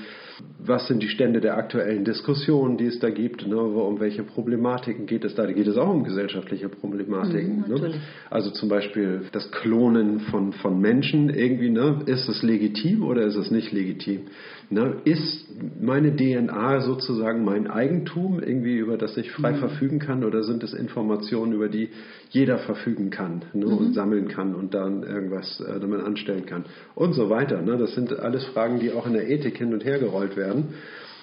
was 0.62 0.86
sind 0.86 1.02
die 1.02 1.08
Stände 1.08 1.40
der 1.40 1.56
aktuellen 1.56 2.04
Diskussionen, 2.04 2.76
die 2.76 2.86
es 2.86 2.98
da 2.98 3.10
gibt, 3.10 3.46
ne? 3.46 3.56
Um 3.56 3.98
welche 3.98 4.22
Problematiken 4.22 5.06
geht 5.06 5.24
es 5.24 5.34
da? 5.34 5.46
Da 5.46 5.52
geht 5.52 5.66
es 5.66 5.76
auch 5.76 5.88
um 5.88 6.04
gesellschaftliche 6.04 6.68
Problematiken. 6.68 7.64
Mhm, 7.66 7.74
ne? 7.74 7.94
Also 8.28 8.50
zum 8.50 8.68
Beispiel 8.68 9.22
das 9.32 9.50
Klonen 9.50 10.20
von, 10.20 10.52
von 10.52 10.80
Menschen 10.80 11.30
irgendwie, 11.30 11.70
ne? 11.70 12.02
ist 12.06 12.28
es 12.28 12.42
legitim 12.42 13.02
oder 13.02 13.22
ist 13.22 13.36
es 13.36 13.50
nicht 13.50 13.72
legitim? 13.72 14.26
Ne? 14.68 14.96
Ist 15.04 15.48
meine 15.80 16.14
DNA 16.14 16.80
sozusagen 16.82 17.44
mein 17.44 17.66
Eigentum, 17.66 18.40
irgendwie 18.40 18.76
über 18.76 18.96
das 18.96 19.16
ich 19.16 19.32
frei 19.32 19.54
verfügen 19.54 19.98
kann 19.98 20.22
oder 20.22 20.44
sind 20.44 20.62
es 20.62 20.74
Informationen, 20.74 21.52
über 21.52 21.68
die 21.68 21.88
jeder 22.28 22.58
verfügen 22.58 23.10
kann 23.10 23.42
ne? 23.52 23.66
und 23.66 23.94
sammeln 23.94 24.28
kann 24.28 24.54
und 24.54 24.74
dann 24.74 25.02
irgendwas 25.02 25.60
äh, 25.60 25.80
damit 25.80 26.02
anstellen 26.02 26.46
kann 26.46 26.64
und 26.94 27.14
so 27.14 27.28
weiter. 27.30 27.60
Ne? 27.62 27.76
Das 27.78 27.94
sind 27.94 28.16
alles 28.16 28.44
Fragen, 28.46 28.78
die 28.78 28.92
auch 28.92 29.06
in 29.06 29.14
der 29.14 29.28
Ethik 29.28 29.58
hin 29.58 29.72
und 29.72 29.84
her 29.84 29.98
gerollt 29.98 30.29
werden. 30.36 30.74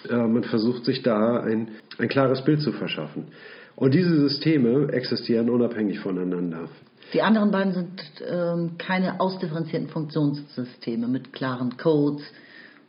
Äh, 0.09 0.15
man 0.15 0.43
versucht 0.43 0.85
sich 0.85 1.03
da 1.03 1.41
ein, 1.41 1.69
ein 1.97 2.07
klares 2.07 2.43
Bild 2.43 2.61
zu 2.61 2.71
verschaffen. 2.71 3.27
Und 3.75 3.93
diese 3.93 4.19
Systeme 4.19 4.91
existieren 4.91 5.49
unabhängig 5.49 5.99
voneinander. 5.99 6.67
Die 7.13 7.21
anderen 7.21 7.51
beiden 7.51 7.73
sind 7.73 8.01
ähm, 8.27 8.71
keine 8.77 9.19
ausdifferenzierten 9.19 9.89
Funktionssysteme 9.89 11.07
mit 11.07 11.31
klaren 11.31 11.77
Codes 11.77 12.23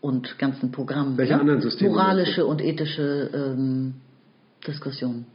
und 0.00 0.38
ganzen 0.38 0.72
Programmen. 0.72 1.16
Welche 1.16 1.34
ne? 1.34 1.40
anderen 1.40 1.60
Systeme 1.60 1.90
Moralische 1.90 2.46
und 2.46 2.60
ethische 2.60 3.30
ähm, 3.32 3.94
Diskussionen. 4.66 5.26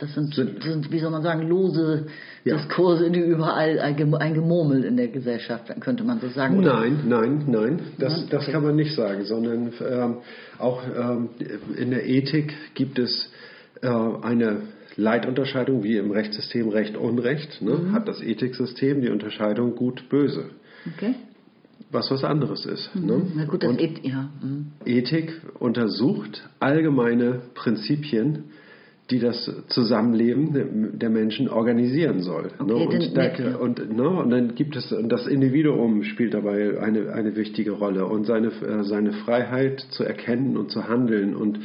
Das 0.00 0.14
sind, 0.14 0.34
Sind- 0.34 0.62
sind, 0.62 0.90
wie 0.90 0.98
soll 0.98 1.10
man 1.10 1.22
sagen, 1.22 1.46
lose 1.48 2.06
Ja. 2.44 2.56
Diskurse, 2.56 3.10
die 3.10 3.20
überall 3.20 3.78
ein 3.78 3.96
Gem- 3.96 4.14
ein 4.14 4.32
Gemurmel 4.34 4.84
in 4.84 4.96
der 4.96 5.08
Gesellschaft, 5.08 5.70
könnte 5.80 6.04
man 6.04 6.20
so 6.20 6.28
sagen. 6.28 6.58
Oder- 6.58 6.80
Nein, 6.80 7.00
nein, 7.06 7.44
nein, 7.48 7.80
das, 7.98 8.26
das 8.30 8.46
kann 8.46 8.62
man 8.62 8.76
nicht 8.76 8.94
sagen, 8.94 9.24
sondern 9.24 9.72
ähm, 9.86 10.16
auch 10.58 10.82
ähm, 10.84 11.28
in 11.76 11.90
der 11.90 12.08
Ethik 12.08 12.54
gibt 12.74 12.98
es 12.98 13.30
äh, 13.82 13.88
eine 13.88 14.62
Leitunterscheidung 14.96 15.82
wie 15.84 15.96
im 15.96 16.10
Rechtssystem 16.10 16.68
Recht 16.68 16.96
Unrecht. 16.96 17.60
Ne? 17.62 17.72
Mhm. 17.74 17.92
Hat 17.92 18.08
das 18.08 18.20
Ethiksystem 18.22 19.02
die 19.02 19.08
Unterscheidung 19.10 19.76
Gut 19.76 20.08
Böse, 20.08 20.46
Okay. 20.94 21.14
was 21.90 22.10
was 22.10 22.24
anderes 22.24 22.64
ist. 22.66 22.90
Ne? 22.94 23.18
Mhm. 23.18 23.32
Na 23.36 23.44
gut, 23.44 23.62
das 23.62 23.70
Und 23.70 23.80
Eth 23.80 24.04
ja. 24.04 24.30
mhm. 24.42 24.72
Ethik 24.84 25.32
untersucht 25.58 26.48
allgemeine 26.58 27.40
Prinzipien, 27.54 28.44
die 29.10 29.18
das 29.18 29.50
Zusammenleben 29.68 30.98
der 30.98 31.10
Menschen 31.10 31.48
organisieren 31.48 32.20
soll. 32.20 32.50
ne? 32.64 32.74
Okay, 32.74 32.96
und, 32.98 33.16
dann- 33.16 33.32
da, 33.36 33.56
und, 33.56 33.96
ne? 33.96 34.08
und 34.08 34.30
dann 34.30 34.54
gibt 34.54 34.76
es 34.76 34.92
und 34.92 35.08
das 35.10 35.26
Individuum 35.26 36.02
spielt 36.04 36.34
dabei 36.34 36.78
eine, 36.80 37.12
eine 37.12 37.34
wichtige 37.36 37.72
Rolle 37.72 38.06
und 38.06 38.24
seine, 38.26 38.48
äh, 38.48 38.82
seine 38.84 39.12
Freiheit 39.12 39.80
zu 39.90 40.04
erkennen 40.04 40.56
und 40.56 40.70
zu 40.70 40.88
handeln 40.88 41.34
und 41.34 41.58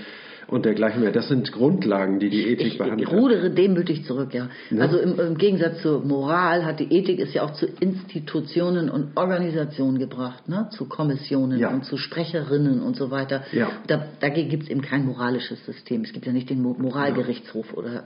und 0.48 0.66
dergleichen 0.66 1.02
mehr. 1.02 1.12
Das 1.12 1.28
sind 1.28 1.52
Grundlagen, 1.52 2.20
die 2.20 2.30
die 2.30 2.48
Ethik 2.48 2.68
ich, 2.68 2.78
behandelt. 2.78 3.10
Ich 3.10 3.16
rudere 3.16 3.50
demütig 3.50 4.06
zurück, 4.06 4.34
ja. 4.34 4.50
ja. 4.70 4.82
Also 4.82 5.00
im, 5.00 5.20
im, 5.20 5.38
Gegensatz 5.38 5.82
zur 5.82 6.06
Moral 6.06 6.66
hat 6.66 6.80
die 6.80 6.92
Ethik 6.94 7.20
es 7.20 7.34
ja 7.34 7.44
auch 7.44 7.54
zu 7.54 7.66
Institutionen 7.66 8.90
und 8.90 9.18
Organisationen 9.18 10.00
gebracht, 10.00 10.48
ne? 10.48 10.70
zu 10.72 10.86
Kommissionen 10.86 11.60
ja. 11.60 11.70
und 11.70 11.86
zu 11.86 11.98
Sprecherinnen 11.98 12.82
und 12.82 12.96
so 12.96 13.12
weiter. 13.12 13.44
Ja. 13.52 13.70
Da, 13.88 14.06
dagegen 14.20 14.50
gibt 14.50 14.64
es 14.64 14.70
eben 14.70 14.82
kein 14.82 15.06
moralisches 15.06 15.66
System. 15.66 16.02
Es 16.02 16.14
gibt 16.14 16.26
ja 16.26 16.32
nicht 16.32 16.50
den 16.50 16.62
Moralgerichtshof 16.62 17.74
oder 17.74 18.06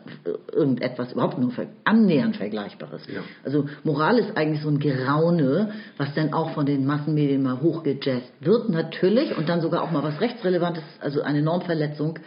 irgendetwas 0.51 1.13
überhaupt 1.13 1.37
nur 1.37 1.51
annähernd 1.83 2.37
Vergleichbares. 2.37 3.01
Also 3.43 3.67
Moral 3.83 4.19
ist 4.19 4.37
eigentlich 4.37 4.61
so 4.61 4.69
ein 4.69 4.79
Geraune, 4.79 5.71
was 5.97 6.13
dann 6.13 6.33
auch 6.33 6.51
von 6.51 6.65
den 6.65 6.85
Massenmedien 6.85 7.41
mal 7.41 7.61
hochgejazzt 7.61 8.31
wird, 8.39 8.69
natürlich, 8.69 9.37
und 9.37 9.49
dann 9.49 9.61
sogar 9.61 9.83
auch 9.83 9.91
mal 9.91 10.03
was 10.03 10.21
Rechtsrelevantes, 10.21 10.83
also 11.01 11.21
eine 11.21 11.41
Normverletzung, 11.41 12.19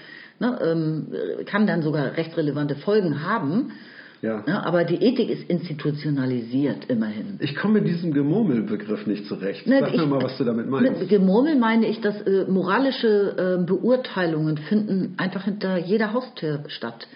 ne, 0.43 0.59
ähm, 0.62 1.07
kann 1.47 1.66
dann 1.66 1.82
sogar 1.82 2.16
rechtsrelevante 2.16 2.74
Folgen 2.76 3.22
haben. 3.26 3.72
Ja. 4.20 4.45
ja. 4.47 4.62
aber 4.62 4.84
die 4.84 5.03
Ethik 5.03 5.30
ist 5.30 5.51
institutionalisiert 5.51 6.84
immerhin. 6.88 7.38
Ich 7.40 7.57
komme 7.57 7.80
mit 7.80 7.88
diesem 7.88 8.12
Gemurmelbegriff 8.12 9.05
nicht 9.09 9.26
zurecht. 9.26 9.66
Ne, 9.66 9.80
Sag 9.80 9.95
ich, 9.95 10.01
mir 10.01 10.07
mal, 10.07 10.22
was 10.22 10.38
du 10.38 10.45
damit 10.45 10.68
meinst. 10.68 11.01
Mit 11.01 11.09
Gemurmel 11.09 11.57
meine 11.57 11.86
ich, 11.88 12.01
dass 12.01 12.20
äh, 12.20 12.45
moralische 12.49 13.59
äh, 13.61 13.66
Beurteilungen 13.66 14.59
finden 14.59 15.14
einfach 15.16 15.45
hinter 15.45 15.76
jeder 15.76 16.12
Haustür 16.12 16.62
statt. 16.68 17.09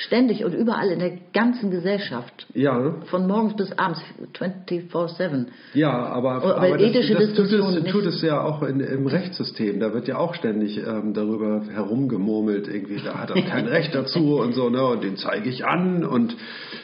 Ständig 0.00 0.44
und 0.44 0.54
überall 0.54 0.92
in 0.92 1.00
der 1.00 1.10
ganzen 1.32 1.72
Gesellschaft. 1.72 2.46
Ja. 2.54 2.94
Von 3.06 3.26
morgens 3.26 3.56
bis 3.56 3.72
abends, 3.76 4.00
24-7. 4.38 5.46
Ja, 5.74 5.90
aber, 5.90 6.34
aber, 6.34 6.56
aber 6.56 6.78
ethische 6.78 7.14
das, 7.14 7.34
das 7.34 7.50
tut, 7.50 7.52
es, 7.52 7.84
tut 7.90 8.06
es 8.06 8.22
ja 8.22 8.40
auch 8.40 8.62
in, 8.62 8.78
im 8.78 9.08
Rechtssystem. 9.08 9.80
Da 9.80 9.92
wird 9.92 10.06
ja 10.06 10.18
auch 10.18 10.34
ständig 10.34 10.78
ähm, 10.78 11.14
darüber 11.14 11.64
herumgemurmelt, 11.66 12.68
irgendwie, 12.68 13.00
da 13.04 13.18
hat 13.18 13.30
er 13.30 13.42
kein 13.42 13.66
Recht 13.66 13.92
dazu 13.92 14.38
und 14.38 14.54
so, 14.54 14.70
ne, 14.70 14.84
und 14.84 15.02
den 15.02 15.16
zeige 15.16 15.50
ich 15.50 15.64
an 15.64 16.04
und 16.04 16.36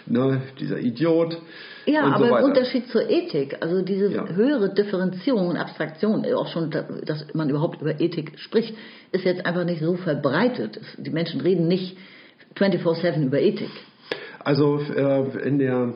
ne, 0.07 0.43
dieser 0.59 0.81
Idiot. 0.81 1.39
Ja, 1.87 2.03
aber 2.07 2.19
so 2.19 2.37
im 2.37 2.45
Unterschied 2.47 2.89
zur 2.89 3.09
Ethik, 3.09 3.59
also 3.61 3.83
diese 3.83 4.11
ja. 4.11 4.27
höhere 4.27 4.75
Differenzierung 4.75 5.47
und 5.47 5.57
Abstraktion, 5.57 6.27
auch 6.35 6.49
schon, 6.49 6.71
dass 6.71 7.33
man 7.33 7.49
überhaupt 7.49 7.81
über 7.81 8.01
Ethik 8.01 8.41
spricht, 8.41 8.75
ist 9.13 9.25
jetzt 9.25 9.47
einfach 9.47 9.65
nicht 9.65 9.83
so 9.83 9.95
verbreitet. 9.95 10.81
Die 10.97 11.11
Menschen 11.11 11.41
reden 11.41 11.69
nicht 11.69 11.97
24-7 12.57 13.27
über 13.27 13.41
Ethik? 13.41 13.71
Also 14.41 14.79
äh, 14.79 15.47
in 15.49 15.59
der 15.59 15.95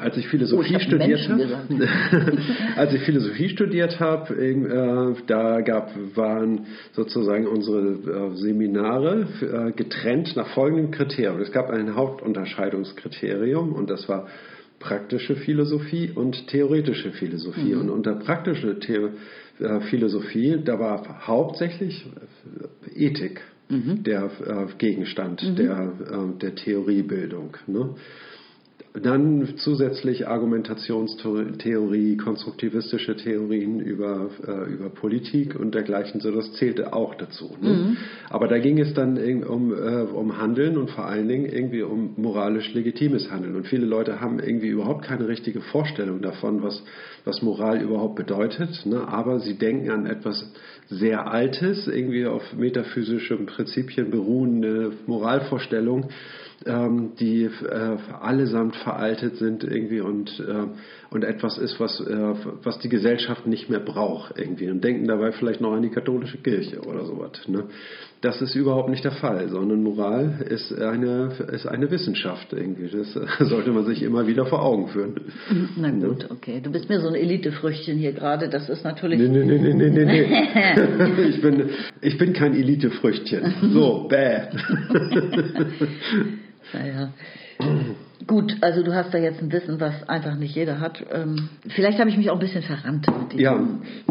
als 0.00 0.16
ich 0.16 0.26
Philosophie 0.28 0.74
oh, 0.74 0.78
ich 0.78 0.82
studiert 0.82 1.28
habe, 1.28 1.68
als 2.76 2.94
ich 2.94 3.02
Philosophie 3.02 3.48
studiert 3.50 4.00
habe, 4.00 4.34
äh, 4.34 5.14
da 5.26 5.60
gab, 5.60 5.90
waren 6.14 6.66
sozusagen 6.92 7.46
unsere 7.46 8.32
äh, 8.32 8.36
Seminare 8.36 9.28
äh, 9.40 9.72
getrennt 9.72 10.34
nach 10.36 10.48
folgendem 10.48 10.90
Kriterium. 10.90 11.40
Es 11.40 11.52
gab 11.52 11.70
ein 11.70 11.94
Hauptunterscheidungskriterium 11.94 13.72
und 13.72 13.90
das 13.90 14.08
war 14.08 14.26
praktische 14.80 15.36
Philosophie 15.36 16.10
und 16.14 16.48
theoretische 16.48 17.12
Philosophie. 17.12 17.74
Mhm. 17.74 17.82
Und 17.82 17.90
unter 17.90 18.14
praktische 18.14 18.76
The 18.80 19.64
äh, 19.64 19.80
Philosophie, 19.82 20.60
da 20.64 20.78
war 20.78 21.26
hauptsächlich 21.26 22.04
Ethik 22.94 23.40
mhm. 23.74 24.02
der 24.02 24.24
äh, 24.24 24.66
Gegenstand 24.78 25.42
mhm. 25.42 25.56
der, 25.56 25.92
äh, 26.10 26.38
der 26.38 26.54
Theoriebildung. 26.54 27.56
Ne? 27.66 27.94
Dann 29.02 29.54
zusätzlich 29.56 30.28
Argumentationstheorie, 30.28 32.16
konstruktivistische 32.16 33.16
Theorien 33.16 33.80
über, 33.80 34.30
äh, 34.46 34.72
über 34.72 34.88
Politik 34.88 35.58
und 35.58 35.74
dergleichen, 35.74 36.20
so 36.20 36.30
das 36.30 36.52
zählte 36.52 36.92
auch 36.92 37.16
dazu. 37.16 37.56
Ne? 37.60 37.70
Mhm. 37.70 37.96
Aber 38.30 38.46
da 38.46 38.58
ging 38.60 38.78
es 38.78 38.94
dann 38.94 39.18
um, 39.42 39.72
äh, 39.72 40.02
um 40.02 40.38
Handeln 40.38 40.78
und 40.78 40.92
vor 40.92 41.06
allen 41.06 41.26
Dingen 41.26 41.46
irgendwie 41.46 41.82
um 41.82 42.14
moralisch 42.16 42.72
legitimes 42.72 43.32
Handeln. 43.32 43.56
Und 43.56 43.66
viele 43.66 43.84
Leute 43.84 44.20
haben 44.20 44.38
irgendwie 44.38 44.68
überhaupt 44.68 45.04
keine 45.04 45.26
richtige 45.26 45.60
Vorstellung 45.60 46.22
davon, 46.22 46.62
was, 46.62 46.80
was 47.24 47.42
Moral 47.42 47.82
überhaupt 47.82 48.14
bedeutet. 48.14 48.86
Ne? 48.86 49.08
Aber 49.08 49.40
sie 49.40 49.58
denken 49.58 49.90
an 49.90 50.06
etwas 50.06 50.52
sehr 50.86 51.26
Altes, 51.32 51.88
irgendwie 51.88 52.26
auf 52.26 52.54
metaphysischen 52.54 53.46
Prinzipien 53.46 54.12
beruhende 54.12 54.92
Moralvorstellung 55.08 56.10
ähm, 56.66 57.12
die 57.18 57.44
äh, 57.44 57.96
allesamt 58.20 58.76
veraltet 58.76 59.36
sind 59.36 59.64
irgendwie 59.64 60.00
und, 60.00 60.40
äh, 60.40 60.66
und 61.10 61.24
etwas 61.24 61.58
ist, 61.58 61.78
was, 61.80 62.00
äh, 62.00 62.34
was 62.62 62.78
die 62.78 62.88
Gesellschaft 62.88 63.46
nicht 63.46 63.68
mehr 63.68 63.80
braucht 63.80 64.38
irgendwie 64.38 64.70
und 64.70 64.82
denken 64.82 65.06
dabei 65.06 65.32
vielleicht 65.32 65.60
noch 65.60 65.72
an 65.72 65.82
die 65.82 65.90
katholische 65.90 66.38
Kirche 66.38 66.80
oder 66.80 67.04
sowas. 67.04 67.46
Ne? 67.48 67.64
Das 68.24 68.40
ist 68.40 68.54
überhaupt 68.54 68.88
nicht 68.88 69.04
der 69.04 69.12
Fall, 69.12 69.50
sondern 69.50 69.82
Moral 69.82 70.42
ist 70.48 70.72
eine, 70.72 71.30
ist 71.52 71.66
eine 71.66 71.90
Wissenschaft 71.90 72.54
irgendwie. 72.54 72.88
Das 72.88 73.12
sollte 73.50 73.70
man 73.70 73.84
sich 73.84 74.02
immer 74.02 74.26
wieder 74.26 74.46
vor 74.46 74.62
Augen 74.62 74.88
führen. 74.88 75.20
Na 75.76 75.90
ne? 75.90 76.08
gut, 76.08 76.30
okay. 76.30 76.62
Du 76.62 76.72
bist 76.72 76.88
mir 76.88 77.00
so 77.00 77.08
ein 77.08 77.16
Elitefrüchtchen 77.16 77.98
hier 77.98 78.12
gerade, 78.12 78.48
das 78.48 78.70
ist 78.70 78.82
natürlich... 78.82 79.20
Nee, 79.20 79.28
nee, 79.28 79.44
nee, 79.44 79.74
nee, 79.74 79.90
nee, 79.90 80.04
nee. 80.06 81.28
ich, 81.28 81.42
bin, 81.42 81.68
ich 82.00 82.16
bin 82.16 82.32
kein 82.32 82.54
Elitefrüchtchen. 82.54 83.72
So, 83.74 84.08
bäh. 84.08 84.48
Naja. 86.72 87.12
Gut, 88.26 88.56
also 88.60 88.82
du 88.82 88.94
hast 88.94 89.12
da 89.12 89.18
jetzt 89.18 89.42
ein 89.42 89.52
Wissen, 89.52 89.80
was 89.80 90.08
einfach 90.08 90.36
nicht 90.36 90.54
jeder 90.54 90.80
hat. 90.80 91.04
Ähm, 91.12 91.48
vielleicht 91.74 91.98
habe 91.98 92.08
ich 92.08 92.16
mich 92.16 92.30
auch 92.30 92.34
ein 92.34 92.40
bisschen 92.40 92.62
verrannt. 92.62 93.06
Mit 93.18 93.40
ja, 93.40 93.60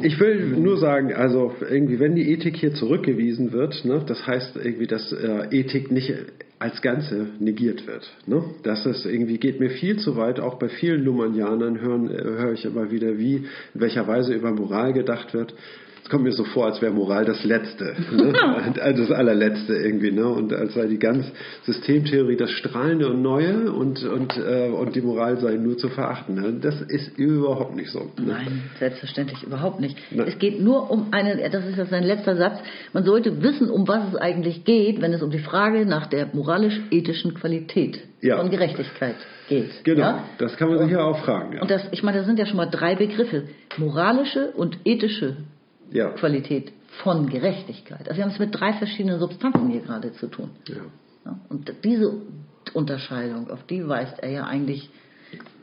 ich 0.01 0.20
will 0.20 0.55
nur 0.57 0.78
sagen, 0.78 1.14
also 1.14 1.53
irgendwie, 1.70 1.99
wenn 1.99 2.16
die 2.16 2.32
Ethik 2.32 2.57
hier 2.57 2.74
zurückgewiesen 2.74 3.51
wird, 3.51 3.86
ne, 3.86 4.03
das 4.05 4.26
heißt 4.28 4.57
irgendwie, 4.57 4.88
dass 4.88 5.11
äh, 5.11 5.47
Ethik 5.51 5.91
nicht 5.91 6.14
als 6.59 6.82
Ganze 6.82 7.28
negiert 7.39 7.88
wird. 7.88 8.09
Ne? 8.26 8.43
Das 8.64 8.86
ist 8.86 9.05
irgendwie 9.05 9.38
geht 9.38 9.59
mir 9.59 9.70
viel 9.70 9.97
zu 9.97 10.16
weit. 10.16 10.39
Auch 10.39 10.59
bei 10.59 10.70
vielen 10.70 11.03
Lumanianern 11.03 11.82
hören 11.82 12.09
äh, 12.09 12.24
höre 12.24 12.53
ich 12.53 12.64
immer 12.64 12.89
wieder, 12.89 13.18
wie 13.18 13.36
in 13.74 13.82
welcher 13.82 14.07
Weise 14.07 14.34
über 14.34 14.51
Moral 14.51 14.93
gedacht 14.93 15.34
wird 15.34 15.53
es 16.04 16.10
kommt 16.10 16.26
mir 16.26 16.34
so 16.34 16.43
vor, 16.43 16.66
als 16.66 16.82
wäre 16.82 16.91
Moral 16.91 17.24
das 17.24 17.45
Letzte, 17.45 17.95
ne? 18.12 18.34
das 18.76 19.10
allerletzte 19.10 19.74
irgendwie, 19.74 20.12
ne? 20.12 20.28
Und 20.28 20.51
als 20.51 20.74
sei 20.74 20.88
die 20.88 20.99
ganze 20.99 21.32
Systemtheorie 21.64 22.36
das 22.36 22.51
Strahlende 22.51 23.08
und 23.10 23.22
Neue 23.22 23.72
und, 23.72 24.04
und, 24.04 24.38
äh, 24.38 24.68
und 24.68 24.95
die 24.95 25.01
Moral 25.01 25.38
sei 25.39 25.56
nur 25.56 25.78
zu 25.78 25.88
verachten. 25.88 26.36
Ne? 26.36 26.60
Das 26.62 26.82
ist 26.82 27.18
überhaupt 27.18 27.76
nicht 27.76 27.89
so. 27.89 27.99
Ne? 27.99 28.34
Nein, 28.34 28.64
selbstverständlich 28.80 29.43
überhaupt 29.43 29.80
nicht. 29.80 29.97
Nein. 30.12 30.28
Es 30.28 30.38
geht 30.39 30.60
nur 30.60 30.91
um 30.91 31.08
einen, 31.12 31.39
das 31.51 31.66
ist 31.66 31.78
ja 31.78 31.86
sein 31.86 32.04
letzter 32.04 32.36
Satz, 32.36 32.60
man 32.91 33.06
sollte 33.06 33.41
wissen, 33.41 33.70
um 33.70 33.88
was 33.88 34.10
es 34.10 34.16
eigentlich 34.16 34.66
geht, 34.66 35.01
wenn 35.01 35.14
es 35.14 35.22
um 35.22 35.32
die 35.32 35.39
Frage 35.39 35.86
nach 35.86 36.08
der 36.08 36.28
moralisch-ethischen 36.34 37.34
Qualität 37.34 38.01
ja. 38.22 38.38
von 38.38 38.49
Gerechtigkeit 38.49 39.16
geht. 39.47 39.72
Genau, 39.86 40.01
ja? 40.01 40.24
das 40.38 40.58
kann 40.58 40.68
man 40.68 40.80
sich 40.80 40.91
ja 40.91 41.04
auch 41.04 41.20
fragen. 41.20 41.54
Ja. 41.54 41.62
Und 41.62 41.72
das, 41.72 41.88
ich 41.91 42.04
meine, 42.04 42.18
das 42.18 42.28
sind 42.28 42.39
ja 42.39 42.45
schon 42.45 42.58
mal 42.58 42.66
drei 42.66 42.95
Begriffe. 42.95 43.43
Moralische 43.78 44.51
und 44.51 44.80
ethische 44.84 45.38
ja. 45.94 46.10
Qualität 46.10 46.74
von 47.04 47.30
Gerechtigkeit. 47.30 48.08
Also 48.08 48.18
wir 48.18 48.24
haben 48.24 48.32
es 48.32 48.39
mit 48.39 48.54
drei 48.54 48.74
verschiedenen 48.74 49.20
Substanzen 49.20 49.70
hier 49.70 49.82
gerade 49.82 50.14
zu 50.14 50.28
tun. 50.28 50.50
Ja. 50.68 51.39
Und 51.50 51.74
diese 51.84 52.22
Unterscheidung, 52.74 53.50
auf 53.50 53.64
die 53.66 53.88
weist 53.88 54.20
er 54.22 54.32
ja 54.32 54.46
eigentlich 54.46 54.89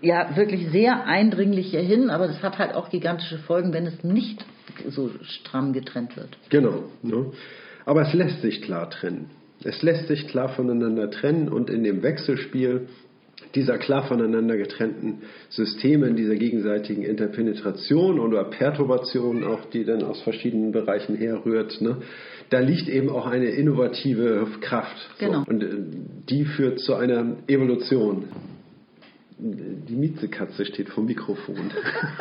ja 0.01 0.37
wirklich 0.37 0.71
sehr 0.71 1.07
eindringlich 1.07 1.71
hier 1.71 1.83
hin, 1.83 2.11
aber 2.11 2.27
das 2.27 2.43
hat 2.43 2.59
halt 2.59 2.75
auch 2.75 2.91
gigantische 2.91 3.39
Folgen, 3.39 3.73
wenn 3.73 3.87
es 3.87 4.03
nicht 4.03 4.45
so 4.89 5.11
stramm 5.23 5.73
getrennt 5.73 6.17
wird. 6.17 6.37
Genau. 6.49 6.85
Ne? 7.03 7.33
Aber 7.85 8.03
es 8.03 8.13
lässt 8.15 8.41
sich 8.43 8.63
klar 8.63 8.91
trennen. 8.91 9.31
Es 9.63 9.83
lässt 9.83 10.09
sich 10.09 10.27
klar 10.29 10.49
voneinander 10.49 11.11
trennen 11.11 11.49
und 11.49 11.69
in 11.69 11.85
dem 11.85 12.03
Wechselspiel 12.03 12.89
dieser 13.55 13.79
klar 13.79 14.07
voneinander 14.07 14.57
getrennten 14.57 15.23
Systeme, 15.49 16.07
in 16.07 16.17
dieser 16.17 16.37
gegenseitigen 16.37 17.03
Interpenetration 17.03 18.21
oder 18.21 18.45
Perturbation, 18.45 19.45
auch 19.45 19.65
die 19.67 19.85
dann 19.85 20.03
aus 20.03 20.23
verschiedenen 20.23 20.73
Bereichen 20.73 21.17
herrührt, 21.17 21.81
ne, 21.81 21.97
da 22.51 22.59
liegt 22.59 22.89
eben 22.89 23.09
auch 23.09 23.27
eine 23.27 23.47
innovative 23.47 24.47
Kraft. 24.61 24.97
Genau. 25.19 25.45
So. 25.45 25.51
Und 25.51 25.63
äh, 25.63 25.69
die 26.29 26.45
führt 26.45 26.81
zu 26.81 26.95
einer 26.95 27.37
Evolution. 27.47 28.25
Die 29.39 29.97
Mietzekatze 29.97 30.67
steht 30.67 30.91
vor 30.91 31.03
dem 31.03 31.07
Mikrofon. 31.09 31.71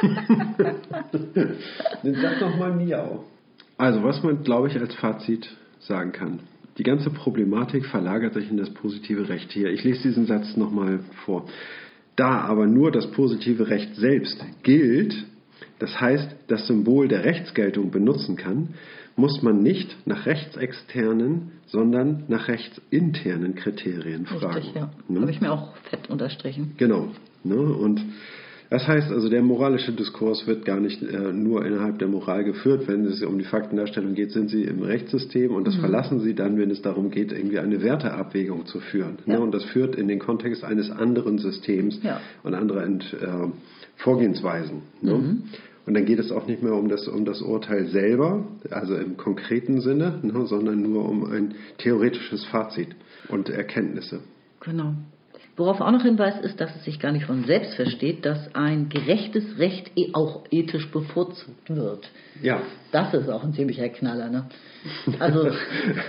Dann 1.34 2.16
sag 2.16 2.40
doch 2.40 2.56
mal 2.58 2.74
Miau. 2.74 3.26
Also, 3.78 4.04
was 4.04 4.24
man, 4.24 4.44
glaube 4.44 4.70
ich, 4.70 4.80
als 4.80 4.96
Fazit 4.96 5.50
sagen 5.80 6.14
kann. 6.14 6.40
Die 6.80 6.84
ganze 6.84 7.10
Problematik 7.10 7.86
verlagert 7.86 8.34
sich 8.34 8.50
in 8.50 8.56
das 8.56 8.70
positive 8.70 9.28
Recht 9.28 9.52
hier. 9.52 9.70
Ich 9.70 9.84
lese 9.84 10.04
diesen 10.04 10.26
Satz 10.26 10.56
nochmal 10.56 11.02
vor. 11.26 11.46
Da 12.16 12.40
aber 12.40 12.68
nur 12.68 12.90
das 12.90 13.12
positive 13.12 13.68
Recht 13.68 13.96
selbst 13.96 14.42
gilt, 14.64 15.14
das 15.80 16.00
heißt 16.00 16.36
das 16.48 16.68
Symbol 16.68 17.10
der 17.10 17.26
Rechtsgeltung 17.26 17.92
benutzen 17.92 18.38
kann, 18.38 18.70
muss 19.18 19.42
man 19.42 19.62
nicht 19.62 19.94
nach 20.08 20.26
rechtsexternen, 20.26 21.52
sondern 21.68 22.24
nach 22.30 22.48
rechtsinternen 22.48 23.56
Kriterien 23.56 24.26
fragen. 24.26 24.56
Richtig, 24.56 24.76
ja. 24.76 24.90
Ne? 25.10 25.20
Habe 25.20 25.32
ich 25.32 25.42
mir 25.42 25.52
auch 25.52 25.76
fett 25.90 26.10
unterstrichen. 26.10 26.76
Genau. 26.78 27.10
Ne? 27.44 27.58
Und 27.58 28.02
Das 28.72 28.88
heißt 28.88 29.12
also, 29.12 29.30
der 29.30 29.42
moralische 29.42 29.92
Diskurs 29.94 30.46
wird 30.46 30.64
gar 30.64 30.80
nicht 30.80 31.02
äh, 31.02 31.34
nur 31.34 31.66
innerhalb 31.66 31.98
der 31.98 32.08
Moral 32.08 32.44
geführt. 32.44 32.88
Wenn 32.88 33.04
es 33.06 33.24
um 33.24 33.40
die 33.40 33.46
Faktendarstellung 33.46 34.14
geht, 34.14 34.32
sind 34.32 34.50
sie 34.50 34.64
im 34.64 34.84
Rechtssystem 34.84 35.52
und 35.56 35.66
das 35.66 35.76
Mhm. 35.76 35.80
verlassen 35.80 36.20
sie 36.20 36.36
dann, 36.36 36.58
wenn 36.60 36.70
es 36.70 36.82
darum 36.84 37.10
geht, 37.10 37.32
irgendwie 37.32 37.58
eine 37.58 37.82
Werteabwägung 37.82 38.68
zu 38.68 38.80
führen. 38.80 39.18
Ja. 39.26 39.34
Ne? 39.34 39.40
Und 39.40 39.54
das 39.54 39.64
führt 39.66 39.96
in 39.96 40.08
den 40.08 40.20
Kontext 40.20 40.64
eines 40.64 40.92
anderen 40.92 41.40
Systems 41.40 42.00
Ja. 42.04 42.22
und 42.44 42.54
anderer 42.54 42.84
Ent, 42.84 43.12
äh, 43.20 43.48
Vorgehensweisen. 43.98 44.84
Ne? 45.02 45.14
Mhm. 45.16 45.44
Und 45.88 45.94
dann 45.96 46.06
geht 46.06 46.20
es 46.20 46.32
auch 46.32 46.46
nicht 46.46 46.62
mehr 46.62 46.74
um 46.76 46.88
das, 46.90 47.08
um 47.08 47.26
das 47.26 47.42
Urteil 47.42 47.88
selber, 47.88 48.46
also 48.70 48.96
im 48.96 49.18
konkreten 49.18 49.82
Sinne, 49.82 50.20
ne? 50.22 50.46
sondern 50.46 50.84
nur 50.84 51.10
um 51.10 51.26
ein 51.32 51.56
theoretisches 51.80 52.46
Fazit 52.46 52.90
und 53.30 53.50
Erkenntnisse. 53.50 54.20
Genau. 54.62 54.94
Worauf 55.60 55.82
auch 55.82 55.92
noch 55.92 56.04
hinweist, 56.04 56.42
ist, 56.42 56.62
dass 56.62 56.74
es 56.74 56.86
sich 56.86 57.02
gar 57.02 57.12
nicht 57.12 57.26
von 57.26 57.44
selbst 57.44 57.74
versteht, 57.74 58.26
dass 58.26 58.56
ein 58.56 58.88
gerechtes 58.88 59.60
Recht 59.60 59.92
eh 59.98 60.12
auch 60.14 60.46
ethisch 60.52 60.90
bevorzugt 60.90 61.70
wird. 61.70 62.10
Ja, 62.42 62.62
Das 62.94 63.14
ist 63.14 63.28
auch 63.28 63.44
ein 63.44 63.52
ziemlicher 63.52 63.90
Knaller. 63.90 64.30
Ne? 64.30 64.46
Also, 65.20 65.50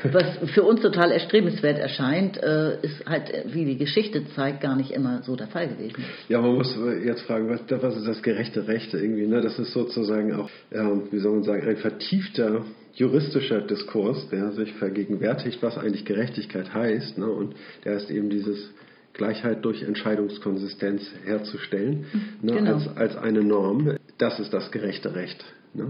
was 0.04 0.38
für 0.54 0.62
uns 0.62 0.82
total 0.82 1.10
erstrebenswert 1.10 1.80
erscheint, 1.80 2.40
äh, 2.40 2.80
ist 2.82 3.04
halt, 3.04 3.32
wie 3.46 3.64
die 3.64 3.76
Geschichte 3.76 4.24
zeigt, 4.36 4.60
gar 4.60 4.76
nicht 4.76 4.92
immer 4.92 5.24
so 5.24 5.34
der 5.34 5.48
Fall 5.48 5.66
gewesen. 5.66 6.04
Ja, 6.28 6.40
man 6.40 6.54
muss 6.54 6.78
jetzt 7.04 7.22
fragen, 7.22 7.48
was, 7.48 7.62
was 7.82 7.96
ist 7.96 8.06
das 8.06 8.22
gerechte 8.22 8.68
Recht 8.68 8.94
irgendwie? 8.94 9.26
Ne? 9.26 9.40
Das 9.40 9.58
ist 9.58 9.72
sozusagen 9.72 10.32
auch, 10.32 10.48
ähm, 10.70 11.08
wie 11.10 11.18
soll 11.18 11.32
man 11.32 11.42
sagen, 11.42 11.66
ein 11.66 11.76
vertiefter 11.78 12.64
juristischer 12.94 13.62
Diskurs, 13.62 14.28
der 14.28 14.52
sich 14.52 14.72
vergegenwärtigt, 14.74 15.60
was 15.60 15.76
eigentlich 15.76 16.04
Gerechtigkeit 16.04 16.72
heißt. 16.72 17.18
Ne? 17.18 17.26
Und 17.26 17.56
der 17.84 17.96
heißt 17.96 18.12
eben 18.12 18.30
dieses 18.30 18.70
Gleichheit 19.12 19.64
durch 19.64 19.82
Entscheidungskonsistenz 19.82 21.02
herzustellen, 21.24 22.06
ne? 22.42 22.52
Genau. 22.52 22.74
als, 22.74 22.96
als 22.96 23.16
eine 23.16 23.42
Norm. 23.42 23.96
Das 24.18 24.38
ist 24.38 24.52
das 24.52 24.70
gerechte 24.70 25.14
Recht. 25.14 25.44
Ne? 25.74 25.88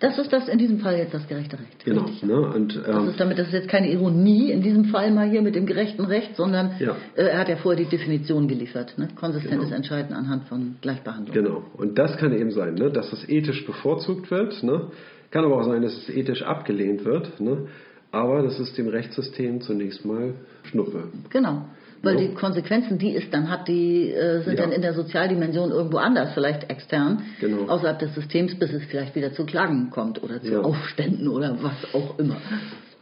Das 0.00 0.18
ist 0.18 0.32
das 0.32 0.48
in 0.48 0.56
diesem 0.56 0.78
Fall 0.78 0.96
jetzt 0.96 1.12
das 1.12 1.28
gerechte 1.28 1.58
Recht. 1.58 1.84
Genau. 1.84 2.04
Richtig. 2.04 2.22
Ne? 2.22 2.40
Und, 2.40 2.74
Das 2.74 2.88
ähm, 2.88 3.08
ist 3.08 3.20
damit, 3.20 3.38
das 3.38 3.48
ist 3.48 3.52
jetzt 3.52 3.68
keine 3.68 3.90
Ironie 3.92 4.50
in 4.50 4.62
diesem 4.62 4.86
Fall 4.86 5.10
mal 5.10 5.28
hier 5.28 5.42
mit 5.42 5.54
dem 5.54 5.66
gerechten 5.66 6.04
Recht, 6.06 6.36
sondern 6.36 6.72
Ja. 6.78 6.96
äh, 7.16 7.24
er 7.24 7.38
hat 7.38 7.50
ja 7.50 7.56
vorher 7.56 7.84
die 7.84 7.90
Definition 7.90 8.48
geliefert. 8.48 8.96
Ne? 8.96 9.08
Konsistentes 9.14 9.66
Genau. 9.66 9.76
Entscheiden 9.76 10.16
anhand 10.16 10.48
von 10.48 10.76
Gleichbehandlung. 10.80 11.34
Genau. 11.34 11.64
Und 11.76 11.98
das 11.98 12.16
kann 12.16 12.32
eben 12.32 12.50
sein, 12.50 12.76
ne? 12.76 12.90
dass 12.90 13.12
es 13.12 13.28
ethisch 13.28 13.66
bevorzugt 13.66 14.30
wird. 14.30 14.62
Ne? 14.62 14.90
Kann 15.30 15.44
aber 15.44 15.56
auch 15.60 15.64
sein, 15.66 15.82
dass 15.82 15.92
es 15.94 16.08
ethisch 16.08 16.42
abgelehnt 16.42 17.04
wird. 17.04 17.38
Ne? 17.38 17.66
Aber 18.10 18.42
das 18.42 18.58
ist 18.58 18.78
dem 18.78 18.88
Rechtssystem 18.88 19.60
zunächst 19.60 20.06
mal 20.06 20.32
Schnuppe. 20.62 21.04
Genau. 21.28 21.66
Weil 22.02 22.14
Ja. 22.14 22.20
die 22.28 22.34
Konsequenzen, 22.34 22.96
die 22.98 23.14
es 23.14 23.28
dann 23.30 23.50
hat, 23.50 23.68
die 23.68 24.10
äh, 24.10 24.40
sind 24.42 24.58
Ja. 24.58 24.62
dann 24.64 24.72
in 24.72 24.80
der 24.82 24.94
Sozialdimension 24.94 25.70
irgendwo 25.70 25.98
anders, 25.98 26.32
vielleicht 26.32 26.70
extern, 26.70 27.22
Genau. 27.40 27.66
außerhalb 27.68 27.98
des 27.98 28.14
Systems, 28.14 28.54
bis 28.58 28.72
es 28.72 28.84
vielleicht 28.84 29.14
wieder 29.14 29.32
zu 29.32 29.44
Klagen 29.44 29.90
kommt 29.90 30.22
oder 30.22 30.40
zu 30.40 30.52
Ja. 30.52 30.60
Aufständen 30.60 31.28
oder 31.28 31.56
was 31.60 31.94
auch 31.94 32.18
immer. 32.18 32.36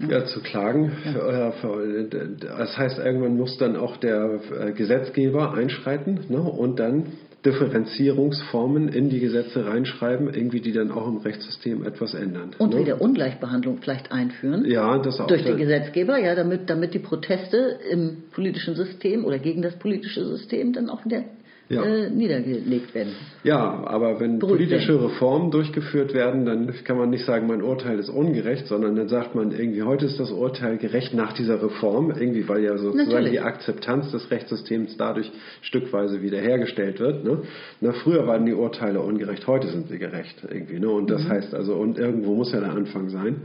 Ja, 0.00 0.24
zu 0.26 0.40
klagen. 0.40 0.92
Äh, 1.04 1.52
für- 1.60 2.08
Das 2.40 2.76
heißt, 2.78 2.98
irgendwann 2.98 3.36
muss 3.36 3.56
dann 3.58 3.76
auch 3.76 3.96
der 3.96 4.40
äh, 4.60 4.72
Gesetzgeber 4.72 5.54
einschreiten 5.54 6.20
ne? 6.28 6.38
und 6.40 6.78
dann 6.78 7.06
Differenzierungsformen 7.44 8.88
in 8.88 9.10
die 9.10 9.20
Gesetze 9.20 9.64
reinschreiben, 9.64 10.32
irgendwie 10.32 10.60
die 10.60 10.72
dann 10.72 10.90
auch 10.90 11.06
im 11.06 11.18
Rechtssystem 11.18 11.84
etwas 11.84 12.14
ändern. 12.14 12.50
Und 12.58 12.74
ne? 12.74 12.80
wieder 12.80 13.00
Ungleichbehandlung 13.00 13.78
vielleicht 13.80 14.10
einführen. 14.10 14.64
Ja, 14.64 14.98
das 14.98 15.20
auch. 15.20 15.28
Durch 15.28 15.44
den 15.44 15.56
Gesetzgeber, 15.56 16.18
ja, 16.18 16.34
damit, 16.34 16.68
damit 16.68 16.94
die 16.94 16.98
Proteste 16.98 17.78
im 17.90 18.24
politischen 18.32 18.74
System 18.74 19.24
oder 19.24 19.38
gegen 19.38 19.62
das 19.62 19.76
politische 19.76 20.24
System 20.24 20.72
dann 20.72 20.90
auch 20.90 21.04
wieder 21.04 21.22
Ja. 21.70 21.82
äh, 21.84 22.08
niedergelegt 22.08 22.94
werden. 22.94 23.12
Ja, 23.44 23.84
aber 23.86 24.20
wenn 24.20 24.38
Beruhigt 24.38 24.70
politische 24.70 25.02
Reformen 25.04 25.50
durchgeführt 25.50 26.14
werden, 26.14 26.46
dann 26.46 26.72
kann 26.84 26.96
man 26.96 27.10
nicht 27.10 27.26
sagen, 27.26 27.46
mein 27.46 27.60
Urteil 27.62 27.98
ist 27.98 28.08
ungerecht, 28.08 28.66
sondern 28.68 28.96
dann 28.96 29.08
sagt 29.08 29.34
man 29.34 29.50
irgendwie, 29.52 29.82
heute 29.82 30.06
ist 30.06 30.18
das 30.18 30.30
Urteil 30.30 30.78
gerecht 30.78 31.12
nach 31.12 31.34
dieser 31.34 31.62
Reform, 31.62 32.10
irgendwie, 32.10 32.48
weil 32.48 32.64
ja 32.64 32.78
sozusagen 32.78 33.08
Natürlich. 33.10 33.32
die 33.32 33.40
Akzeptanz 33.40 34.10
des 34.12 34.30
Rechtssystems 34.30 34.96
dadurch 34.96 35.30
stückweise 35.60 36.22
wiederhergestellt 36.22 37.00
wird. 37.00 37.24
Ne? 37.24 37.42
Na, 37.82 37.92
früher 37.92 38.26
waren 38.26 38.46
die 38.46 38.54
Urteile 38.54 39.00
ungerecht, 39.00 39.46
heute 39.46 39.68
sind 39.68 39.88
sie 39.88 39.98
gerecht 39.98 40.42
irgendwie. 40.50 40.78
Ne? 40.80 40.88
Und 40.88 41.10
das 41.10 41.24
Mhm. 41.24 41.28
heißt 41.28 41.54
also, 41.54 41.74
und 41.74 41.98
irgendwo 41.98 42.34
muss 42.34 42.50
ja 42.52 42.60
der 42.60 42.72
Anfang 42.72 43.10
sein. 43.10 43.42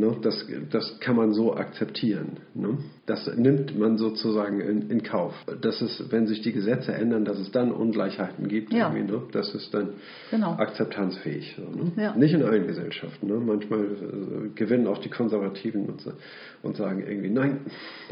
Ne? 0.00 0.16
Das, 0.22 0.46
das 0.70 0.98
kann 1.00 1.14
man 1.14 1.32
so 1.34 1.54
akzeptieren. 1.54 2.38
Ne? 2.54 2.78
Das 3.06 3.30
nimmt 3.36 3.78
man 3.78 3.98
sozusagen 3.98 4.60
in, 4.60 4.88
in 4.90 5.02
Kauf. 5.02 5.34
Das 5.60 5.82
ist, 5.82 6.10
wenn 6.10 6.26
sich 6.26 6.40
die 6.40 6.52
Gesetze 6.52 6.92
ändern, 6.94 7.24
dass 7.26 7.38
es 7.38 7.50
dann 7.50 7.70
Ungleichheiten 7.70 8.48
gibt, 8.48 8.72
Ja. 8.72 8.88
ne? 8.88 9.22
das 9.32 9.54
ist 9.54 9.74
dann 9.74 9.90
Genau. 10.30 10.52
akzeptanzfähig. 10.52 11.56
So, 11.56 11.62
ne? 11.62 11.92
Ja. 12.02 12.16
Nicht 12.16 12.32
in 12.32 12.42
allen 12.42 12.66
Gesellschaften. 12.66 13.26
Ne? 13.26 13.34
Manchmal 13.34 13.80
äh, 13.84 14.48
gewinnen 14.54 14.86
auch 14.86 14.98
die 14.98 15.10
Konservativen 15.10 15.86
und, 15.86 16.02
und 16.62 16.76
sagen 16.76 17.04
irgendwie, 17.06 17.28
nein, 17.30 17.58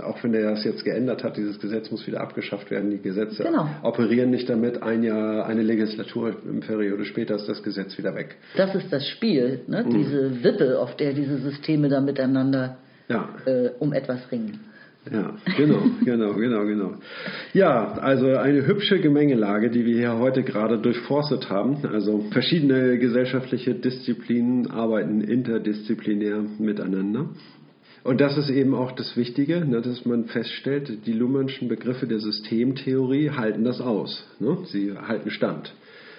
auch 0.02 0.22
wenn 0.22 0.32
der 0.32 0.50
das 0.50 0.64
jetzt 0.64 0.84
geändert 0.84 1.24
hat, 1.24 1.36
dieses 1.36 1.58
Gesetz 1.58 1.90
muss 1.90 2.06
wieder 2.06 2.20
abgeschafft 2.20 2.70
werden. 2.70 2.90
Die 2.90 2.98
Gesetze 3.00 3.44
Genau. 3.44 3.66
operieren 3.82 4.30
nicht 4.30 4.48
damit. 4.50 4.82
Ein 4.82 5.04
Jahr, 5.04 5.46
eine 5.46 5.62
Legislaturperiode 5.62 7.04
später 7.04 7.36
ist 7.36 7.48
das 7.48 7.62
Gesetz 7.62 7.96
wieder 7.96 8.14
weg. 8.14 8.36
Das 8.56 8.74
ist 8.74 8.92
das 8.92 9.06
Spiel, 9.08 9.60
ne? 9.68 9.84
Mhm. 9.84 9.90
diese 9.94 10.42
Wippe, 10.44 10.78
auf 10.80 10.96
der 10.96 11.12
diese 11.12 11.38
Systeme 11.38 11.77
da 11.88 12.00
miteinander 12.00 12.78
Ja. 13.08 13.28
äh, 13.46 13.70
um 13.78 13.92
etwas 13.92 14.30
ringen. 14.32 14.60
Ja, 15.10 15.34
genau, 15.56 15.80
genau, 16.04 16.34
genau, 16.34 16.66
genau. 16.66 16.94
Ja, 17.54 17.92
also 17.92 18.36
eine 18.36 18.66
hübsche 18.66 18.98
Gemengelage, 18.98 19.70
die 19.70 19.86
wir 19.86 19.94
hier 19.96 20.18
heute 20.18 20.42
gerade 20.42 20.78
durchforstet 20.78 21.48
haben. 21.48 21.78
Also 21.86 22.26
verschiedene 22.30 22.98
gesellschaftliche 22.98 23.74
Disziplinen 23.74 24.70
arbeiten 24.70 25.22
interdisziplinär 25.22 26.42
miteinander. 26.58 27.30
Und 28.04 28.20
das 28.20 28.36
ist 28.36 28.50
eben 28.50 28.74
auch 28.74 28.92
das 28.92 29.16
Wichtige, 29.16 29.64
ne, 29.64 29.80
dass 29.80 30.04
man 30.04 30.26
feststellt, 30.26 31.06
die 31.06 31.12
Luhmannschen 31.12 31.68
Begriffe 31.68 32.06
der 32.06 32.18
Systemtheorie 32.20 33.30
halten 33.30 33.64
das 33.64 33.80
aus. 33.80 34.24
Ne? 34.40 34.58
Sie 34.66 34.92
halten 34.96 35.30
stand. 35.30 35.72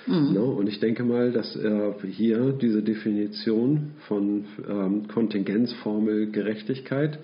Ne? 0.10 0.42
Und 0.42 0.68
ich 0.68 0.80
denke 0.80 1.04
mal, 1.04 1.32
dass 1.32 1.56
äh, 1.56 1.92
hier 2.08 2.52
diese 2.52 2.82
Definition 2.82 3.92
von 4.08 4.46
ähm, 4.68 5.08
Kontingenzformel 5.08 6.32
Gerechtigkeit 6.32 7.20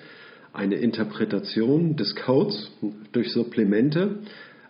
eine 0.54 0.76
Interpretation 0.76 1.96
des 1.96 2.16
Codes 2.16 2.72
durch 3.12 3.32
Supplemente, 3.32 4.20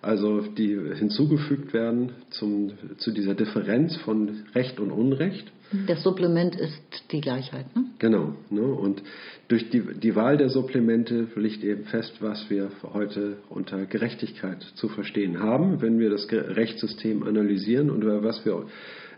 also 0.05 0.41
die 0.41 0.79
hinzugefügt 0.93 1.73
werden 1.73 2.11
zum, 2.29 2.73
zu 2.97 3.11
dieser 3.11 3.33
Differenz 3.33 3.95
von 3.97 4.43
Recht 4.53 4.79
und 4.79 4.91
Unrecht. 4.91 5.51
Das 5.87 6.03
Supplement 6.03 6.55
ist 6.55 6.79
die 7.11 7.21
Gleichheit. 7.21 7.75
Ne? 7.75 7.85
Genau. 7.97 8.35
Ne? 8.51 8.61
Und 8.61 9.01
durch 9.47 9.69
die, 9.71 9.81
die 9.81 10.15
Wahl 10.15 10.37
der 10.37 10.49
Supplemente 10.49 11.27
liegt 11.35 11.63
eben 11.63 11.85
fest, 11.85 12.13
was 12.19 12.49
wir 12.49 12.69
heute 12.93 13.37
unter 13.49 13.85
Gerechtigkeit 13.85 14.61
zu 14.75 14.89
verstehen 14.89 15.39
haben, 15.39 15.81
wenn 15.81 15.97
wir 15.99 16.11
das 16.11 16.27
Rechtssystem 16.31 17.23
analysieren 17.23 17.89
und 17.89 18.03
über 18.03 18.23
was 18.23 18.45
wir 18.45 18.67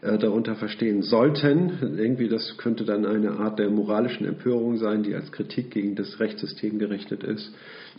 äh, 0.02 0.18
darunter 0.18 0.56
verstehen 0.56 1.02
sollten. 1.02 1.98
Irgendwie, 1.98 2.28
das 2.28 2.58
könnte 2.58 2.86
dann 2.86 3.06
eine 3.06 3.32
Art 3.32 3.60
der 3.60 3.70
moralischen 3.70 4.26
Empörung 4.28 4.78
sein, 4.78 5.04
die 5.04 5.16
als 5.16 5.32
Kritik 5.32 5.72
gegen 5.72 5.95
das 5.95 6.20
Rechtssystem 6.20 6.80
gerichtet 6.80 7.24
ist. 7.24 7.52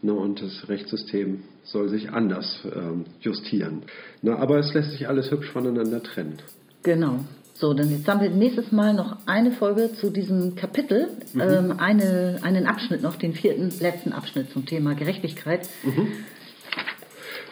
Ne? 0.02 0.12
Und 0.12 0.40
das 0.42 0.68
Rechtssystem 0.68 1.42
soll 1.64 1.88
sich 1.88 2.10
anders 2.10 2.60
ähm, 2.74 3.04
justieren. 3.20 3.82
Na, 4.22 4.36
aber 4.36 4.58
es 4.58 4.72
lässt 4.74 4.92
sich 4.92 5.08
alles 5.08 5.30
hübsch 5.30 5.50
voneinander 5.50 6.02
trennen. 6.02 6.38
Genau. 6.82 7.24
So, 7.54 7.74
dann 7.74 7.90
jetzt 7.90 8.06
haben 8.06 8.20
wir 8.20 8.30
nächstes 8.30 8.70
Mal 8.70 8.94
noch 8.94 9.16
eine 9.26 9.50
Folge 9.50 9.90
zu 9.94 10.10
diesem 10.10 10.54
Kapitel, 10.54 11.08
Mhm. 11.34 11.40
ähm, 11.40 11.74
eine, 11.78 12.38
einen 12.42 12.66
Abschnitt 12.66 13.02
noch, 13.02 13.16
den 13.16 13.32
vierten, 13.34 13.72
letzten 13.80 14.12
Abschnitt 14.12 14.50
zum 14.52 14.64
Thema 14.64 14.94
Gerechtigkeit. 14.94 15.68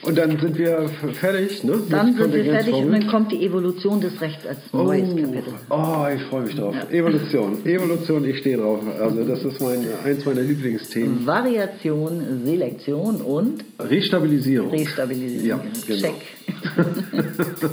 Und 0.07 0.17
dann 0.17 0.39
sind 0.39 0.57
wir 0.57 0.89
fertig, 1.15 1.65
ne? 1.65 1.81
Dann 1.91 2.15
sind 2.15 2.33
wir 2.33 2.45
fertig 2.45 2.75
und 2.75 2.93
dann 2.93 3.09
kommt 3.09 3.33
die 3.33 3.45
Evolution 3.45 4.01
des 4.01 4.21
Rechts 4.21 4.47
als 4.47 4.73
neues 4.73 5.09
Kapitel. 5.09 5.53
Oh, 5.69 6.07
ich 6.15 6.23
freue 6.23 6.43
mich 6.43 6.55
drauf. 6.55 6.77
Evolution. 6.93 7.67
Evolution, 7.67 8.25
ich 8.25 8.39
stehe 8.39 8.57
drauf. 8.57 8.81
Also 9.01 9.25
das 9.25 9.43
ist 9.45 9.61
mein, 9.61 9.85
eins 10.05 10.25
meiner 10.25 10.43
Lieblingsthemen. 10.43 11.27
Variation, 11.27 12.43
Selektion 12.45 13.17
und 13.21 13.65
Restabilisierung. 13.81 14.71
Restabilisierung. 14.71 15.61
Ja, 15.61 15.61
genau. 15.87 16.01
Check. 16.01 16.15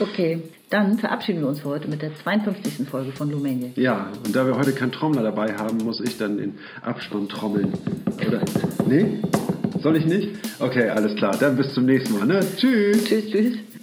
okay, 0.00 0.38
dann 0.70 0.98
verabschieden 0.98 1.40
wir 1.40 1.48
uns 1.48 1.60
für 1.60 1.68
heute 1.68 1.88
mit 1.88 2.00
der 2.02 2.14
52. 2.14 2.88
Folge 2.88 3.10
von 3.10 3.30
Lumania. 3.30 3.70
Ja, 3.74 4.12
und 4.24 4.36
da 4.36 4.46
wir 4.46 4.56
heute 4.56 4.72
keinen 4.72 4.92
Trommler 4.92 5.22
dabei 5.22 5.54
haben, 5.54 5.78
muss 5.78 6.00
ich 6.00 6.16
dann 6.16 6.38
den 6.38 6.54
Abspann 6.82 7.28
trommeln. 7.28 7.72
Oder? 8.26 8.40
Nee? 8.86 9.20
Soll 9.84 9.96
ich 9.98 10.06
nicht? 10.06 10.30
Okay, 10.60 10.88
alles 10.88 11.14
klar. 11.14 11.36
Dann 11.38 11.56
bis 11.56 11.74
zum 11.74 11.84
nächsten 11.84 12.18
Mal. 12.18 12.24
Ne? 12.24 12.40
Tschüss. 12.56 13.04
Tschüss, 13.04 13.30
tschüss. 13.30 13.73